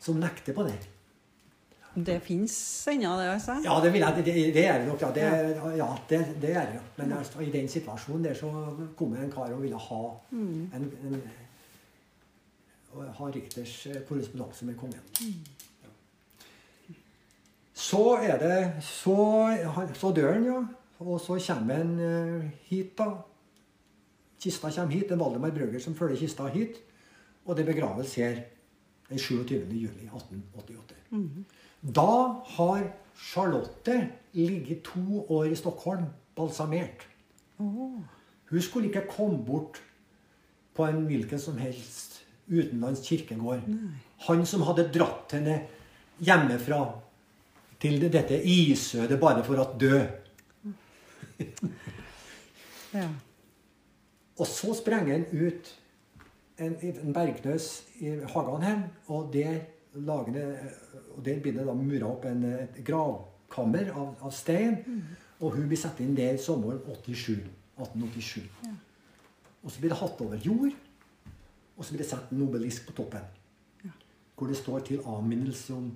som 0.00 0.20
nekter 0.20 0.56
på 0.56 0.64
det. 0.68 0.78
Det 1.94 2.16
fins 2.24 2.54
ennå, 2.90 3.12
det, 3.20 3.28
altså? 3.36 3.54
Ja, 3.62 3.76
det 3.84 3.92
jeg. 3.94 4.24
Det, 4.26 4.34
det 4.56 4.64
er 4.66 4.78
det 4.80 4.88
nok. 4.88 5.02
Ja, 5.04 5.10
det, 5.14 5.76
ja, 5.78 5.88
det, 6.10 6.20
det 6.42 6.50
er 6.50 6.66
det. 6.66 6.80
ja. 6.80 6.82
Men 6.96 7.12
altså, 7.18 7.40
i 7.40 7.52
den 7.52 7.68
situasjonen 7.68 8.24
der 8.24 8.34
så 8.34 8.50
kom 8.98 9.14
det 9.14 9.22
en 9.22 9.32
kar 9.32 9.52
og 9.54 9.62
ville 9.62 9.78
ha 9.78 10.02
en, 10.32 10.88
en 11.04 11.20
ha 12.94 13.28
Richters 13.30 13.86
eh, 13.86 14.02
korrespondanse 14.08 14.64
med 14.64 14.78
kongen. 14.78 15.00
Ja. 15.82 16.94
Så 17.74 18.16
er 18.22 18.38
det 18.38 18.82
Så, 18.82 19.16
så 19.94 20.12
dør 20.12 20.32
han, 20.32 20.44
ja. 20.46 20.64
Og 20.98 21.20
så 21.20 21.38
kommer 21.46 21.74
han 21.74 22.00
eh, 22.00 22.50
hit, 22.68 22.98
da. 22.98 23.10
Kista 24.40 24.70
kommer 24.70 24.92
hit. 24.92 25.08
Det 25.08 25.16
er 25.16 25.22
Valdemar 25.22 25.50
Brøgger 25.50 25.80
som 25.80 25.94
følger 25.94 26.16
kista 26.16 26.46
hit. 26.52 26.80
Og 27.44 27.56
det 27.56 27.66
begraves 27.66 28.14
her 28.14 28.40
den 29.08 29.18
27. 29.18 29.54
juli 29.70 30.08
1888. 30.08 30.94
Da 31.94 32.10
har 32.56 32.86
Charlotte 33.14 34.10
ligget 34.32 34.82
to 34.82 35.26
år 35.28 35.44
i 35.44 35.54
Stockholm, 35.54 36.04
balsamert. 36.36 37.06
Hun 37.58 38.60
skulle 38.60 38.88
ikke 38.88 39.06
komme 39.10 39.44
bort 39.44 39.82
på 40.74 40.86
en 40.86 41.04
hvilken 41.06 41.38
som 41.38 41.56
helst 41.56 42.24
utenlands 42.48 43.08
kirkegård. 43.08 43.60
Han 44.26 44.46
som 44.46 44.62
hadde 44.62 44.88
dratt 44.94 45.32
henne 45.32 45.60
hjemmefra 46.18 46.80
til 47.80 48.00
dette 48.12 48.40
isødet 48.44 49.20
bare 49.20 49.44
for 49.44 49.60
å 49.60 49.68
dø. 49.78 50.00
Ja. 52.94 53.08
Og 54.38 54.46
så 54.50 54.74
sprenger 54.74 55.12
han 55.12 55.26
ut 55.30 55.70
en, 56.58 56.74
en 56.74 57.12
bergknøs 57.14 57.68
i 58.02 58.16
Haganheim, 58.34 58.82
og 59.06 59.30
der, 59.32 59.60
lager 59.94 60.32
det, 60.32 60.46
og 61.16 61.24
der 61.24 61.40
blir 61.40 61.54
det 61.54 61.66
da 61.66 61.74
mura 61.78 62.08
opp 62.10 62.24
en, 62.26 62.42
et 62.64 62.80
gravkammer 62.86 63.92
av, 63.94 64.16
av 64.26 64.32
stein. 64.34 64.80
Og 65.40 65.54
hun 65.54 65.68
blir 65.70 65.78
satt 65.78 66.00
inn 66.02 66.16
der 66.18 66.38
sommeren 66.42 66.82
87, 66.86 67.44
1887. 67.78 68.42
Og 69.64 69.70
så 69.70 69.80
blir 69.80 69.94
det 69.94 70.00
hatt 70.00 70.20
over 70.20 70.42
jord, 70.42 70.74
og 71.76 71.84
så 71.84 71.94
blir 71.94 72.02
det 72.02 72.10
satt 72.10 72.32
en 72.32 72.42
obelisk 72.46 72.88
på 72.88 72.96
toppen. 72.98 73.30
Hvor 74.34 74.50
det 74.50 74.58
står 74.58 74.82
til 74.88 75.04
avminnelse 75.06 75.74
om 75.74 75.92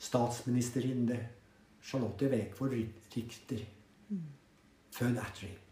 statsministerinne 0.00 1.18
Charlotte 1.84 2.30
Weikvold 2.32 2.72
Richter, 3.16 3.60
født 4.94 5.20
Attring. 5.20 5.63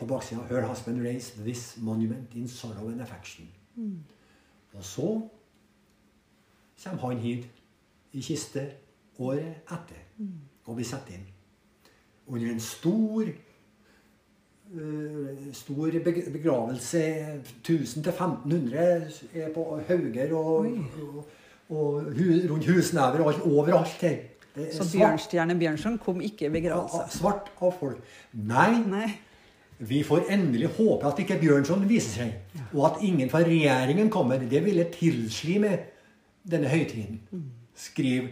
På 0.00 0.06
baksida 0.06 0.40
'Her 0.48 0.66
husband 0.66 1.02
raised 1.04 1.44
this 1.44 1.76
monument 1.76 2.34
in 2.34 2.48
sorrow 2.48 2.88
and 2.88 3.00
affection'. 3.00 3.50
Og 4.74 4.84
så 4.84 5.20
kommer 6.84 7.08
han 7.08 7.18
hit 7.18 7.46
i 8.12 8.20
kiste 8.20 8.64
året 9.18 9.54
etter 9.70 10.00
og 10.66 10.76
blir 10.78 10.86
satt 10.86 11.10
inn. 11.12 11.26
Under 12.26 12.52
en 12.52 12.60
stor 12.60 13.28
uh, 14.74 15.52
stor 15.52 15.90
begravelse. 16.32 17.02
1000-1500 17.68 18.76
er 19.34 19.52
på 19.54 19.80
hauger 19.88 20.34
og, 20.34 20.66
og, 21.02 21.30
og 21.68 21.94
rundt 22.50 22.66
husnever 22.66 23.20
og 23.20 23.32
alt, 23.32 23.42
overalt 23.42 24.00
her. 24.00 24.16
Er 24.56 24.72
Så 24.74 24.98
Bjørnstjerne 24.98 25.58
Bjørnson 25.58 25.98
kom 25.98 26.20
ikke 26.20 26.46
i 26.46 26.48
begravelse? 26.48 27.18
svart 27.18 27.52
av 27.62 27.72
folk. 27.78 28.00
Nei, 28.32 28.78
Nei. 28.86 29.10
Vi 29.80 30.02
får 30.04 30.28
endelig 30.28 30.68
håpe 30.76 31.08
at 31.08 31.22
ikke 31.22 31.38
Bjørnson 31.40 31.86
viser 31.88 32.26
seg, 32.26 32.60
og 32.74 32.82
at 32.90 33.02
ingen 33.06 33.30
fra 33.32 33.40
regjeringen 33.46 34.10
kommer. 34.12 34.42
Det 34.50 34.60
ville 34.64 34.84
tilslime 34.92 35.72
denne 36.50 36.68
høytiden, 36.68 37.20
skriver 37.80 38.28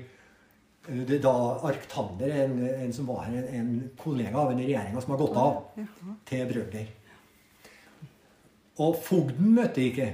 eh, 0.91 1.17
da 1.25 1.35
Arktander, 1.71 2.35
en, 2.45 2.61
en 2.69 2.93
som 2.93 3.09
var 3.09 3.31
en, 3.31 3.49
en 3.49 3.73
kollega 4.01 4.37
av 4.43 4.53
en 4.53 4.61
i 4.61 4.69
regjeringa 4.69 5.01
som 5.05 5.15
har 5.15 5.23
gått 5.23 5.41
av, 5.41 5.87
til 6.29 6.45
Brøgger. 6.53 6.91
Og 8.85 8.99
fogden 9.03 9.57
møtte 9.57 9.83
ikke. 9.89 10.11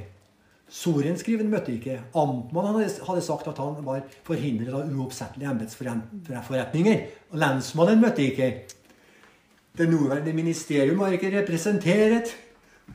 Sorenskriven 0.74 1.50
møtte 1.52 1.74
ikke. 1.74 1.98
Amtmannen 2.16 2.78
hadde, 2.78 3.22
sagt 3.22 3.50
at 3.50 3.58
han 3.60 3.82
var 3.84 4.06
forhindret 4.26 4.72
av 4.74 4.88
uoppsettelige 4.88 5.50
embetsforretninger. 5.50 7.04
Lensmannen 7.42 8.00
møtte 8.02 8.24
ikke. 8.24 8.48
Det 9.78 9.88
nåværende 9.90 10.32
ministerium 10.32 10.98
var 10.98 11.08
ikke 11.08 11.32
representert. 11.40 12.36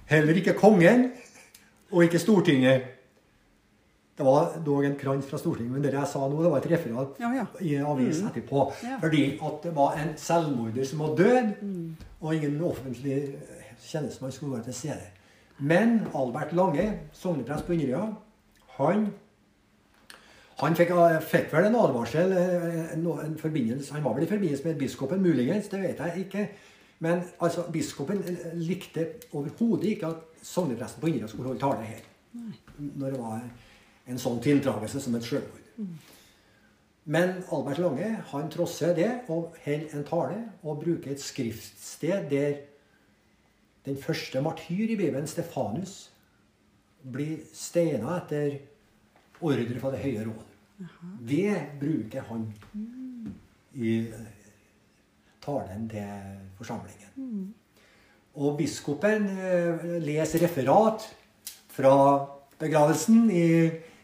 Heller 0.05 0.33
ikke 0.35 0.53
kongen. 0.53 1.11
Og 1.91 2.03
ikke 2.03 2.19
Stortinget. 2.19 2.81
Det 4.17 4.25
var 4.25 4.61
dog 4.65 4.85
en 4.85 4.95
krans 4.99 5.25
fra 5.25 5.37
Stortinget, 5.37 5.71
men 5.73 5.83
det 5.83 5.93
jeg 5.93 6.07
sa 6.11 6.19
nå, 6.27 6.43
det 6.43 6.51
var 6.51 6.57
et 6.57 6.71
referat 6.71 7.07
Ja, 7.19 7.29
ja. 7.35 7.45
i 7.61 7.75
avisen 7.75 8.25
Mm. 8.25 8.29
etterpå. 8.31 8.73
Ja. 8.83 8.97
Fordi 9.01 9.23
at 9.33 9.63
det 9.63 9.75
var 9.75 9.93
en 9.93 10.09
selvmorder 10.17 10.85
som 10.85 10.99
var 10.99 11.15
død, 11.15 11.53
Mm. 11.61 11.95
og 12.21 12.35
ingen 12.35 12.61
offentlig 12.61 13.35
tjenestemann 13.87 14.31
skulle 14.31 14.53
være 14.53 14.63
til 14.63 14.73
stede. 14.73 15.07
Men 15.59 16.01
Albert 16.15 16.53
Lange, 16.53 16.99
sogneprest 17.13 17.65
på 17.65 17.73
Inderøya, 17.73 18.13
han 18.69 19.07
han 20.59 20.75
fikk, 20.75 20.89
eh, 20.89 21.21
fikk 21.21 21.53
vel 21.53 21.65
en 21.65 21.75
advarsel 21.75 22.31
en, 22.93 23.07
en 23.07 23.37
forbindelse, 23.37 23.93
Han 23.93 24.03
var 24.03 24.13
vel 24.13 24.23
i 24.23 24.27
forbindelse 24.27 24.63
med 24.67 24.75
biskopen, 24.79 25.21
muligens. 25.21 25.67
Det 25.67 25.79
vet 25.81 25.97
jeg 25.99 26.13
ikke. 26.17 26.49
Men 26.99 27.23
altså, 27.39 27.65
biskopen 27.71 28.23
eh, 28.27 28.53
likte 28.59 29.07
overhodet 29.31 29.93
ikke 29.93 30.11
at 30.11 30.45
sognepresten 30.45 31.01
på 31.01 31.11
Inderøy 31.11 31.31
skulle 31.31 31.53
holde 31.53 31.63
tale 31.63 31.87
her. 31.87 32.05
Når 32.77 33.11
det 33.11 33.19
var 33.19 33.43
en 34.09 34.21
sånn 34.21 34.39
tildragelse 34.43 35.01
som 35.03 35.15
et 35.15 35.27
selvmord. 35.27 35.85
Men 37.09 37.39
Albert 37.55 37.79
Lange 37.81 38.09
han 38.31 38.49
trosser 38.53 38.93
det 38.97 39.09
og 39.31 39.55
holder 39.63 39.95
en 39.97 40.05
tale 40.05 40.41
og 40.61 40.83
bruker 40.83 41.13
et 41.13 41.23
skriftsted 41.23 42.27
der 42.29 42.59
den 43.85 43.97
første 43.97 44.41
martyr 44.41 44.91
i 44.91 44.97
Bibelen, 44.99 45.27
Stefanus, 45.27 46.11
blir 46.99 47.39
steina 47.55 48.17
etter 48.19 48.59
ordre 49.39 49.79
fra 49.79 49.91
Det 49.95 50.01
høye 50.03 50.25
råd. 50.27 50.49
Det 51.29 51.55
bruker 51.79 52.27
han 52.27 52.45
i 53.73 53.95
eh, 54.09 54.27
talen 55.43 55.87
til 55.91 56.09
forsamlingen. 56.59 57.53
Og 58.39 58.57
biskopen 58.59 59.25
eh, 59.35 59.87
leser 60.03 60.43
referat 60.45 61.05
fra 61.73 61.93
begravelsen 62.59 63.29
i 63.31 63.47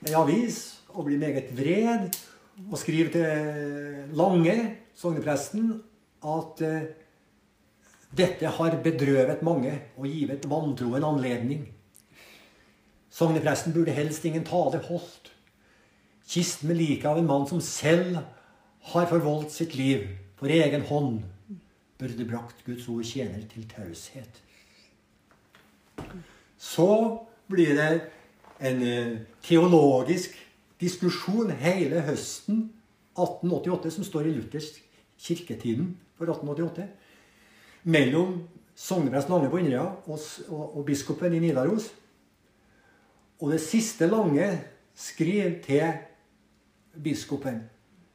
en 0.05 0.17
avis 0.17 0.61
og 0.95 1.07
blir 1.07 1.19
meget 1.21 1.51
vred 1.55 2.09
og 2.71 2.77
skriver 2.79 3.11
til 3.11 4.15
Lange, 4.15 4.55
sognepresten, 4.95 5.73
at 6.23 6.61
eh, 6.65 6.87
dette 8.15 8.47
har 8.57 8.77
bedrøvet 8.83 9.43
mange 9.43 9.73
og 9.97 10.07
givet 10.07 10.47
vantro 10.49 10.93
en 10.95 11.03
anledning. 11.03 11.65
Sognepresten 13.11 13.75
burde 13.75 13.95
helst 13.95 14.25
ingen 14.25 14.43
tale 14.47 14.79
holdt. 14.87 15.31
Kisten 16.27 16.71
med 16.71 16.79
liket 16.79 17.09
av 17.11 17.19
en 17.19 17.27
mann 17.27 17.45
som 17.47 17.61
selv 17.61 18.21
har 18.91 19.09
forvoldt 19.11 19.53
sitt 19.53 19.75
liv 19.77 20.07
for 20.35 20.51
egen 20.51 20.83
hånd, 20.89 21.21
burde 21.99 22.27
brakt 22.27 22.65
Guds 22.65 22.87
ord 22.91 23.07
tjener 23.07 23.45
til 23.51 23.67
taushet. 23.71 24.41
Så 26.57 26.89
blir 27.47 27.75
det 27.77 27.91
en 28.59 28.81
eh, 28.83 29.13
teologisk 29.43 30.35
diskusjon 30.81 31.53
hele 31.59 32.01
høsten 32.07 32.65
1888, 33.15 33.93
som 33.95 34.07
står 34.07 34.27
i 34.27 34.35
Luthers 34.35 34.73
kirketiden 35.21 35.93
for 36.17 36.27
1888, 36.27 36.87
mellom 37.83 38.41
sogneprest 38.75 39.31
Lange 39.31 39.49
på 39.51 39.61
Inderøya 39.61 39.85
og, 40.11 40.19
og, 40.49 40.77
og 40.77 40.85
biskopen 40.87 41.37
i 41.37 41.39
Nidaros. 41.39 41.93
Og 43.39 43.51
det 43.51 43.61
siste 43.63 44.07
Lange 44.07 44.49
skriver 44.95 45.55
til 45.63 47.01
biskopen 47.03 47.63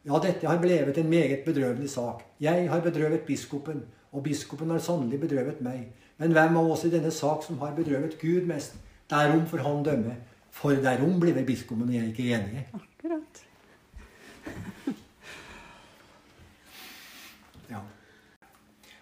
Ja, 0.08 0.16
dette 0.16 0.48
har 0.48 0.58
blevet 0.58 0.96
en 0.98 1.10
meget 1.10 1.42
bedrøvelig 1.44 1.90
sak. 1.92 2.22
Jeg 2.40 2.70
har 2.70 2.80
bedrøvet 2.80 3.26
biskopen, 3.26 3.82
og 4.12 4.22
biskopen 4.24 4.70
har 4.72 4.80
sannelig 4.80 5.20
bedrøvet 5.20 5.60
meg. 5.60 5.90
Men 6.20 6.32
hvem 6.32 6.56
av 6.56 6.70
oss 6.72 6.86
i 6.88 6.92
denne 6.92 7.10
sak 7.12 7.44
som 7.44 7.58
har 7.60 7.74
bedrøvet 7.76 8.16
Gud 8.20 8.48
mest? 8.48 8.78
Derom 9.10 9.44
får 9.50 9.64
han 9.66 9.84
dømme. 9.84 10.16
For 10.50 10.80
derom 10.82 11.20
blir 11.20 11.36
vel 11.36 11.46
biskopen 11.46 11.88
og 11.88 11.94
jeg 11.94 12.12
ikke 12.12 12.32
enige. 12.36 12.66
Akkurat. 12.74 13.44
Ja. 17.70 17.78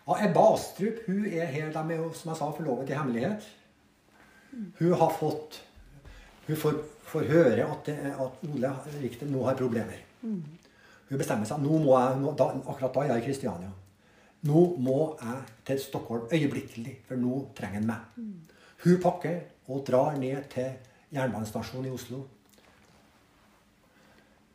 Ja, 0.04 0.16
Ebba 0.26 0.42
Astrup 0.52 0.98
hun 1.06 1.22
er 1.24 1.46
her, 1.48 1.70
de 1.72 1.94
er 1.94 2.02
som 2.12 2.28
jeg 2.34 2.36
sa, 2.36 2.50
forlovet 2.52 2.90
i 2.90 2.98
hemmelighet. 2.98 3.46
Hun 4.78 4.92
har 4.92 5.14
fått 5.16 5.62
Hun 6.48 6.56
får, 6.56 6.76
får 7.08 7.24
høre 7.28 7.64
at, 7.64 7.86
det, 7.86 7.96
at 8.12 8.44
Ole 8.48 8.74
Richter 9.00 9.28
nå 9.28 9.46
har 9.46 9.56
problemer. 9.56 10.02
Hun 11.08 11.20
bestemmer 11.20 11.48
seg. 11.48 11.60
Nå 11.64 11.78
må 11.82 11.94
jeg, 11.96 12.18
nå, 12.22 12.32
da, 12.36 12.50
akkurat 12.58 12.94
da 12.94 13.04
er 13.04 13.12
jeg 13.14 13.22
i 13.22 13.26
Kristiania. 13.28 13.70
Nå 14.48 14.64
må 14.78 14.98
jeg 15.18 15.38
til 15.66 15.80
Stockholm 15.82 16.28
øyeblikkelig, 16.32 16.98
for 17.08 17.20
nå 17.20 17.40
trenger 17.58 17.80
han 17.80 17.88
meg. 17.88 18.26
Hun 18.84 19.00
pakker 19.02 19.40
og 19.68 19.86
drar 19.86 20.18
ned 20.20 20.44
til 20.52 20.68
jernbanestasjonen 21.14 21.88
i 21.88 21.94
Oslo. 21.94 22.20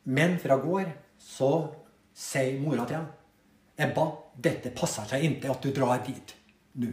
Men 0.04 0.38
fra 0.40 0.56
går 0.60 0.94
så 1.20 1.52
sier 2.14 2.60
mora 2.62 2.86
til 2.88 3.00
ham 3.00 3.12
Ebba, 3.84 4.04
dette 4.38 4.70
passer 4.76 5.08
seg 5.10 5.24
ikke 5.26 5.50
at 5.50 5.64
du 5.64 5.72
drar 5.74 6.04
dit 6.06 6.34
nå. 6.78 6.92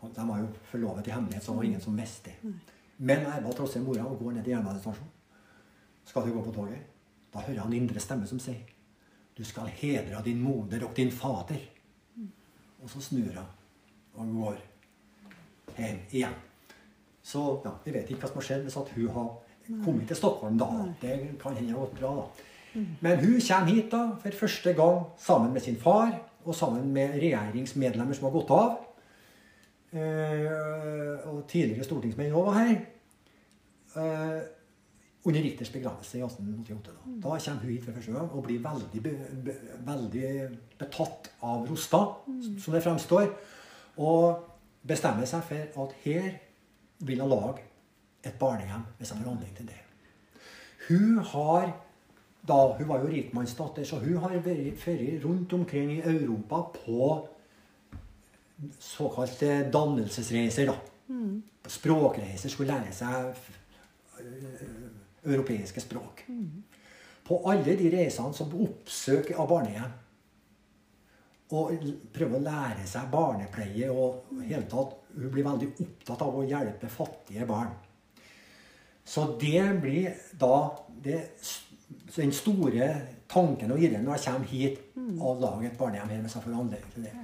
De 0.00 0.22
var 0.24 0.38
jo 0.40 0.46
forlovet 0.70 1.10
i 1.10 1.12
hemmelighet, 1.12 1.44
så 1.44 1.52
det 1.52 1.58
var 1.58 1.66
ingen 1.68 1.82
som 1.84 1.98
visste 1.98 2.30
det. 2.30 2.52
Men 2.96 3.26
Ebba 3.28 3.52
trosser 3.52 3.84
mora 3.84 4.06
og 4.08 4.18
går 4.22 4.38
ned 4.38 4.46
til 4.46 4.54
jernbanestasjonen. 4.54 5.10
Skal 6.08 6.26
du 6.26 6.32
gå 6.32 6.44
på 6.46 6.54
toget? 6.56 6.89
Da 7.30 7.44
hører 7.46 7.64
han 7.64 7.76
indre 7.76 8.02
stemme 8.02 8.26
som 8.26 8.40
sier 8.42 8.66
Du 9.36 9.44
skal 9.46 9.70
hedre 9.80 10.22
din 10.24 10.40
moder 10.42 10.84
og 10.84 10.96
din 10.96 11.12
fader. 11.12 11.60
Og 12.82 12.90
så 12.90 13.00
snur 13.00 13.32
hun 13.36 13.46
og 14.14 14.34
går 14.34 14.56
hjem 15.78 16.00
igjen. 16.10 16.34
Så 17.22 17.60
ja, 17.64 17.70
vi 17.84 17.94
vet 17.94 18.10
ikke 18.10 18.24
hva 18.24 18.30
som 18.30 18.40
har 18.40 18.46
skjedd 18.48 18.64
hvis 18.66 18.78
at 18.80 18.92
hun 18.96 19.10
har 19.14 19.28
kommet 19.84 20.08
til 20.08 20.18
Stockholm 20.18 20.58
da. 20.58 20.68
Det 21.00 21.16
kan 21.40 21.56
hende 21.56 21.76
gått 21.76 21.98
bra, 22.00 22.14
da. 22.20 22.46
Men 22.74 23.18
hun 23.18 23.40
kommer 23.40 23.70
hit 23.70 23.90
da 23.92 24.02
for 24.22 24.40
første 24.42 24.74
gang 24.78 25.00
sammen 25.18 25.52
med 25.52 25.64
sin 25.64 25.78
far 25.80 26.12
og 26.44 26.54
sammen 26.54 26.92
med 26.92 27.18
regjeringsmedlemmer 27.20 28.16
som 28.16 28.28
har 28.28 28.36
gått 28.36 28.54
av. 28.54 28.78
Eh, 29.90 31.26
og 31.26 31.42
tidligere 31.50 31.84
stortingsmenn 31.84 32.34
òg 32.34 32.46
var 32.46 32.58
her. 32.60 32.76
Eh, 33.98 34.40
under 35.24 35.42
Richters 35.42 35.72
begravelse 35.72 36.18
i 36.18 36.22
1888. 36.22 36.92
Da. 36.92 37.28
da 37.28 37.38
kommer 37.38 37.60
hun 37.60 37.70
hit 37.70 37.84
for 37.84 37.92
første 37.92 38.12
gang 38.12 38.30
og 38.30 38.44
blir 38.44 38.62
veldig, 38.64 39.02
be, 39.02 39.10
be, 39.44 39.56
veldig 39.86 40.30
betatt 40.80 41.32
av 41.42 41.66
Rostad, 41.68 42.14
som 42.58 42.74
det 42.74 42.82
fremstår. 42.84 43.28
Og 44.00 44.46
bestemmer 44.86 45.28
seg 45.28 45.44
for 45.44 45.84
at 45.84 45.94
her 46.06 46.30
vil 47.04 47.20
hun 47.20 47.32
lage 47.34 47.66
et 48.24 48.36
barnehjem 48.40 48.86
hvis 48.98 49.12
hun 49.12 49.22
får 49.22 49.30
anledning 49.30 49.56
til 49.56 49.68
det. 49.68 49.80
Hun 50.88 51.18
har 51.32 51.70
da, 52.48 52.76
Hun 52.78 52.88
var 52.88 53.02
jo 53.02 53.10
rikmannsdatter, 53.12 53.84
så 53.84 53.98
hun 54.00 54.16
har 54.16 54.38
vært 54.40 54.86
rundt 55.24 55.52
omkring 55.52 55.92
i 55.92 56.00
Europa 56.00 56.62
på 56.72 57.28
såkalte 58.80 59.70
dannelsesreiser. 59.72 60.66
da. 60.66 60.74
Språkreiser. 61.68 62.48
Skulle 62.48 62.72
lære 62.72 62.92
seg 62.92 63.36
europeiske 65.24 65.80
språk. 65.80 66.24
På 67.26 67.42
alle 67.50 67.76
de 67.78 67.90
reisene 67.92 68.34
som 68.34 68.50
oppsøker 68.50 68.62
oppsøk 68.66 69.32
av 69.36 69.50
barnehjem. 69.50 69.92
Og 71.50 71.72
prøver 71.74 71.94
prøve 72.14 72.38
å 72.38 72.44
lære 72.44 72.86
seg 72.86 73.10
barnepleie 73.10 73.90
og 73.90 74.30
hele 74.46 74.66
tatt, 74.70 74.96
Hun 75.10 75.30
blir 75.30 75.42
veldig 75.42 75.66
opptatt 75.82 76.20
av 76.22 76.36
å 76.38 76.44
hjelpe 76.46 76.86
fattige 76.86 77.46
barn. 77.46 77.72
Så 79.04 79.24
det 79.40 79.64
blir 79.82 80.12
da 80.38 80.70
det, 81.02 81.24
den 82.14 82.30
store 82.30 82.90
tanken 83.30 83.72
og 83.74 83.82
ideen 83.82 84.04
når 84.06 84.20
jeg 84.20 84.26
kommer 84.28 84.52
hit 84.52 84.78
og 85.18 85.42
lager 85.42 85.66
et 85.66 85.78
barnehjem 85.78 86.12
her 86.14 86.22
hvis 86.22 86.36
jeg 86.36 86.44
får 86.44 86.56
anledning 86.60 86.94
til 86.94 87.08
det. 87.08 87.14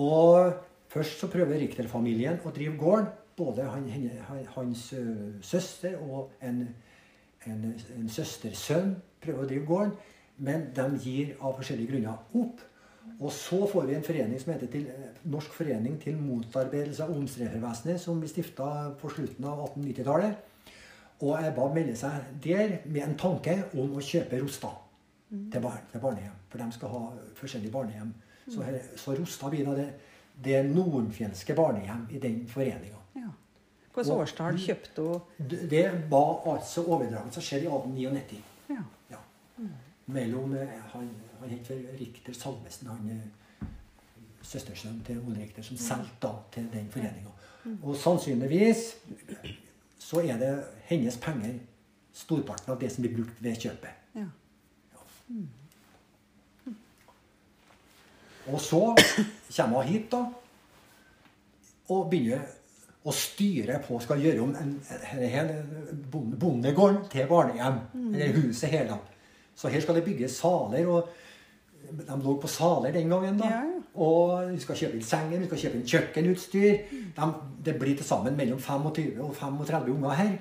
Og 0.00 0.52
først 0.88 1.20
så 1.20 1.28
prøver 1.28 1.60
Richter-familien 1.60 2.40
å 2.44 2.54
drive 2.56 2.76
gården. 2.80 3.10
Både 3.38 3.68
han, 3.70 3.84
hans 4.56 4.88
søster 5.46 6.00
og 6.02 6.32
en, 6.42 6.64
en, 7.52 7.68
en 7.96 8.08
søstersønn 8.12 8.96
prøver 9.22 9.44
å 9.44 9.50
drive 9.50 9.68
gården. 9.68 9.94
Men 10.38 10.68
de 10.74 10.88
gir 11.02 11.32
av 11.42 11.56
forskjellige 11.58 11.92
grunner 11.92 12.36
opp. 12.38 12.60
Og 13.18 13.32
så 13.34 13.64
får 13.66 13.88
vi 13.88 13.94
en 13.96 14.04
forening 14.06 14.40
som 14.40 14.52
heter 14.52 14.70
til, 14.70 14.84
Norsk 15.32 15.54
forening 15.56 15.96
til 16.02 16.18
motarbeidelse 16.20 17.02
av 17.02 17.16
omstreifervesenet, 17.16 18.00
som 18.00 18.20
vi 18.22 18.30
stifta 18.30 18.68
på 19.00 19.10
slutten 19.10 19.48
av 19.48 19.64
1890-tallet. 19.64 20.44
Og 21.26 21.34
Ebba 21.42 21.66
melder 21.74 21.96
seg 21.98 22.28
der 22.44 22.76
med 22.86 23.02
en 23.02 23.16
tanke 23.18 23.56
om 23.74 23.96
å 23.98 24.04
kjøpe 24.04 24.38
Rosta 24.38 24.70
til, 25.30 25.60
barn, 25.64 25.82
til 25.90 26.04
barnehjem. 26.04 26.36
For 26.52 26.62
de 26.62 26.68
skal 26.76 26.94
ha 26.94 27.02
forskjellige 27.40 27.74
barnehjem. 27.74 28.12
Så, 28.46 28.62
her, 28.62 28.78
så 28.96 29.16
Rosta 29.18 29.50
blir 29.50 29.66
det, 29.76 29.88
det 30.44 30.62
nordfjelske 30.70 31.56
barnehjem 31.58 32.06
i 32.14 32.22
den 32.22 32.44
foreninga. 32.48 32.97
Ja. 34.06 34.14
Hvilket 34.14 34.20
årstall 34.22 34.58
kjøpte 34.58 35.02
hun 35.02 35.68
Det 35.70 35.84
var 36.10 36.54
altså 36.54 36.84
overdragelsen 36.84 37.42
skjedde 37.42 37.64
i 37.64 37.68
1899. 37.68 38.42
ja. 38.70 38.82
Ja. 39.10 39.18
Mellom 40.06 40.54
eh, 40.54 40.68
Han, 40.92 41.10
han 41.40 41.50
het 41.50 41.70
Rikter 42.00 42.32
Salvesen, 42.32 42.88
han 42.88 43.10
eh, 43.10 43.66
søstersønnen 44.42 45.02
til 45.04 45.18
Ole 45.18 45.40
Rikter, 45.42 45.62
som 45.62 45.76
solgte 45.76 46.22
da 46.22 46.32
til 46.52 46.68
den 46.72 46.90
foreninga. 46.90 47.34
Og 47.82 47.96
sannsynligvis 47.96 48.94
så 49.98 50.20
er 50.20 50.38
det 50.38 50.52
hennes 50.88 51.16
penger, 51.20 51.58
storparten 52.12 52.72
av 52.72 52.80
det 52.80 52.92
som 52.92 53.02
blir 53.04 53.16
brukt 53.16 53.42
ved 53.42 53.56
kjøpet. 53.60 53.90
ja. 54.14 54.28
Og 58.48 58.60
så 58.60 58.80
kommer 59.56 59.82
hun 59.82 59.88
hit, 59.92 60.12
da, 60.12 60.24
og 61.88 62.10
begynner 62.10 62.46
å 63.06 63.14
styret 63.14 63.84
på 63.86 64.00
skal 64.02 64.20
gjøre 64.22 64.42
om 64.42 64.54
en, 64.58 64.74
en, 65.14 65.22
en 65.28 66.02
bonde, 66.10 66.36
bondegården 66.40 67.04
til 67.12 67.28
barnehjem. 67.30 67.80
Eller 68.12 68.34
huset 68.40 68.72
hele. 68.72 68.98
Så 69.58 69.70
her 69.72 69.82
skal 69.82 69.98
det 69.98 70.04
bygges 70.06 70.38
saler. 70.42 70.86
og 70.86 71.08
De 71.88 72.18
lå 72.22 72.36
på 72.42 72.50
saler 72.50 72.92
den 72.94 73.08
gangen. 73.10 73.38
da. 73.38 73.52
Ja, 73.52 73.62
ja. 73.64 73.78
Og 73.98 74.52
vi 74.52 74.60
skal 74.62 74.76
kjøpe 74.78 74.98
inn 74.98 75.06
senger, 75.06 75.40
vi 75.40 75.48
skal 75.48 75.62
kjøpe 75.62 75.78
inn 75.78 75.88
kjøkkenutstyr. 75.92 76.76
De, 77.16 77.30
det 77.66 77.74
blir 77.80 77.96
til 77.98 78.06
sammen 78.06 78.36
mellom 78.38 78.60
25 78.62 79.24
og 79.24 79.32
35 79.34 79.90
unger 79.94 80.20
her. 80.20 80.36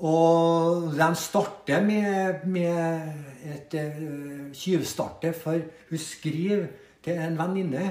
Og 0.00 0.92
de 0.96 1.08
starter 1.18 1.82
med, 1.84 2.46
med 2.48 3.50
et 3.50 3.74
uh, 3.76 4.46
tyvstarte, 4.56 5.34
for 5.36 5.58
hun 5.90 6.00
skriver 6.00 6.70
til 7.04 7.18
en 7.20 7.36
venninne 7.36 7.90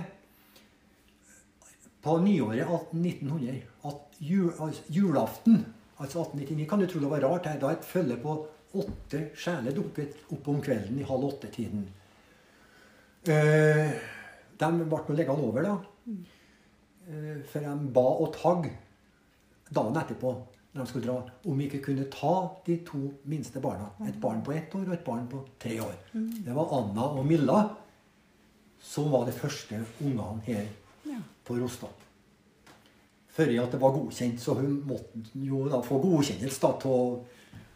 på 2.03 2.15
nyåret 2.23 2.93
1900 2.95 3.57
at 3.89 4.21
jul, 4.23 4.51
altså, 4.59 4.83
julaften, 4.89 5.65
altså 5.99 6.23
1899 6.23 6.69
Kan 6.69 6.79
du 6.79 6.87
tro 6.87 6.99
det 6.99 7.11
var 7.11 7.25
rart? 7.25 7.45
her, 7.45 7.59
Da 7.59 7.71
et 7.71 7.85
følge 7.85 8.17
på 8.17 8.35
åtte 8.79 9.29
sjeler 9.35 9.73
dukket 9.73 10.15
opp 10.31 10.47
om 10.47 10.61
kvelden 10.61 10.99
i 10.99 11.07
halv 11.07 11.25
åtte-tiden. 11.31 11.87
Eh, 13.25 13.95
de 14.59 14.69
ble 14.77 14.99
nå 15.07 15.15
liggende 15.17 15.47
over, 15.47 15.65
da. 15.65 15.73
Eh, 17.09 17.41
for 17.49 17.65
de 17.65 17.91
ba 17.95 18.05
og 18.21 18.31
tagg 18.37 18.69
dagen 19.73 19.97
etterpå 19.97 20.33
når 20.69 20.83
de 20.83 20.89
skulle 20.91 21.07
dra, 21.07 21.17
om 21.49 21.57
vi 21.57 21.65
ikke 21.65 21.81
kunne 21.87 22.05
ta 22.13 22.33
de 22.67 22.77
to 22.85 22.99
minste 23.25 23.59
barna. 23.59 23.89
Et 24.05 24.19
barn 24.21 24.43
på 24.45 24.53
ett 24.53 24.75
år 24.77 24.85
og 24.85 24.93
et 24.93 25.05
barn 25.05 25.25
på 25.27 25.41
tre 25.59 25.79
år. 25.81 25.95
Det 26.13 26.53
var 26.55 26.75
Anna 26.77 27.07
og 27.09 27.25
Milla 27.25 27.63
som 28.79 29.09
var 29.11 29.25
de 29.25 29.33
første 29.35 29.81
ungene 29.99 30.45
her 30.45 30.69
Ja. 31.09 31.19
på 31.45 31.57
Rostad. 31.57 32.05
Før 33.33 33.51
at 33.63 33.71
det 33.71 33.81
var 33.81 33.93
godkjent, 33.95 34.41
så 34.41 34.53
hun 34.57 34.79
måtte 34.87 35.21
jo 35.33 35.67
da 35.71 35.79
få 35.85 35.99
godkjennelse 36.03 36.71
av 36.89 37.19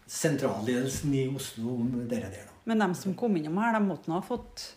sentralledelsen 0.07 1.13
i 1.13 1.27
Oslo 1.35 1.75
om 1.77 1.91
det 2.09 2.21
der. 2.21 2.29
da. 2.29 2.49
Men 2.65 2.79
de 2.79 2.95
som 2.95 3.15
kom 3.15 3.35
innom 3.37 3.57
her, 3.57 3.73
de 3.77 3.85
måtte 3.85 4.11
nå 4.11 4.19
ha 4.19 4.25
fått 4.25 4.73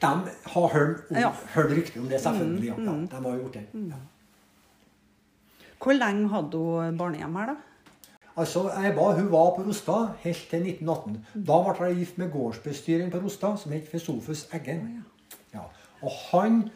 De 0.00 0.06
har 0.52 0.68
hørt, 0.68 1.10
Ja. 1.10 1.30
hørt 1.54 1.70
rykter 1.70 2.00
om 2.00 2.08
det, 2.08 2.20
selvfølgelig. 2.20 2.74
Mm, 2.76 2.88
mm. 2.88 3.08
de 3.08 3.16
har 3.16 3.38
gjort 3.38 3.52
det. 3.54 3.66
Ja. 3.72 3.96
Hvor 5.80 5.92
lenge 5.92 6.28
hadde 6.28 6.58
hun 6.58 6.98
barnehjem 6.98 7.36
her, 7.36 7.46
da? 7.46 7.56
Altså, 8.36 8.70
jeg 8.82 8.94
ba, 8.94 9.12
hun 9.16 9.30
var 9.32 9.54
på 9.56 9.62
Rostad 9.64 10.08
helt 10.20 10.48
til 10.50 10.66
1918. 10.66 11.26
Da 11.46 11.62
ble 11.62 11.86
hun 11.88 11.98
gift 11.98 12.18
med 12.18 12.30
gårdsbestyreren 12.32 13.10
på 13.10 13.22
Rostad, 13.24 13.56
som 13.58 13.72
het 13.72 13.88
Fesofus 13.88 14.46
Eggen. 14.52 15.04
Ja. 15.54 15.64
Og 16.02 16.12
han 16.30 16.70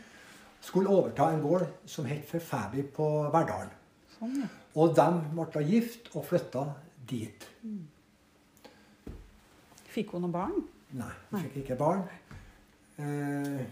skulle 0.60 0.88
overta 0.92 1.30
en 1.32 1.42
gård 1.42 1.66
som 1.88 2.04
het 2.06 2.24
Forfæby 2.28 2.82
på 2.94 3.06
Verdal. 3.32 3.70
Sånn, 4.18 4.36
ja. 4.42 4.48
Og 4.78 4.92
de 4.94 5.06
ble 5.34 5.46
da 5.54 5.60
gift 5.66 6.10
og 6.14 6.24
flytta 6.28 6.64
dit. 7.10 7.46
Fikk 9.90 10.12
hun 10.14 10.22
noen 10.26 10.34
barn? 10.34 10.60
Nei, 10.94 11.10
hun 11.32 11.40
fikk 11.46 11.56
ikke 11.64 11.76
barn. 11.80 12.04
Eh, 13.00 13.62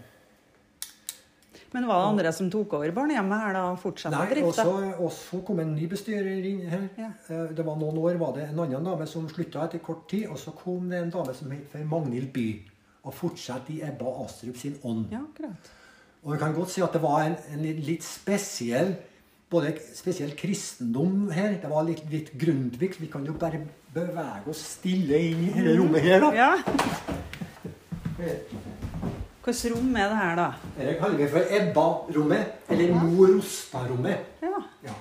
Men 1.71 1.85
var 1.85 1.99
det 2.01 2.07
andre 2.09 2.31
som 2.33 2.47
tok 2.49 2.73
over 2.79 2.91
barnehjemmet 2.95 3.43
her 3.43 3.53
da 3.53 3.63
fortsatte 3.77 4.17
nei, 4.17 4.25
og 4.25 4.31
drifta? 4.33 4.63
så, 4.65 4.77
og 5.05 5.11
så 5.13 5.39
kom 5.45 5.59
en 5.61 5.75
ny 5.77 5.85
bestyrer 5.91 6.45
inn 6.49 6.63
her. 6.71 6.87
Ja. 6.97 7.11
Eh, 7.29 7.51
det 7.55 7.65
var 7.67 7.77
Noen 7.77 7.99
år 8.01 8.17
var 8.19 8.33
det 8.35 8.47
en 8.49 8.59
annen 8.65 8.83
dame 8.89 9.05
som 9.07 9.27
slutta 9.29 9.67
etter 9.67 9.79
kort 9.85 10.07
tid. 10.09 10.25
Og 10.33 10.39
så 10.41 10.51
kom 10.57 10.89
det 10.89 11.03
en 11.03 11.13
dame 11.13 11.35
som 11.37 11.51
het 11.53 11.75
Magnhild 11.85 12.31
By. 12.33 12.47
Og 13.05 13.13
fortsatte 13.15 13.71
i 13.77 13.83
Ebba 13.85 14.11
Astrup 14.25 14.57
sin 14.59 14.75
ånd. 14.83 15.13
Ja, 15.13 15.21
akkurat. 15.23 15.69
Og 16.23 16.33
vi 16.33 16.39
kan 16.41 16.55
godt 16.55 16.73
si 16.73 16.81
at 16.83 16.95
det 16.95 17.01
var 17.03 17.23
en, 17.25 17.37
en 17.53 17.63
litt 17.85 18.03
spesiell 18.03 18.97
både 19.49 19.73
spesiell 19.97 20.35
kristendom 20.37 21.29
her. 21.33 21.57
Det 21.61 21.69
var 21.69 21.85
litt, 21.87 22.03
litt 22.11 22.31
Grundtvig. 22.39 22.99
Vi 23.01 23.09
kan 23.11 23.25
jo 23.25 23.33
bare 23.39 23.63
bevege 23.93 24.51
oss 24.51 24.61
stille 24.77 25.17
inn 25.31 25.47
i 25.47 25.53
dette 25.55 25.77
rommet 25.79 26.05
her, 26.05 26.21
da. 26.21 26.29
Ja. 26.37 26.51
Hvilket 29.49 29.71
rom 29.73 29.95
er 29.97 30.11
det 30.11 30.17
her, 30.19 30.33
da? 30.37 30.47
Dette 30.75 30.95
kaller 30.99 31.17
vi 31.17 31.27
for 31.31 31.53
Ebba-rommet, 31.57 32.57
eller 32.69 32.91
Mor 32.93 33.31
Rosta-rommet. 33.31 34.27
Ja. 34.45 34.59
Ja. 34.85 34.97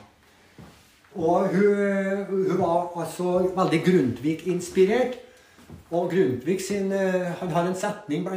Og 1.19 1.51
hun, 1.53 2.23
hun 2.31 2.55
var 2.63 2.95
altså 3.03 3.35
veldig 3.59 3.81
Grundtvig-inspirert. 3.85 5.19
Og 5.91 6.11
Grundtvig 6.11 6.61
sin, 6.61 6.93
eh, 6.93 7.33
han 7.41 7.49
har 7.49 7.67
en 7.67 7.75
setning 7.75 8.29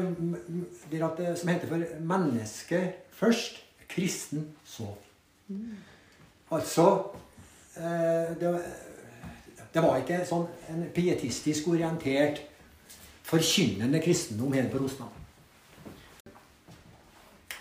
det- 0.91 1.39
som 1.39 1.49
heter 1.49 1.67
for 1.67 1.83
'menneske 1.99 2.93
først, 3.09 3.63
kristen 3.89 4.47
så'. 4.65 4.95
Altså 6.51 7.03
eh, 7.77 8.35
det, 8.39 8.61
det 9.73 9.83
var 9.83 9.97
ikke 9.97 10.25
sånn 10.25 10.47
en 10.69 10.85
pietistisk 10.95 11.67
orientert, 11.67 12.41
forkynnende 13.23 14.01
kristendom 14.01 14.53
her 14.53 14.69
på 14.69 14.77
Rosna. 14.77 15.05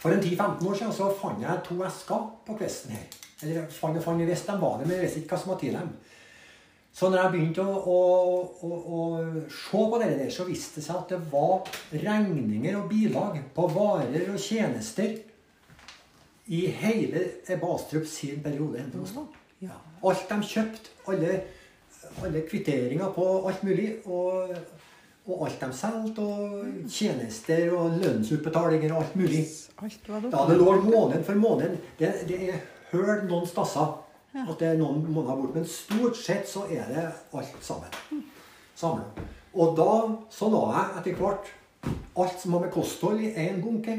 For 0.01 0.11
en 0.11 0.21
10-15 0.21 0.69
år 0.69 0.75
siden 0.75 0.93
så 0.93 1.15
fant 1.23 1.43
jeg 1.43 1.61
to 1.65 1.85
esker 1.85 2.39
på 2.47 2.57
kvesten 2.57 2.91
her. 2.91 3.03
Eller 3.43 3.67
fant 3.71 3.97
og 3.97 4.05
fant, 4.05 4.21
jeg 4.21 4.29
visste 4.29 4.53
de 4.53 4.61
var 4.61 4.79
der, 4.79 4.87
men 4.87 4.97
jeg 4.97 5.03
visste 5.03 5.21
ikke 5.21 5.35
hva 5.35 5.43
som 5.43 5.53
var 5.53 5.59
til 5.61 5.73
dem. 5.73 5.91
Så 6.93 7.09
når 7.09 7.23
jeg 7.23 7.33
begynte 7.33 7.63
å, 7.63 7.75
å, 7.87 7.99
å, 8.67 8.79
å 8.99 9.03
se 9.47 9.83
på 9.93 10.01
det 10.03 10.11
der, 10.19 10.31
så 10.35 10.47
viste 10.49 10.81
det 10.81 10.87
seg 10.89 10.99
at 10.99 11.13
det 11.15 11.21
var 11.31 11.69
regninger 11.95 12.79
og 12.81 12.89
bilag 12.91 13.39
på 13.55 13.69
varer 13.71 14.33
og 14.33 14.41
tjenester 14.43 15.15
i 16.51 16.65
hele 16.81 17.29
Bastrup 17.61 18.09
sin 18.11 18.43
periode. 18.43 18.83
Ja. 19.63 19.79
Alt 20.03 20.27
de 20.33 20.41
kjøpte, 20.51 20.93
alle, 21.13 21.39
alle 22.25 22.43
kvitteringer 22.49 23.15
på 23.15 23.27
alt 23.47 23.63
mulig. 23.63 23.89
Og, 24.11 24.57
og 25.31 25.47
alt 25.47 25.63
de 25.63 25.71
solgte, 25.77 26.27
og 26.27 26.91
tjenester 26.91 27.71
og 27.77 27.99
lønnsutbetalinger 28.03 28.97
og 28.97 29.05
alt 29.05 29.17
mulig. 29.21 29.45
Alt 29.79 30.11
Da 30.33 30.47
det 30.49 30.59
lå 30.59 30.75
måned 30.83 31.23
for 31.25 31.39
måned 31.39 31.77
Det, 32.01 32.11
det 32.29 32.39
er 32.51 32.63
hørt 32.91 33.29
noen 33.31 33.47
stasser 33.47 33.95
at 34.35 34.59
det 34.61 34.69
er 34.69 34.79
noen 34.79 35.03
måneder 35.11 35.37
bort, 35.41 35.55
men 35.55 35.67
stort 35.67 36.17
sett 36.19 36.49
så 36.49 36.61
er 36.71 36.85
det 36.91 37.07
alt 37.35 37.65
sammen. 37.67 37.91
Samlet. 38.79 39.05
Og 39.55 39.77
da 39.79 39.93
så 40.31 40.51
la 40.53 40.61
jeg 40.71 40.87
etter 41.01 41.15
hvert 41.19 41.47
alt 42.21 42.41
som 42.41 42.53
har 42.55 42.61
med 42.65 42.75
kosthold 42.75 43.21
i 43.21 43.35
én 43.35 43.63
bunke. 43.63 43.97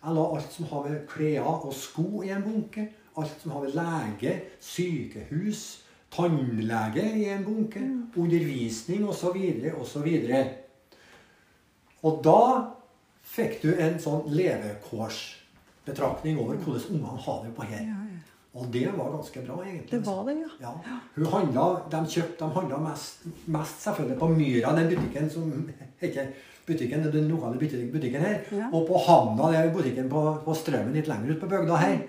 Jeg 0.00 0.14
la 0.16 0.24
alt 0.36 0.52
som 0.52 0.64
har 0.70 0.88
med 0.88 1.06
klær 1.08 1.40
og 1.44 1.74
sko 1.76 2.22
i 2.24 2.30
en 2.34 2.44
bunke. 2.44 2.88
Alt 3.16 3.42
som 3.42 3.50
har 3.54 3.60
med 3.64 3.74
lege, 3.74 4.32
sykehus, 4.60 5.82
tannlege 6.12 7.16
i 7.16 7.24
en 7.32 7.44
bunke. 7.44 7.80
Undervisning 8.16 9.08
osv. 9.08 9.36
osv. 9.80 10.08
Og 12.02 12.24
da 12.24 12.64
fikk 13.30 13.62
du 13.62 13.74
en 13.76 14.00
sånn 14.02 14.22
levekårsbetraktning 14.34 16.38
over 16.40 16.56
hvordan 16.56 16.96
ungene 16.96 17.20
har 17.26 17.38
det 17.44 17.52
på 17.56 17.62
her. 17.68 17.84
Og 18.58 18.66
det 18.72 18.88
var 18.96 19.12
ganske 19.14 19.40
bra, 19.46 19.56
egentlig. 19.62 19.90
Det 19.92 20.06
var 20.06 20.24
det, 20.26 20.36
ja. 20.40 20.70
Ja. 20.84 20.96
Hun 21.14 21.26
handla, 21.30 21.66
de 21.90 22.00
kjøpte, 22.10 22.38
de 22.44 22.54
handla 22.56 22.78
mest, 22.82 23.26
mest 23.46 23.84
selvfølgelig 23.84 24.18
på 24.18 24.28
Myra, 24.32 24.72
den 24.78 24.88
butikken 24.90 25.30
som 25.30 25.52
heter 26.02 26.32
butikken, 26.66 27.04
den 27.12 27.28
lokale 27.30 27.58
butikken 27.58 28.24
her. 28.26 28.40
Ja. 28.50 28.70
Og 28.72 28.88
på 28.88 28.98
Hamna, 29.06 29.52
det 29.52 29.60
er 29.60 29.74
butikken 29.74 30.10
på, 30.10 30.24
på 30.44 30.56
Strømmen 30.58 30.96
litt 30.98 31.10
lenger 31.10 31.36
ut 31.36 31.44
på 31.44 31.50
bygda 31.50 31.78
her. 31.78 32.00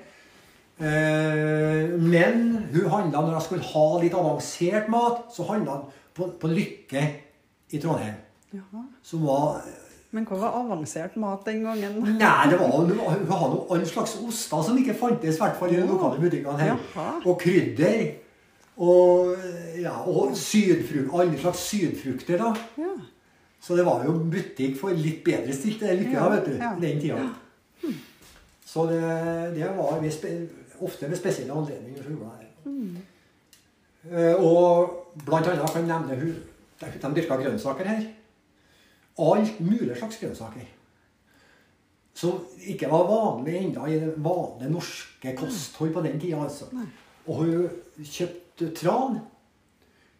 Eh, 0.82 1.94
men 2.02 2.42
hun 2.74 2.89
handla 2.89 3.22
når 3.22 3.38
hun 3.38 3.46
skulle 3.46 3.70
ha 3.76 3.86
litt 4.02 4.18
avansert 4.18 4.89
mat, 4.89 5.28
så 5.36 5.46
handla 5.46 5.78
hun 5.78 6.02
på, 6.18 6.32
på 6.42 6.50
Lykke 6.50 7.06
i 7.70 7.82
Trondheim. 7.82 8.18
Ja. 8.52 8.66
Som 9.06 9.30
var 9.30 9.62
Men 10.12 10.26
hva 10.28 10.38
var 10.41 10.57
avansert 10.59 11.14
mat 11.20 11.45
den 11.47 11.62
gangen? 11.64 12.01
Nei, 12.03 12.49
det 12.51 12.57
var, 12.59 12.74
det 12.88 12.97
var, 12.97 13.14
hun 13.16 13.30
hadde 13.32 13.59
all 13.72 13.86
slags 13.88 14.18
oster 14.20 14.66
som 14.68 14.80
ikke 14.82 14.95
fantes, 14.99 15.38
i 15.38 15.39
hvert 15.39 15.55
fall 15.59 15.72
i 15.72 15.78
de 15.80 15.86
lokale 15.88 16.20
butikkene 16.20 16.59
her. 16.59 16.74
Jaha. 16.76 17.14
Og 17.24 17.38
krydder. 17.39 18.03
Og, 18.82 19.36
ja, 19.80 19.93
og 20.09 20.36
sydfrukt, 20.36 21.14
alle 21.16 21.39
slags 21.39 21.64
sydfrukter, 21.70 22.41
da. 22.41 22.51
Ja. 22.82 22.91
Så 23.62 23.78
det 23.78 23.86
var 23.86 24.03
jo 24.07 24.18
butikk 24.32 24.76
for 24.80 24.95
litt 24.97 25.22
bedre 25.24 25.53
stilte 25.53 25.93
lykke, 25.95 26.16
Ja, 26.18 26.28
vet 26.34 26.47
du, 26.49 26.55
ja. 26.57 26.74
den 26.82 26.99
tida. 26.99 27.30
Så 28.66 28.88
det, 28.89 29.01
det 29.55 29.68
var 29.78 30.01
spe, 30.12 30.32
ofte 30.82 31.09
ved 31.12 31.20
spesielle 31.20 31.53
anledninger. 31.53 32.03
Så 32.03 32.09
gjorde 32.09 32.38
jeg 32.39 32.47
Mm. 32.62 32.97
Og 34.38 35.14
blant 35.26 35.47
annet 35.47 35.66
kan 35.74 35.82
jeg 35.82 35.88
nevne 35.89 36.16
hun, 36.20 36.36
de 36.82 37.09
dyrka 37.16 37.36
grønnsaker 37.41 37.88
her. 37.89 38.03
Alt 39.20 39.59
mulig 39.59 39.97
slags 39.97 40.20
grønnsaker. 40.22 40.70
Som 42.14 42.45
ikke 42.68 42.89
var 42.91 43.07
vanlig 43.09 43.57
ennå 43.57 43.88
i 43.88 43.99
det 43.99 44.14
vanlige 44.22 44.72
norske 44.72 45.36
kosthold 45.38 45.93
på 45.95 46.03
den 46.05 46.20
tida. 46.20 46.43
Altså. 46.43 46.70
Og 47.28 47.36
hun 47.36 47.70
kjøpte 48.03 48.72
tran. 48.78 49.20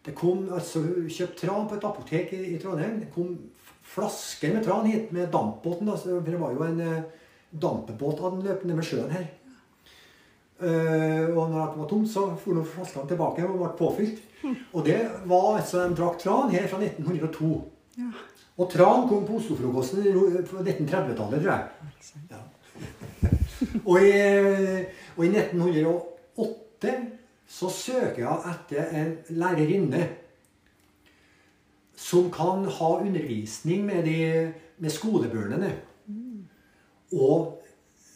Det 0.02 0.14
kom, 0.18 0.48
altså, 0.52 0.82
hun 0.82 1.10
kjøpte 1.10 1.46
tran 1.46 1.68
på 1.68 1.78
et 1.78 1.84
apotek 1.86 2.32
i, 2.36 2.42
i 2.54 2.58
Trondheim. 2.62 2.98
Det 3.04 3.12
kom 3.14 3.36
flasker 3.92 4.54
med 4.54 4.64
tran 4.66 4.88
hit 4.88 5.12
med 5.12 5.30
dampbåten. 5.32 5.88
Altså, 5.88 6.16
for 6.18 6.30
det 6.30 6.40
var 6.40 6.56
jo 6.56 6.66
en 6.66 6.80
eh, 6.80 7.04
dampbåt 7.50 8.20
av 8.24 8.40
løpt 8.42 8.66
ned 8.66 8.78
med 8.78 8.88
sjøen 8.88 9.12
her. 9.12 9.30
Uh, 10.62 11.26
og 11.34 11.48
når 11.50 11.72
det 11.72 11.78
var 11.80 11.86
tomt, 11.90 12.06
så 12.06 12.28
for 12.38 12.60
flaskene 12.70 13.08
tilbake 13.10 13.42
og 13.48 13.56
ble 13.58 13.70
påfylt. 13.80 14.20
Og 14.70 14.84
det 14.86 15.00
var 15.26 15.56
altså 15.56 15.82
de 15.82 15.96
drakk 15.98 16.20
tran 16.22 16.52
her 16.54 16.68
fra 16.70 16.78
1902. 16.78 17.48
Ja. 17.98 18.10
Og 18.60 18.68
tran 18.70 19.06
kom 19.08 19.24
på 19.26 19.38
Oslo-frokosten 19.40 20.02
på 20.48 20.60
1930-tallet, 20.60 21.42
tror 21.42 21.52
jeg. 21.52 21.68
Ja. 22.30 22.40
og, 23.90 24.02
i, 24.02 24.12
og 25.16 25.24
i 25.24 25.30
1908 25.30 26.96
så 27.48 27.70
søker 27.72 28.22
jeg 28.24 28.52
etter 28.52 28.92
en 29.00 29.14
lærerinne 29.38 30.02
som 31.96 32.30
kan 32.32 32.64
ha 32.64 32.90
undervisning 33.00 33.84
med, 33.86 34.02
de, 34.04 34.52
med 34.78 34.90
skolebørnene. 34.90 35.72
Og, 37.12 37.62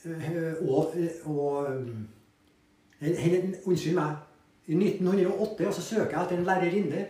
eh, 0.04 0.68
og, 0.68 0.94
og 1.24 1.66
eh, 3.00 3.44
Unnskyld 3.66 3.94
meg. 3.94 4.16
I 4.66 4.74
1908 4.74 5.72
så 5.72 5.82
søker 5.82 6.16
jeg 6.16 6.22
etter 6.22 6.38
en 6.38 6.48
lærerinne 6.48 7.06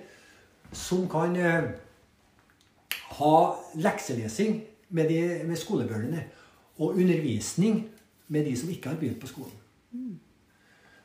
som 0.72 1.06
kan 1.08 1.36
eh, 1.36 1.70
ha 3.18 3.34
lekselesing 3.80 4.58
med, 4.90 5.08
de, 5.08 5.20
med 5.48 5.56
skolebørnene. 5.58 6.24
Og 6.78 6.96
undervisning 7.00 7.84
med 8.28 8.44
de 8.44 8.56
som 8.56 8.68
ikke 8.70 8.88
har 8.92 8.96
begynt 9.00 9.20
på 9.22 9.26
skolen. 9.30 10.20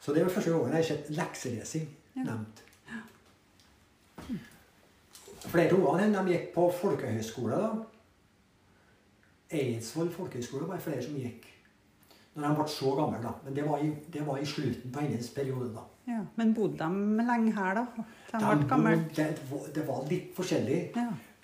Så 0.01 0.14
det 0.14 0.24
var 0.26 0.34
første 0.34 0.49
gangen 0.51 0.74
jeg 0.74 0.82
har 0.82 0.88
sett 0.89 1.09
lekselesing 1.16 1.88
nevnt. 2.18 2.64
Flere 5.51 5.74
av 5.76 5.86
ungene 5.95 6.22
gikk 6.30 6.51
på 6.55 6.68
folkehøyskole. 6.82 7.57
da. 7.57 7.72
Eidsvoll 9.51 10.12
folkehøyskole 10.14 10.68
var 10.70 10.80
flere 10.84 11.01
som 11.03 11.16
gikk. 11.20 11.47
Når 12.36 12.45
de 12.47 12.51
ble 12.59 12.68
så 12.72 12.91
gamle, 12.95 13.20
da. 13.24 13.32
Men 13.45 13.55
det 13.57 13.66
var 13.68 13.82
i, 13.84 13.89
det 14.14 14.22
var 14.28 14.38
i 14.39 14.45
slutten 14.47 14.91
på 14.93 15.01
hennes 15.03 15.30
periode. 15.36 15.72
da. 15.76 15.82
Ja. 16.07 16.22
Men 16.36 16.53
bodde 16.55 16.78
de 16.78 17.26
lenge 17.28 17.51
her, 17.57 17.74
da? 17.82 17.86
De 18.32 18.39
De 18.62 18.70
bodde- 18.70 19.16
det, 19.16 19.28
var- 19.51 19.68
det 19.76 19.88
var 19.88 20.05
litt 20.09 20.32
forskjellig. 20.36 20.80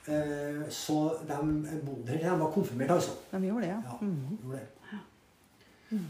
Eh, 0.08 0.62
så 0.70 0.98
de 1.28 1.38
bodde 1.86 2.16
her. 2.18 2.32
De 2.32 2.40
var 2.40 2.52
konfirmert, 2.52 2.92
altså. 2.92 3.12
de 3.32 3.42
gjorde 3.48 3.62
det, 3.62 3.68
ja. 3.74 3.82
Ja, 3.86 3.98
Mm. 4.02 4.38
gjorde 4.44 4.60
det. 4.60 4.68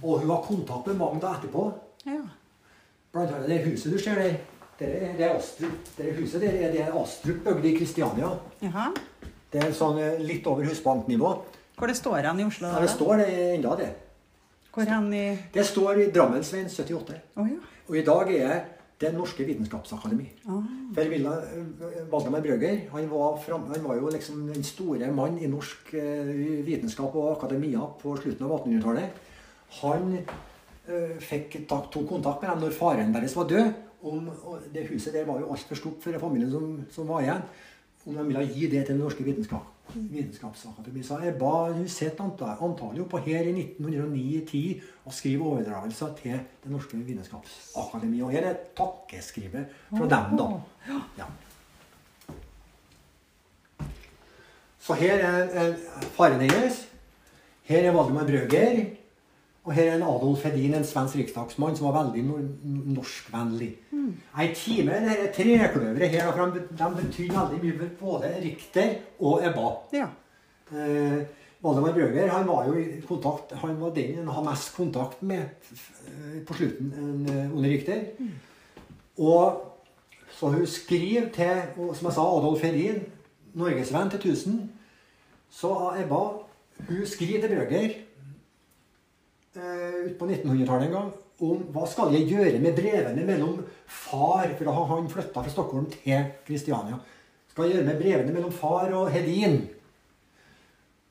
Og 0.03 0.19
hun 0.19 0.29
har 0.29 0.41
kontakt 0.41 0.87
med 0.87 0.95
mange 0.97 1.21
da 1.21 1.33
etterpå. 1.37 1.73
ja. 2.05 2.21
Blant 3.13 3.31
annet 3.31 3.47
det 3.49 3.59
huset 3.65 3.91
du 3.93 3.97
ser 3.97 4.15
der. 4.15 4.35
Det 4.79 4.87
er, 4.87 5.13
det 5.17 5.25
er 5.25 5.35
Astrup. 5.37 5.71
Det 5.97 6.15
huset 6.19 6.41
der 6.41 6.49
er 6.49 6.71
det 6.71 6.81
er 6.81 6.93
Astrup 7.01 7.39
bygde 7.45 7.71
i 7.71 7.77
Kristiania. 7.77 8.27
Jaha. 8.61 8.91
Det 9.53 9.63
er 9.63 9.71
sånn 9.73 9.97
eh, 9.97 10.19
litt 10.21 10.45
over 10.47 10.65
husbanknivå. 10.67 11.31
Hvor 11.77 11.87
det 11.87 11.95
står 11.97 12.27
han 12.27 12.39
i 12.39 12.43
Oslo? 12.45 12.67
Ja, 12.67 12.81
det 12.83 12.89
står 12.89 13.17
det 13.17 13.27
enda 13.55 13.75
det. 13.79 13.87
Hvor 14.73 14.85
han 14.91 15.07
i 15.13 15.39
Det 15.53 15.65
står 15.65 16.01
i 16.03 16.11
Drammensveien 16.11 16.69
78. 16.69 17.15
Oh, 17.37 17.47
ja. 17.49 17.57
Og 17.89 17.95
i 17.97 18.03
dag 18.05 18.29
er 18.35 18.37
jeg 18.37 18.65
Det 18.97 19.11
norske 19.13 19.45
vitenskapsakademi. 19.45 20.25
Ah. 20.49 20.63
For 20.95 21.11
Villa, 21.11 21.35
Valdemar 22.09 22.41
Brøgger 22.41 22.79
han 22.89 23.09
var, 23.11 23.35
fram, 23.43 23.67
han 23.69 23.83
var 23.85 23.99
jo 23.99 24.09
liksom 24.09 24.47
den 24.49 24.65
store 24.65 25.11
mann 25.13 25.37
i 25.37 25.49
norsk 25.51 25.93
eh, 25.93 26.31
vitenskap 26.65 27.13
og 27.13 27.35
akademia 27.35 27.85
på 28.01 28.15
slutten 28.17 28.47
av 28.47 28.55
1800-tallet. 28.57 29.21
Han 29.83 30.15
uh, 30.17 31.15
fikk 31.21 31.59
tak, 31.69 31.91
tok 31.93 32.07
kontakt 32.09 32.41
med 32.41 32.49
dem 32.53 32.65
når 32.65 32.75
faren 32.77 33.13
deres 33.13 33.35
var 33.37 33.49
død. 33.51 33.69
Om, 34.07 34.29
og 34.45 34.65
det 34.73 34.87
huset 34.91 35.13
der 35.13 35.25
var 35.27 35.41
jo 35.41 35.51
altfor 35.51 35.77
stort 35.77 36.01
for 36.01 36.17
familien 36.21 36.51
som, 36.53 36.67
som 36.93 37.09
var 37.09 37.25
igjen. 37.25 37.45
Om 38.07 38.17
de 38.17 38.27
ville 38.29 38.45
gi 38.53 38.69
det 38.71 38.85
til 38.85 38.95
den 38.95 39.03
norske 39.03 39.25
vitenskap, 39.25 39.65
vitenskapsakademi. 39.95 41.03
Så 41.03 41.19
jeg 41.23 41.35
ba 41.39 41.71
hun 41.71 41.87
sitter 41.87 42.29
på 43.09 43.17
her 43.17 43.41
i 43.41 43.53
1909-10 43.79 44.81
og 45.05 45.13
skrive 45.13 45.45
overdragelser 45.45 46.13
til 46.21 46.39
Det 46.63 46.71
norske 46.71 46.97
vitenskapsakademi. 46.97 48.21
Og 48.21 48.31
her 48.31 48.47
er 48.51 48.55
takkeskrivet 48.77 49.65
fra 49.89 50.09
dem, 50.09 50.37
da. 50.37 50.47
Ja. 51.17 51.29
Så 54.79 54.93
her 54.93 55.13
er 55.13 55.49
er 55.51 55.73
faren 56.15 56.41
hennes. 56.41 56.87
Her 57.63 57.89
er 57.89 57.91
Valdemar 57.91 58.23
Brøgger. 58.23 58.85
Og 59.67 59.73
her 59.75 59.89
er 59.91 59.97
en 59.97 60.03
Adolf 60.07 60.45
Hedin, 60.47 60.73
en 60.77 60.85
svensk 60.87 61.17
riksdagsmann 61.19 61.75
som 61.75 61.89
var 61.89 61.97
veldig 62.05 62.21
norskvennlig. 62.23 62.93
norskvennlig. 62.95 63.71
Ei 64.39 64.53
time 64.55 64.95
det 65.03 65.09
her 65.09 65.33
trekløveret 65.35 66.13
her, 66.13 66.31
for 66.31 66.53
de, 66.55 66.87
betyr 67.01 67.33
veldig 67.33 67.59
mye 67.63 67.73
for 67.81 67.97
både 67.99 68.31
Richter 68.45 68.95
og 69.19 69.43
Ebba. 69.43 69.73
ja. 69.93 70.07
Eh, 70.71 71.25
Valdemar 71.63 71.93
Brøger 71.93 72.29
han 72.29 72.47
var 72.47 72.67
jo 72.67 72.73
i 72.79 73.01
kontakt, 73.07 73.51
han 73.51 73.81
var 73.81 73.89
den 73.89 74.19
en 74.19 74.27
har 74.27 74.43
mest 74.43 74.75
kontakt 74.75 75.21
med 75.23 75.39
eh, 75.41 76.41
på 76.47 76.53
slutten, 76.53 76.93
en 76.93 77.65
Richter. 77.65 78.03
Mm. 78.19 78.31
Og 79.17 79.61
så 80.31 80.47
hun 80.47 80.67
skriver 80.67 81.29
til, 81.33 81.61
som 81.75 82.05
jeg 82.05 82.13
sa, 82.13 82.21
Adolf 82.21 82.61
Hedin, 82.61 83.03
norgesvenn 83.53 84.09
til 84.09 84.19
1000. 84.19 84.69
Så 85.49 85.93
Ebba 85.99 86.23
hun 86.89 87.05
skriver 87.05 87.41
til 87.41 87.55
Brøgger 87.55 87.89
eh, 89.57 89.95
ut 90.07 90.17
på 90.19 90.27
1900-tallet 90.29 90.87
en 90.87 90.95
gang 90.97 91.13
om 91.47 91.63
hva 91.73 91.85
skal 91.89 92.13
jeg 92.15 92.29
gjøre 92.31 92.59
med 92.63 92.77
brevene 92.77 93.25
mellom 93.27 93.59
far 93.85 94.49
For 94.57 94.65
da 94.65 94.73
har 94.73 94.87
han 94.89 95.09
flytta 95.11 95.43
fra 95.43 95.53
Stockholm 95.53 95.85
til 95.93 96.31
Kristiania. 96.47 96.97
Skal 97.51 97.67
jeg 97.67 97.77
gjøre 97.77 97.89
med 97.91 98.01
brevene 98.01 98.33
mellom 98.33 98.53
far 98.55 98.93
og 98.97 99.11
Hedin? 99.13 99.59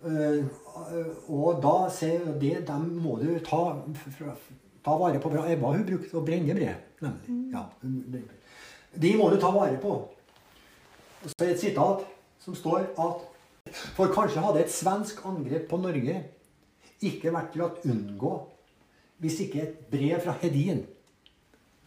Eh, 0.07 0.43
og 1.33 1.63
da 1.63 1.77
sier 1.95 2.27
det 2.41 2.67
dem 2.69 2.91
må 3.03 3.17
du 3.23 3.31
ta, 3.47 3.63
ta 4.85 4.99
vare 5.01 5.23
på. 5.23 5.33
Ebba 5.47 5.73
hun 5.73 5.87
brukte 5.89 6.19
å 6.19 6.25
brenne 6.27 6.57
brev, 6.59 6.83
nemlig. 7.03 7.39
Ja, 7.55 7.65
brenne 7.81 8.05
brev. 8.13 8.29
de 9.07 9.15
må 9.17 9.31
du 9.31 9.39
ta 9.41 9.51
vare 9.55 9.79
på. 9.83 9.97
Så 11.25 11.33
er 11.41 11.49
det 11.49 11.55
et 11.57 11.65
sitat 11.65 12.05
som 12.43 12.55
står 12.55 12.91
at 13.03 13.25
For 13.97 14.13
kanskje 14.15 14.45
hadde 14.45 14.61
et 14.63 14.71
svensk 14.71 15.25
angrep 15.27 15.65
på 15.67 15.79
Norge 15.83 16.21
ikke 17.05 17.33
vært 17.35 17.53
til 17.55 17.67
å 17.67 17.73
unngå 17.85 18.35
hvis 19.19 19.41
ikke 19.47 19.63
et 19.63 19.77
brev 19.91 20.21
fra 20.21 20.35
Hedin 20.43 20.83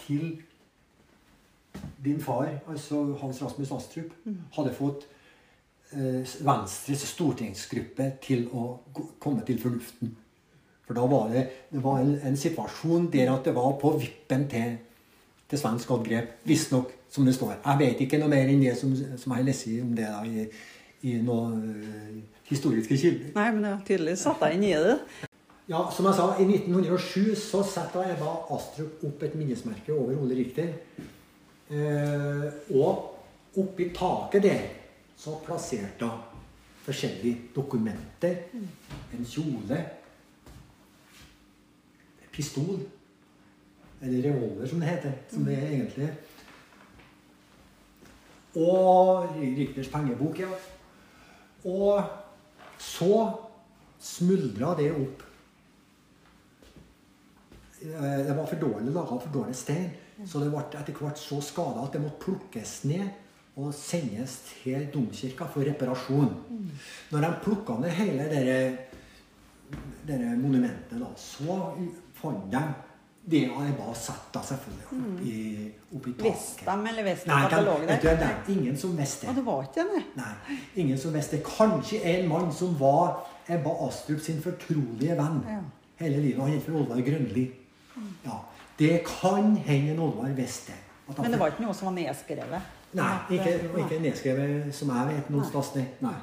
til 0.02 0.40
din 2.04 2.22
far, 2.22 2.50
altså 2.68 3.04
Hans 3.22 3.42
Rasmus 3.44 3.72
Astrup, 3.72 4.14
hadde 4.56 4.74
fått 4.74 5.06
eh, 5.94 6.26
Venstres 6.46 7.04
stortingsgruppe 7.12 8.12
til 8.24 8.48
å 8.54 8.80
komme 9.20 9.46
til 9.46 9.60
fornuften. 9.62 10.16
For 10.88 10.98
da 10.98 11.06
var 11.06 11.30
det, 11.30 11.44
det 11.70 11.84
var 11.84 12.00
en, 12.02 12.16
en 12.26 12.38
situasjon 12.38 13.12
der 13.14 13.30
at 13.34 13.46
det 13.46 13.54
var 13.56 13.76
på 13.82 13.92
vippen 14.02 14.48
til, 14.50 14.80
til 15.50 15.62
svensk 15.62 15.92
angrep. 15.94 16.40
Visstnok, 16.50 16.96
som 17.14 17.28
det 17.30 17.36
står. 17.38 17.60
Jeg 17.62 17.80
vet 17.84 18.02
ikke 18.06 18.18
noe 18.22 18.32
mer 18.32 18.50
enn 18.50 18.64
det 18.64 18.74
som, 18.80 18.96
som 18.96 19.36
jeg 19.36 19.44
har 19.44 19.46
lest 19.46 19.70
om 19.84 19.94
det 19.98 20.10
da, 20.10 20.24
i, 20.26 20.48
i 21.08 21.16
noen 21.24 21.60
eh, 21.80 22.16
historiske 22.50 22.98
kilder. 22.98 23.34
Nei, 23.36 23.50
men 23.56 23.66
jeg 23.66 23.76
har 23.76 23.84
tydeligvis 23.88 24.26
satt 24.28 24.42
deg 24.44 24.58
inn 24.58 24.66
i 24.68 24.74
det. 24.76 24.98
Ja, 25.70 25.84
som 25.94 26.08
jeg 26.10 26.18
sa, 26.18 26.26
I 26.42 26.48
1907 26.50 27.36
så 27.38 27.62
satte 27.64 28.02
Eva 28.10 28.34
Astrup 28.56 29.04
opp 29.06 29.24
et 29.24 29.36
minnesmerke 29.38 29.94
over 29.94 30.18
Ole 30.18 30.40
Richter. 30.40 30.74
Eh, 31.70 32.48
og 32.74 33.60
oppi 33.60 33.92
taket 33.94 34.46
der 34.48 34.66
så 35.20 35.36
plasserte 35.46 36.10
hun 36.10 36.26
forskjellige 36.88 37.52
dokumenter. 37.56 38.48
En 39.14 39.26
kjole. 39.30 39.78
En 42.24 42.32
pistol. 42.34 42.80
Eller 44.02 44.32
revolver, 44.32 44.68
som 44.68 44.80
det 44.80 44.90
heter. 44.90 45.14
Som 45.30 45.46
det 45.46 45.58
er 45.60 45.68
egentlig. 45.68 46.10
Og 48.56 49.36
Richters 49.38 49.92
pengebok, 49.94 50.40
ja. 50.40 50.50
Og 51.66 52.04
Så 52.80 53.40
smuldra 54.00 54.76
det 54.78 54.92
opp. 54.96 55.24
Eh, 57.82 58.26
Det 58.28 58.36
var 58.38 58.46
for 58.46 58.56
dårlig 58.56 58.94
laga, 58.94 59.20
for 59.20 59.30
dårlig 59.34 59.56
stein. 59.56 59.90
Så 60.26 60.40
det 60.40 60.50
ble 60.52 60.64
etter 60.80 60.94
hvert 60.94 61.20
så 61.20 61.42
skada 61.44 61.84
at 61.84 61.92
det 61.96 62.02
måtte 62.02 62.24
plukkes 62.24 62.84
ned 62.88 63.10
og 63.60 63.74
sendes 63.74 64.38
til 64.64 64.88
domkirka 64.94 65.48
for 65.52 65.68
reparasjon. 65.68 66.32
Når 67.12 67.22
de 67.22 67.30
plukka 67.44 67.76
ned 67.80 67.90
hele 67.90 68.28
dette, 68.32 68.86
monumentet, 70.40 71.00
da, 71.00 71.10
så 71.16 71.60
fant 72.16 72.52
de 72.52 72.64
det 73.26 73.46
har 73.52 73.64
jeg 73.66 73.76
bare 73.78 73.96
satt 73.96 74.30
da 74.34 74.40
selvfølgelig 74.42 74.86
opp 74.92 75.20
i, 75.22 75.72
opp 75.96 76.08
i 76.08 76.14
taket. 76.14 76.26
Visste 76.26 76.66
de, 76.66 76.88
eller 76.90 77.04
visste 77.04 77.30
de 77.30 77.42
det 77.44 77.50
der? 77.52 77.88
vet 77.88 78.02
du, 78.02 78.08
det 78.08 78.30
er 78.30 78.52
ingen 78.56 78.78
som 78.78 78.98
visste 78.98 79.28
Og 79.30 79.36
det 79.36 79.46
var 79.46 79.64
ikke 79.68 79.86
det, 79.92 80.04
nei. 80.16 80.58
Ingen 80.76 80.98
som 80.98 81.14
visste. 81.14 81.42
Kanskje 81.46 82.00
en 82.14 82.28
mann 82.30 82.52
som 82.54 82.74
var 82.80 83.20
Ebba 83.50 83.76
Astrup 83.88 84.20
sin 84.22 84.42
fortrolige 84.42 85.18
venn 85.18 85.42
Ja. 85.48 85.60
hele 86.00 86.22
livet. 86.22 86.42
Han 86.42 86.52
het 86.52 86.64
for 86.64 86.80
Oddvar 86.82 87.02
Grønli. 87.06 87.52
Ja, 88.26 88.40
det 88.80 89.04
kan 89.06 89.56
hende 89.56 89.92
en 89.92 90.00
Oddvar 90.00 90.30
visste. 90.36 90.72
det. 91.08 91.18
Men 91.18 91.32
det 91.32 91.40
var 91.40 91.48
ikke 91.48 91.64
noe 91.66 91.74
som 91.74 91.86
var 91.90 91.94
nedskrevet? 91.94 92.62
Nei, 92.94 93.18
ikke, 93.32 93.54
eh, 93.54 93.80
ikke 93.84 94.00
nedskrevet 94.02 94.74
som 94.76 94.90
jeg 94.90 95.08
vet 95.16 95.30
noen 95.30 95.64
sted. 95.64 95.86
Nei. 96.02 96.14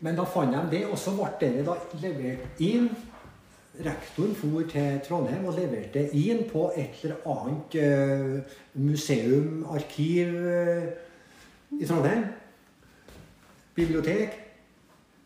Men 0.00 0.16
da 0.16 0.24
fant 0.24 0.52
de 0.52 0.62
det, 0.76 0.86
og 0.90 0.98
så 0.98 1.10
ble 1.14 1.28
det 1.40 1.64
da 1.66 1.74
levert 2.02 2.60
inn. 2.60 2.88
Rektoren 3.72 4.34
for 4.36 4.66
til 4.68 5.00
Trondheim 5.06 5.46
og 5.48 5.54
leverte 5.56 6.02
inn 6.12 6.42
på 6.50 6.66
et 6.76 6.98
eller 7.02 7.22
annet 7.32 7.76
eh, 7.80 8.58
museum, 8.74 9.62
arkiv 9.72 10.34
eh, 10.44 10.84
i 11.80 11.88
Trondheim. 11.88 12.26
Bibliotek. 13.74 14.36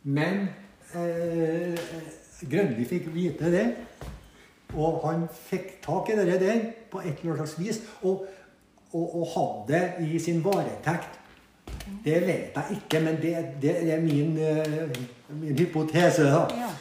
Men 0.05 0.47
eh, 0.95 1.75
Grønli 2.47 2.87
fikk 2.87 3.11
vite 3.15 3.51
det. 3.51 3.67
Og 4.79 5.03
han 5.09 5.27
fikk 5.49 5.81
tak 5.83 6.15
i 6.15 6.19
det 6.21 6.41
der 6.41 6.65
på 6.91 7.03
et 7.03 7.19
eller 7.19 7.35
annet 7.35 7.49
slags 7.49 7.59
vis. 7.59 7.83
Og, 8.03 8.27
og, 8.93 9.21
og 9.21 9.29
hadde 9.35 9.75
det 9.75 10.13
i 10.15 10.23
sin 10.23 10.45
varetekt. 10.45 11.19
Det 12.05 12.21
vet 12.23 12.55
jeg 12.55 12.79
ikke, 12.79 13.01
men 13.03 13.19
det, 13.23 13.37
det 13.63 13.79
er 13.91 14.01
min, 14.01 14.39
eh, 14.39 15.01
min 15.35 15.59
hypotese. 15.59 16.31
da. 16.31 16.47
Ja. 16.55 16.75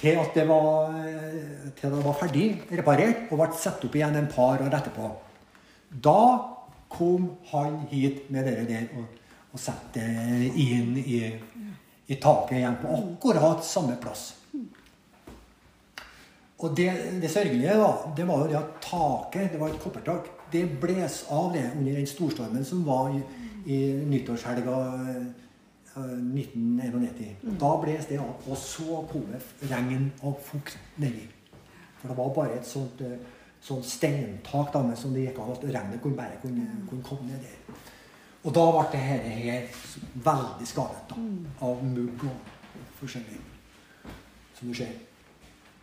Til 0.00 0.16
at 0.16 0.32
det 0.34 0.46
var, 0.48 0.94
eh, 0.96 1.68
til 1.76 1.92
det 1.92 2.04
var 2.04 2.16
ferdig 2.16 2.46
reparert 2.72 3.28
og 3.28 3.42
ble 3.42 3.50
satt 3.60 3.84
opp 3.84 3.96
igjen 3.98 4.16
en 4.16 4.30
par 4.32 4.62
år 4.64 4.76
etterpå. 4.78 5.10
Da 5.90 6.22
kom 6.88 7.36
han 7.52 7.82
hit 7.90 8.30
med 8.32 8.48
det 8.48 8.66
der 8.70 8.88
og, 8.96 9.04
og 9.52 9.60
satte 9.60 10.00
det 10.00 10.52
inn 10.56 10.96
i, 11.00 11.22
i 12.08 12.16
taket 12.16 12.58
igjen 12.58 12.78
på 12.80 12.96
akkurat 12.96 13.64
samme 13.66 13.98
plass. 14.00 14.30
Og 16.60 16.74
det, 16.76 16.88
det 17.22 17.30
sørgelige 17.32 17.76
da, 17.80 17.92
det 18.16 18.26
var 18.28 18.42
jo 18.42 18.48
det 18.50 18.58
at 18.58 18.72
taket, 18.84 19.52
det 19.52 19.60
var 19.60 19.72
et 19.72 19.80
koppertak, 19.80 20.26
det 20.52 20.66
bles 20.80 21.22
av 21.32 21.52
det 21.54 21.70
under 21.76 21.96
den 21.96 22.08
storstormen 22.08 22.66
som 22.66 22.82
var 22.84 23.14
i, 23.14 23.22
i 23.70 23.78
nyttårshelga 24.10 24.80
eh, 25.96 26.02
1991. 26.02 27.58
Da 27.60 27.74
bles 27.82 28.06
det 28.06 28.20
av, 28.20 28.46
og 28.46 28.56
så 28.56 29.02
kom 29.10 29.26
det 29.32 29.42
regn 29.70 30.10
og 30.22 30.40
fukt 30.44 30.78
nedi. 30.96 31.26
For 32.00 32.08
det 32.08 32.16
var 32.16 32.34
bare 32.34 32.58
et 32.58 32.66
sånt, 32.66 33.00
eh, 33.00 33.18
sånt 33.60 33.86
steintak 33.86 34.72
da, 34.72 34.84
som 34.96 35.14
det 35.14 35.26
gikk 35.28 35.38
av 35.38 35.52
at 35.56 35.64
regnet 35.64 36.02
kunne 36.02 36.16
bare 36.16 36.40
kunne, 36.42 36.66
kunne 36.88 37.02
komme 37.02 37.26
ned 37.28 37.40
der. 37.44 37.74
Og 38.44 38.54
da 38.56 38.64
ble 38.72 38.86
det 38.92 39.00
her, 39.04 39.18
her 39.18 39.62
veldig 40.14 40.66
skadet 40.66 41.10
da, 41.10 41.16
av 41.66 41.84
mugg 41.84 42.24
og 42.24 42.50
forskjellig, 43.00 43.40
som 44.56 44.68
du 44.68 44.74
ser. 44.74 44.96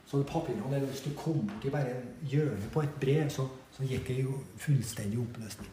Så 0.07 0.23
papirene 0.23 0.79
Hvis 0.79 1.01
du 1.01 1.09
kom 1.17 1.47
borti 1.47 1.69
bare 1.69 2.01
hjørnet 2.23 2.71
på 2.71 2.81
et 2.81 2.93
brev, 3.01 3.29
så, 3.29 3.47
så 3.71 3.83
gikk 3.83 4.07
det 4.07 4.23
jo 4.23 4.37
fullstendig 4.57 5.19
oppløsning. 5.19 5.71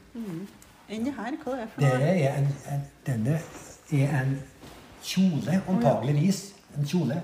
Enn 0.91 1.07
det 1.07 1.14
her, 1.16 1.37
hva 1.45 1.55
er 1.55 1.61
det 1.61 1.68
for 1.70 1.80
noe? 1.85 1.99
noe? 2.01 2.09
er 2.24 2.41
en, 2.41 2.49
en, 2.72 2.82
denne 3.07 3.39
er 3.93 4.20
en 4.20 4.37
kjole, 5.05 5.62
antageligvis. 5.68 6.55
En 6.78 6.87
kjole. 6.87 7.20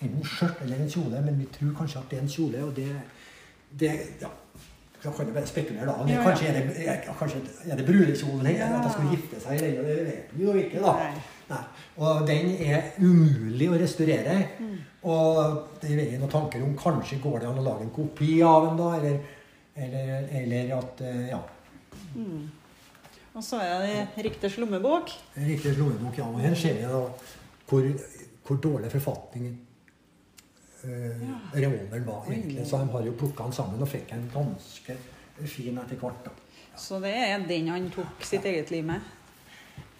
Enten 0.00 0.24
skjørt 0.24 0.60
eller 0.62 0.82
en 0.82 0.90
kjole, 0.90 1.20
men 1.24 1.38
vi 1.38 1.46
tror 1.52 1.72
kanskje 1.78 2.02
at 2.02 2.10
det 2.10 2.18
er 2.18 2.26
en 2.26 2.34
kjole. 2.34 2.64
Og 2.64 2.76
det, 2.76 2.90
det 3.80 3.92
ja, 4.20 4.32
Da 5.04 5.12
kan 5.12 5.26
jeg 5.26 5.34
bare 5.34 5.46
spekulere, 5.46 5.86
da. 5.86 6.04
Men. 6.04 6.22
Kanskje 6.24 6.48
er 6.48 6.66
det, 6.66 6.94
kanskje 7.18 7.40
er 7.70 7.76
det 7.76 7.86
brudekjolen 7.86 8.46
her? 8.46 8.62
At 8.64 8.84
de 8.84 8.92
skulle 8.92 9.10
gifte 9.14 9.40
seg 9.40 9.58
i 9.60 9.64
den, 9.64 9.78
og 9.78 9.84
det 9.90 9.96
vet 10.06 10.30
vi 10.32 10.44
jo 10.44 10.54
ikke, 10.58 10.82
da. 10.82 10.94
Nei. 11.50 11.60
Og 11.96 12.26
den 12.26 12.48
er 12.58 12.88
umulig 12.98 13.68
å 13.70 13.78
restaurere. 13.78 14.36
Mm. 14.58 14.76
Og 15.06 15.68
det 15.82 15.92
er 15.94 16.18
noen 16.18 16.32
tanker 16.32 16.64
om 16.66 16.74
kanskje 16.80 17.20
går 17.22 17.44
det 17.44 17.50
an 17.50 17.60
å 17.60 17.66
lage 17.68 17.86
en 17.86 17.94
kopi 17.94 18.40
av 18.42 18.66
den, 18.66 18.80
da, 18.80 18.88
eller, 18.98 19.18
eller, 19.76 20.30
eller 20.40 20.76
at 20.80 21.04
eh, 21.06 21.26
Ja. 21.30 21.42
Og 23.36 23.44
så 23.44 23.58
er 23.60 23.82
det 23.84 24.24
Rikters 24.24 24.56
lommebok. 24.58 25.10
En 25.36 25.48
riktig 25.48 25.74
lommebok, 25.76 26.16
ja. 26.18 26.24
Og 26.24 26.40
her 26.40 26.54
ser 26.56 26.78
vi 26.78 26.86
da 26.88 27.02
hvor, 27.68 27.88
hvor 28.46 28.56
dårlig 28.64 28.88
forfatning 28.94 29.50
uh, 30.84 31.26
revolveren 31.52 32.06
var, 32.06 32.24
egentlig. 32.30 32.64
Så 32.66 32.80
de 32.80 32.88
har 32.94 33.04
jo 33.10 33.12
plukka 33.18 33.44
den 33.44 33.52
sammen 33.52 33.82
og 33.84 33.90
fikk 33.92 34.14
en 34.16 34.24
ganske 34.32 34.96
fin 35.44 35.78
etter 35.82 36.00
hvert. 36.00 36.24
da. 36.24 36.32
Så 36.76 37.00
det 37.00 37.12
er 37.12 37.44
den 37.48 37.68
han 37.72 37.90
tok 37.92 38.24
sitt 38.24 38.44
eget 38.48 38.70
liv 38.72 38.84
med. 38.88 39.04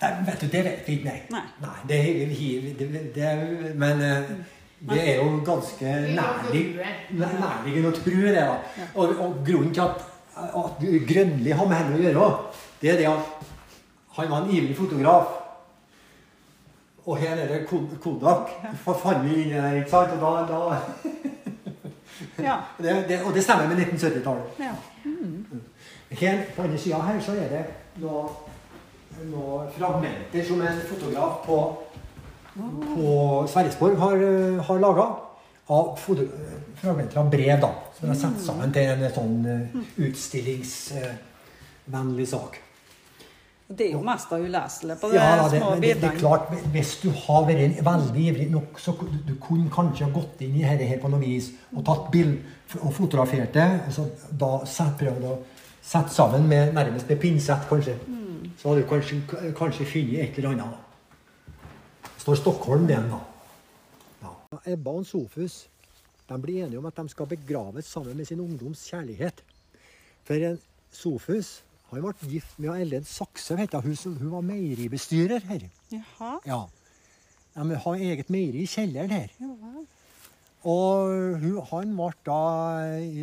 Nei, 0.01 0.11
vet 0.27 0.41
du, 0.41 0.47
det 0.53 0.61
vet 0.65 0.89
vi 0.89 0.99
ikke, 0.99 1.13
nei. 1.33 1.43
Nei. 1.63 1.77
det, 1.89 2.01
det, 2.79 2.89
det, 2.91 3.05
det, 3.15 3.31
men 3.81 4.03
eh, 4.05 4.33
det 4.91 4.99
er 5.01 5.23
jo 5.23 5.39
ganske 5.45 5.93
nærlig- 6.13 6.77
nærliggende 7.17 7.93
å 7.93 7.97
tro 7.97 8.19
det. 8.21 8.35
da. 8.37 8.59
Og, 8.95 9.15
og 9.25 9.39
grunnen 9.47 9.73
til 9.73 9.85
at, 9.87 10.05
at 10.37 10.85
Grønli 11.09 11.55
har 11.57 11.69
med 11.71 11.77
henne 11.81 11.97
å 11.97 12.03
gjøre, 12.05 12.27
det 12.81 12.91
er 12.93 12.97
det 13.01 13.07
at 13.11 13.25
han 14.17 14.31
var 14.31 14.39
en 14.43 14.51
ivrig 14.51 14.77
fotograf. 14.77 15.27
Og 17.07 17.17
her 17.21 17.37
er 17.37 17.47
det 17.49 17.67
Kodak. 18.03 18.49
For 18.85 18.95
fant 18.99 19.25
vi 19.25 19.35
i 19.45 19.49
det, 19.53 19.75
ikke 19.81 19.91
sant? 19.91 20.11
Og, 20.17 20.21
da, 20.21 20.31
da, 20.51 20.59
Ja. 22.43 22.57
det, 22.79 23.05
det, 23.09 23.23
og 23.25 23.35
det 23.35 23.43
stemmer 23.45 23.67
med 23.69 23.77
1970-tallet. 23.87 24.43
ja. 24.61 24.73
Her 26.11 26.39
på 26.57 26.63
andre 26.63 26.79
sida 26.79 26.99
her 27.03 27.21
så 27.21 27.33
er 27.35 27.49
det 27.51 27.65
noen 28.01 28.29
noe 29.31 29.71
fragmenter 29.75 30.45
som 30.47 30.61
en 30.63 30.81
fotograf 30.89 31.33
på, 31.47 31.59
på 32.57 33.47
Sverresborg 33.51 33.97
har, 34.01 34.17
eh, 34.23 34.65
har 34.69 34.79
laga. 34.83 35.07
Av 35.69 35.97
fragmenter 35.99 37.19
av 37.19 37.31
brev 37.33 37.61
da, 37.65 37.71
som 37.97 38.11
er 38.13 38.17
satt 38.21 38.39
sammen 38.45 38.73
til 38.75 38.83
en 38.93 39.03
sånn 39.17 39.37
eh, 39.51 39.67
utstillingsvennlig 40.07 42.27
sak. 42.31 42.53
Det 43.69 43.89
er 43.89 43.97
jo 43.97 44.03
mest 44.07 44.31
uleselig 44.31 44.95
på 45.01 45.09
de 45.11 45.17
Ja, 45.19 45.49
det, 45.51 45.59
små 45.59 45.73
bitene. 45.75 45.81
det, 45.83 45.95
det 46.01 46.11
er 46.13 46.19
klart, 46.21 46.53
Hvis 46.71 46.93
du 47.03 47.09
har 47.11 47.47
vært 47.49 47.81
veldig 47.85 48.27
ivrig 48.29 48.51
nok, 48.51 48.79
så 48.79 48.95
du 49.27 49.35
kunne 49.43 49.71
kanskje 49.75 50.07
ha 50.07 50.13
gått 50.15 50.41
inn 50.47 50.55
i 50.55 50.63
dette 50.63 50.87
her 50.87 51.01
på 51.03 51.11
noe 51.11 51.21
vis 51.21 51.51
og 51.75 51.85
tatt 51.85 52.11
bild 52.13 52.37
og 52.81 52.93
fotografert 52.95 53.55
det. 53.55 53.69
og 53.87 53.93
så 53.93 54.07
da 54.31 54.53
prøvd 54.99 55.27
å 55.27 55.39
sette 55.83 56.15
sammen 56.15 56.47
med 56.49 56.75
nærmest 56.75 57.09
med 57.09 57.19
pinsett, 57.19 57.67
kanskje. 57.69 57.97
Så 58.59 58.69
hadde 58.69 58.83
du 58.83 58.89
kanskje, 58.89 59.21
kanskje 59.59 59.87
funnet 59.87 60.21
et 60.23 60.39
eller 60.39 60.55
annet. 60.55 60.79
Det 62.07 62.23
står 62.23 62.39
Stockholm 62.41 62.89
igjen, 62.89 63.11
da. 63.11 63.21
Ja. 64.23 64.61
Ebba 64.73 64.91
og 64.91 65.07
Sofus 65.07 65.67
de 66.27 66.39
blir 66.43 66.65
enige 66.65 66.79
om 66.79 66.87
at 66.87 66.97
de 66.97 67.09
skal 67.09 67.29
begraves 67.31 67.87
sammen 67.87 68.17
med 68.17 68.27
sin 68.27 68.41
ungdoms 68.41 68.83
kjærlighet. 68.91 69.43
For 70.27 70.35
en 70.35 70.59
Sofus 70.91 71.63
han 71.91 72.03
ble 72.03 72.31
gift 72.31 72.59
med 72.59 72.81
Ellen 72.81 73.05
Sakse. 73.05 73.57
Hun, 73.57 73.97
som- 73.97 74.17
hun 74.19 74.31
var 74.31 74.43
meieribestyrer 74.43 75.41
her. 75.47 75.69
Jaha. 75.93 76.39
Ja. 76.47 76.67
De 77.57 77.75
har 77.77 77.95
eget 77.95 78.29
meieri 78.31 78.63
i 78.65 78.67
kjelleren 78.67 79.11
her. 79.11 79.31
Jaha. 79.41 79.85
Og 80.67 81.39
hun, 81.39 81.61
han 81.71 81.93
ble 81.97 82.11
da 82.27 82.41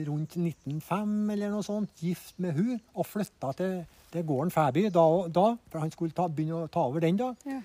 rundt 0.07 0.37
1905 0.39 1.29
eller 1.33 1.49
noe 1.51 1.63
sånt 1.65 1.89
gift 1.99 2.39
med 2.39 2.53
hun 2.55 2.79
og 2.95 3.05
flytta 3.05 3.51
til, 3.59 3.85
til 4.13 4.23
gården 4.23 4.51
Fæby 4.55 4.85
da, 4.95 5.03
da, 5.27 5.45
for 5.69 5.79
han 5.83 5.91
skulle 5.91 6.15
ta, 6.15 6.27
begynne 6.29 6.63
å 6.63 6.71
ta 6.71 6.85
over 6.87 7.03
den. 7.03 7.17
da. 7.19 7.33
Ja. 7.45 7.59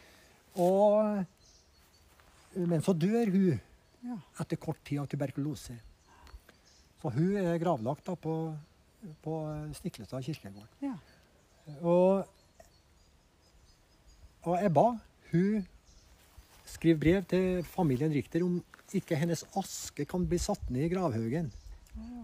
Og, 0.59 1.25
men 2.57 2.83
så 2.83 2.93
dør 2.99 3.31
hun 3.31 3.61
Ja. 4.03 4.15
etter 4.41 4.57
kort 4.57 4.79
tid 4.87 4.99
av 5.03 5.07
tuberkulose. 5.11 5.75
Så 7.03 7.11
hun 7.15 7.37
er 7.37 7.59
gravlagt 7.59 8.05
da 8.07 8.15
på, 8.15 8.35
på 9.23 9.35
Stiklestad 9.79 10.25
kirkegård. 10.27 10.69
Ja. 10.83 10.95
Og, 11.83 12.25
og 14.43 14.65
Ebba 14.65 14.87
hun 15.33 15.67
skriver 16.69 17.01
brev 17.01 17.25
til 17.29 17.63
familien 17.65 18.13
Richter 18.13 18.45
om 18.45 18.59
ikke 18.97 19.19
hennes 19.21 19.45
aske 19.59 20.07
kan 20.09 20.25
bli 20.29 20.39
satt 20.41 20.71
ned 20.73 20.87
i 20.87 20.93
gravhaugen. 20.93 21.51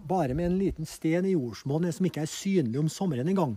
Bare 0.07 0.33
med 0.33 0.49
en 0.49 0.57
liten 0.57 0.87
sten 0.89 1.25
i 1.25 1.33
jordsmonnet 1.35 1.95
som 1.97 2.07
ikke 2.07 2.23
er 2.23 2.31
synlig 2.31 2.79
om 2.79 2.89
sommeren 2.89 3.29
engang. 3.29 3.55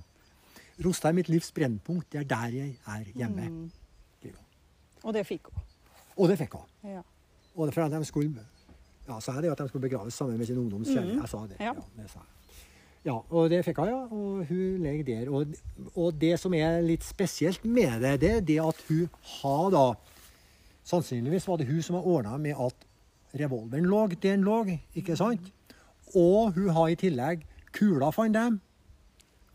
Rostad 0.85 1.13
er 1.13 1.19
mitt 1.19 1.31
livs 1.33 1.51
brennpunkt. 1.55 2.11
Det 2.13 2.23
er 2.23 2.29
der 2.29 2.55
jeg 2.55 2.77
er 2.87 3.13
hjemme. 3.15 3.49
Mm. 3.49 3.71
Og 5.03 5.15
det 5.15 5.25
fikk 5.27 5.51
hun. 5.53 5.67
Og 6.19 6.29
det 6.31 6.39
fikk 6.41 6.57
hun. 6.59 6.67
Ja. 6.85 7.03
Og 7.55 7.67
det 7.67 7.75
for 7.75 7.85
at 7.85 7.93
de 7.93 8.05
skulle 8.05 8.47
Ja, 9.09 9.21
sa 9.21 9.33
jeg 9.33 9.43
det 9.43 9.51
at 9.51 9.59
de 9.59 9.69
skulle 9.69 9.89
begraves 9.89 10.15
sammen 10.15 10.37
med 10.39 10.47
sin 10.47 10.59
ungdoms 10.59 10.89
kjærlighet? 10.89 11.21
Jeg 11.21 11.29
sa 11.29 11.39
det. 11.39 11.57
Mm. 11.59 11.65
Ja. 11.65 11.73
Ja, 11.73 12.03
det 12.03 12.11
sa 12.11 12.19
jeg. 12.19 12.38
Ja, 13.07 13.15
og 13.31 13.51
det 13.51 13.63
fikk 13.65 13.79
hun, 13.79 13.89
ja. 13.89 14.01
Og 14.11 14.45
hun 14.49 14.83
ligger 14.83 15.05
der. 15.07 15.31
Og, 15.31 15.55
og 15.95 16.21
det 16.21 16.35
som 16.41 16.55
er 16.55 16.81
litt 16.85 17.07
spesielt 17.07 17.65
med 17.65 18.03
det, 18.03 18.21
det 18.21 18.33
er 18.37 18.41
det 18.41 18.61
at 18.65 18.85
hun 18.89 19.09
har 19.41 19.69
da 19.75 19.89
Sannsynligvis 20.89 21.45
var 21.45 21.59
det 21.61 21.67
hun 21.69 21.83
som 21.85 21.99
har 21.99 22.07
ordna 22.09 22.39
med 22.41 22.57
at 22.65 22.87
revolveren 23.37 23.85
lå 23.85 24.07
der 24.07 24.17
den 24.23 24.41
lå, 24.47 24.63
ikke 24.97 25.17
sant? 25.21 25.51
Og 26.17 26.55
hun 26.55 26.71
har 26.73 26.89
i 26.89 26.97
tillegg 26.97 27.43
kula, 27.77 28.09
fant 28.11 28.35
dem. 28.35 28.61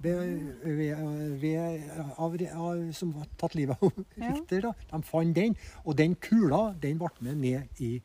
Ved, 0.04 0.20
ved, 0.64 1.40
ved, 1.42 1.82
av, 2.18 2.36
av, 2.36 2.92
som 2.94 3.14
har 3.18 3.28
tatt 3.40 3.56
livet 3.56 3.82
av 3.82 3.92
Ja. 4.20 4.30
Richter. 4.30 4.68
Da. 4.68 4.74
De 4.92 5.02
fant 5.08 5.36
den, 5.36 5.58
og 5.86 5.98
den 5.98 6.14
kula 6.16 6.76
den 6.82 7.02
ble 7.02 7.10
med 7.20 7.42
ned 7.42 7.82
i 7.82 7.96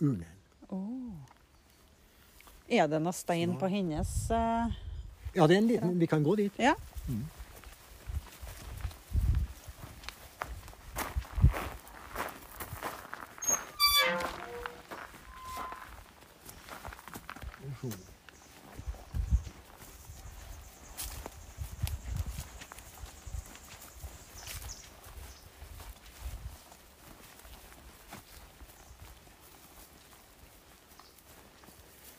urnen. 0.00 0.24
Er 2.68 2.88
det 2.88 3.00
noe 3.00 3.16
stein 3.16 3.56
på 3.60 3.68
hennes 3.72 4.10
eh, 4.32 4.78
Ja, 5.34 5.46
det 5.46 5.54
er 5.54 5.58
en 5.58 5.66
liten, 5.66 6.00
vi 6.00 6.06
kan 6.06 6.22
gå 6.22 6.36
dit. 6.36 6.52
Ja. 6.58 6.74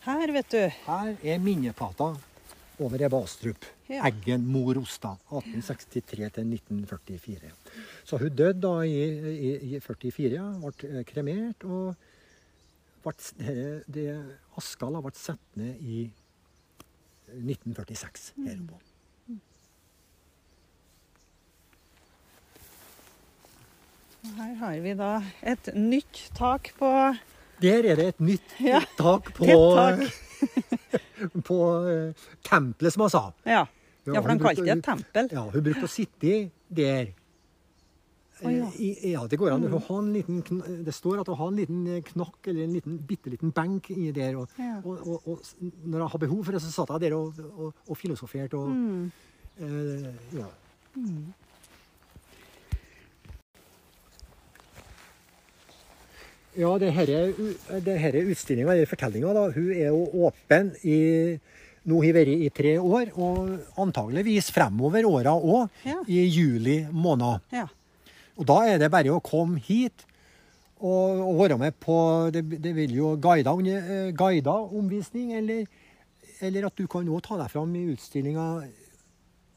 Her, 0.09 0.31
vet 0.33 0.51
du. 0.51 0.57
Her 0.87 1.15
er 1.23 1.39
minneplata 1.39 2.15
over 2.81 3.01
Ebba 3.05 3.23
Astrup. 3.23 3.65
Ja. 3.89 4.07
Eggen 4.07 4.47
Mor 4.47 4.77
Osta. 4.81 5.17
1863-1944. 5.29 7.51
Så 8.05 8.17
hun 8.21 8.35
døde 8.35 8.61
da 8.61 8.81
i, 8.87 9.03
i, 9.33 9.75
i 9.75 9.79
44, 9.79 10.33
ja, 10.33 10.43
ble 10.63 11.03
kremert. 11.09 11.63
Og 11.63 11.95
ble, 13.03 13.13
det, 13.39 13.83
det, 13.87 14.25
ble 14.55 15.11
satt 15.15 15.57
ned 15.59 15.75
i 15.81 16.11
1946 17.29 18.33
her 18.45 18.57
oppe. 18.67 18.85
Og 24.19 24.31
Her 24.35 24.53
har 24.59 24.75
vi 24.83 24.91
da 24.99 25.23
et 25.47 25.69
nytt 25.75 26.31
tak 26.35 26.75
på 26.75 27.15
Der 27.63 27.83
er 27.87 27.95
det 27.95 28.07
et 28.13 28.19
nytt 28.19 28.49
Ja, 28.59 28.83
tak 28.99 29.33
på, 29.35 29.43
et 29.47 29.75
tak. 29.79 29.99
på 31.43 31.57
eh, 31.89 32.27
tempelet, 32.47 32.93
som 32.93 33.01
hun 33.05 33.09
sa. 33.13 33.23
Ja, 33.45 33.65
ja 34.05 34.21
for 34.21 34.29
de 34.33 34.39
kalte 34.43 34.65
det 34.65 34.77
et 34.77 34.83
tempel. 34.85 35.29
Ja, 35.35 35.43
hun 35.49 35.63
brukte 35.65 35.87
å 35.87 35.91
sitte 35.91 36.49
der. 36.69 37.13
Oh, 38.39 38.47
ja. 38.53 38.69
I, 38.79 39.11
ja, 39.11 39.25
det 39.27 39.35
går 39.35 39.51
an. 39.51 39.65
liten, 40.15 40.37
kn- 40.47 40.83
det 40.87 40.93
står 40.95 41.19
at 41.19 41.27
hun 41.27 41.35
har 41.35 41.49
en 41.51 41.57
liten 41.59 41.81
eh, 41.91 42.01
knakk 42.07 42.47
eller 42.47 42.63
en 42.63 42.73
liten, 42.77 42.97
bitte 43.09 43.29
liten 43.33 43.51
benk 43.51 43.89
inni 43.91 44.13
der. 44.15 44.37
Og, 44.39 44.47
Ja. 44.57 44.77
og, 44.85 45.01
og, 45.07 45.27
og 45.27 45.41
når 45.83 45.99
hun 46.05 46.09
har 46.13 46.21
behov 46.23 46.45
for 46.45 46.55
det, 46.55 46.61
så 46.63 46.71
satt 46.71 46.93
hun 46.95 47.01
der 47.03 47.17
og, 47.17 47.35
filosoferte. 47.99 48.55
Og, 48.55 48.69
Mm. 48.69 49.11
eh, 49.59 50.39
ja. 50.39 50.47
Ja, 56.59 56.73
det 56.81 56.91
denne 57.85 58.23
utstillinga, 58.33 58.73
eller 58.73 58.89
fortellinga, 58.89 59.31
hun 59.55 59.71
er 59.73 59.87
jo 59.93 60.03
åpen 60.27 60.73
i 60.83 60.99
Nå 61.89 62.01
har 62.03 62.11
vært 62.13 62.27
i 62.35 62.49
tre 62.53 62.73
år, 62.77 63.13
og 63.17 63.79
antageligvis 63.79 64.49
fremover 64.53 65.05
åra 65.07 65.31
òg, 65.39 65.69
Ja. 65.87 65.95
i 66.05 66.25
juli 66.27 66.81
måned. 66.91 67.39
Ja. 67.55 67.63
Og 68.37 68.45
da 68.45 68.57
er 68.67 68.77
det 68.77 68.91
bare 68.91 69.09
å 69.15 69.21
komme 69.23 69.57
hit 69.63 70.03
og, 70.79 71.23
og 71.23 71.39
være 71.39 71.57
med 71.57 71.73
på 71.79 71.95
Det, 72.35 72.43
det 72.61 72.75
vil 72.75 72.93
jo 72.95 73.15
guida, 73.17 73.51
eh, 73.55 74.11
guida 74.11 74.51
omvisning, 74.51 75.33
eller, 75.39 75.65
eller 76.41 76.67
at 76.67 76.75
du 76.75 76.85
kan 76.87 77.07
òg 77.07 77.23
ta 77.25 77.37
deg 77.39 77.49
fram 77.49 77.73
i 77.75 77.87
utstillinga 77.95 78.45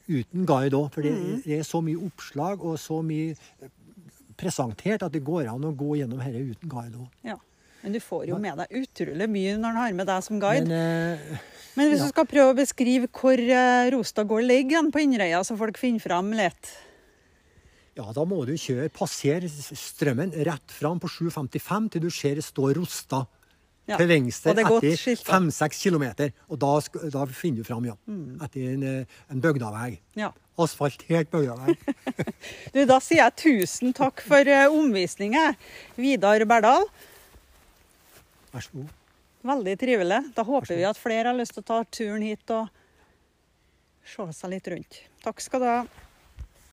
uten 0.09 0.47
guide 0.47 0.79
òg. 0.79 0.89
For 0.95 1.03
det, 1.03 1.13
det 1.45 1.59
er 1.59 1.67
så 1.67 1.83
mye 1.85 1.99
oppslag 2.07 2.63
og 2.65 2.79
så 2.79 3.03
mye 3.03 3.35
presentert 4.43 5.07
at 5.07 5.15
det 5.15 5.23
går 5.25 5.49
an 5.53 5.65
å 5.71 5.73
gå 5.77 5.97
gjennom 6.01 6.21
dette 6.23 6.45
uten 6.53 6.71
guide 6.73 7.01
òg. 7.01 7.09
ja. 7.33 7.39
Men 7.83 7.97
du 7.97 7.99
får 7.99 8.29
jo 8.29 8.37
med 8.39 8.61
deg 8.61 8.77
utrolig 8.79 9.27
mye 9.27 9.57
når 9.59 9.73
han 9.75 9.81
har 9.81 9.95
med 9.99 10.07
deg 10.07 10.23
som 10.23 10.39
guide. 10.39 10.69
Men 10.71 11.19
Men, 11.75 11.89
eh, 11.89 11.89
hvis 11.91 11.99
ja. 11.99 12.07
du 12.07 12.13
skal 12.13 12.29
prøve 12.31 12.53
å 12.53 12.59
beskrive 12.61 13.09
hvor 13.11 13.41
eh, 13.43 13.91
Rostad 13.91 14.29
gård 14.31 14.47
ligger 14.47 14.87
på 14.95 15.03
Inderøya, 15.03 15.41
så 15.43 15.57
folk 15.59 15.81
finner 15.81 16.05
fram 16.05 16.31
litt 16.37 16.71
ja, 17.93 18.07
da 18.17 18.23
må 18.25 18.39
du 18.49 18.55
kjøre, 18.57 18.89
passere 18.89 19.49
strømmen 19.51 20.31
rett 20.49 20.73
fram 20.73 20.97
på 21.03 21.11
7.55 21.13 21.91
til 21.93 22.05
du 22.07 22.09
ser 22.09 22.39
det 22.39 22.45
står 22.47 22.79
Rosta. 22.79 23.27
Ja. 23.91 23.97
Til 23.99 24.07
venstre 24.07 24.53
er 24.55 24.61
etter 24.63 25.23
fem-seks 25.27 25.81
kilometer. 25.83 26.31
Og 26.47 26.61
da, 26.63 26.77
da 27.11 27.25
finner 27.35 27.63
du 27.63 27.67
fram, 27.67 27.87
ja. 27.89 27.97
Mm. 28.07 28.37
Etter 28.47 28.69
en, 28.77 28.85
eh, 28.87 29.21
en 29.33 29.43
bygdavei. 29.43 29.97
Ja. 30.19 30.31
Asfaltert 30.63 31.33
bygdavei. 31.33 31.75
Du, 32.75 32.81
da 32.89 32.99
sier 33.03 33.25
jeg 33.25 33.39
tusen 33.43 33.95
takk 33.97 34.23
for 34.27 34.47
eh, 34.49 34.71
omvisningen, 34.71 35.59
Vidar 35.99 36.45
Berdal. 36.49 36.87
Vær 38.53 38.65
så 38.69 38.77
god. 38.77 38.95
Veldig 39.51 39.75
trivelig. 39.81 40.21
Da 40.37 40.47
håper 40.47 40.77
vi 40.79 40.87
at 40.87 41.01
flere 41.01 41.33
har 41.33 41.39
lyst 41.39 41.57
til 41.57 41.65
å 41.65 41.69
ta 41.73 41.81
turen 41.91 42.23
hit 42.23 42.55
og 42.55 42.71
se 44.07 44.29
seg 44.39 44.55
litt 44.55 44.71
rundt. 44.71 45.03
Takk 45.27 45.43
skal 45.43 45.63
du 45.63 45.67
ha. 45.71 45.81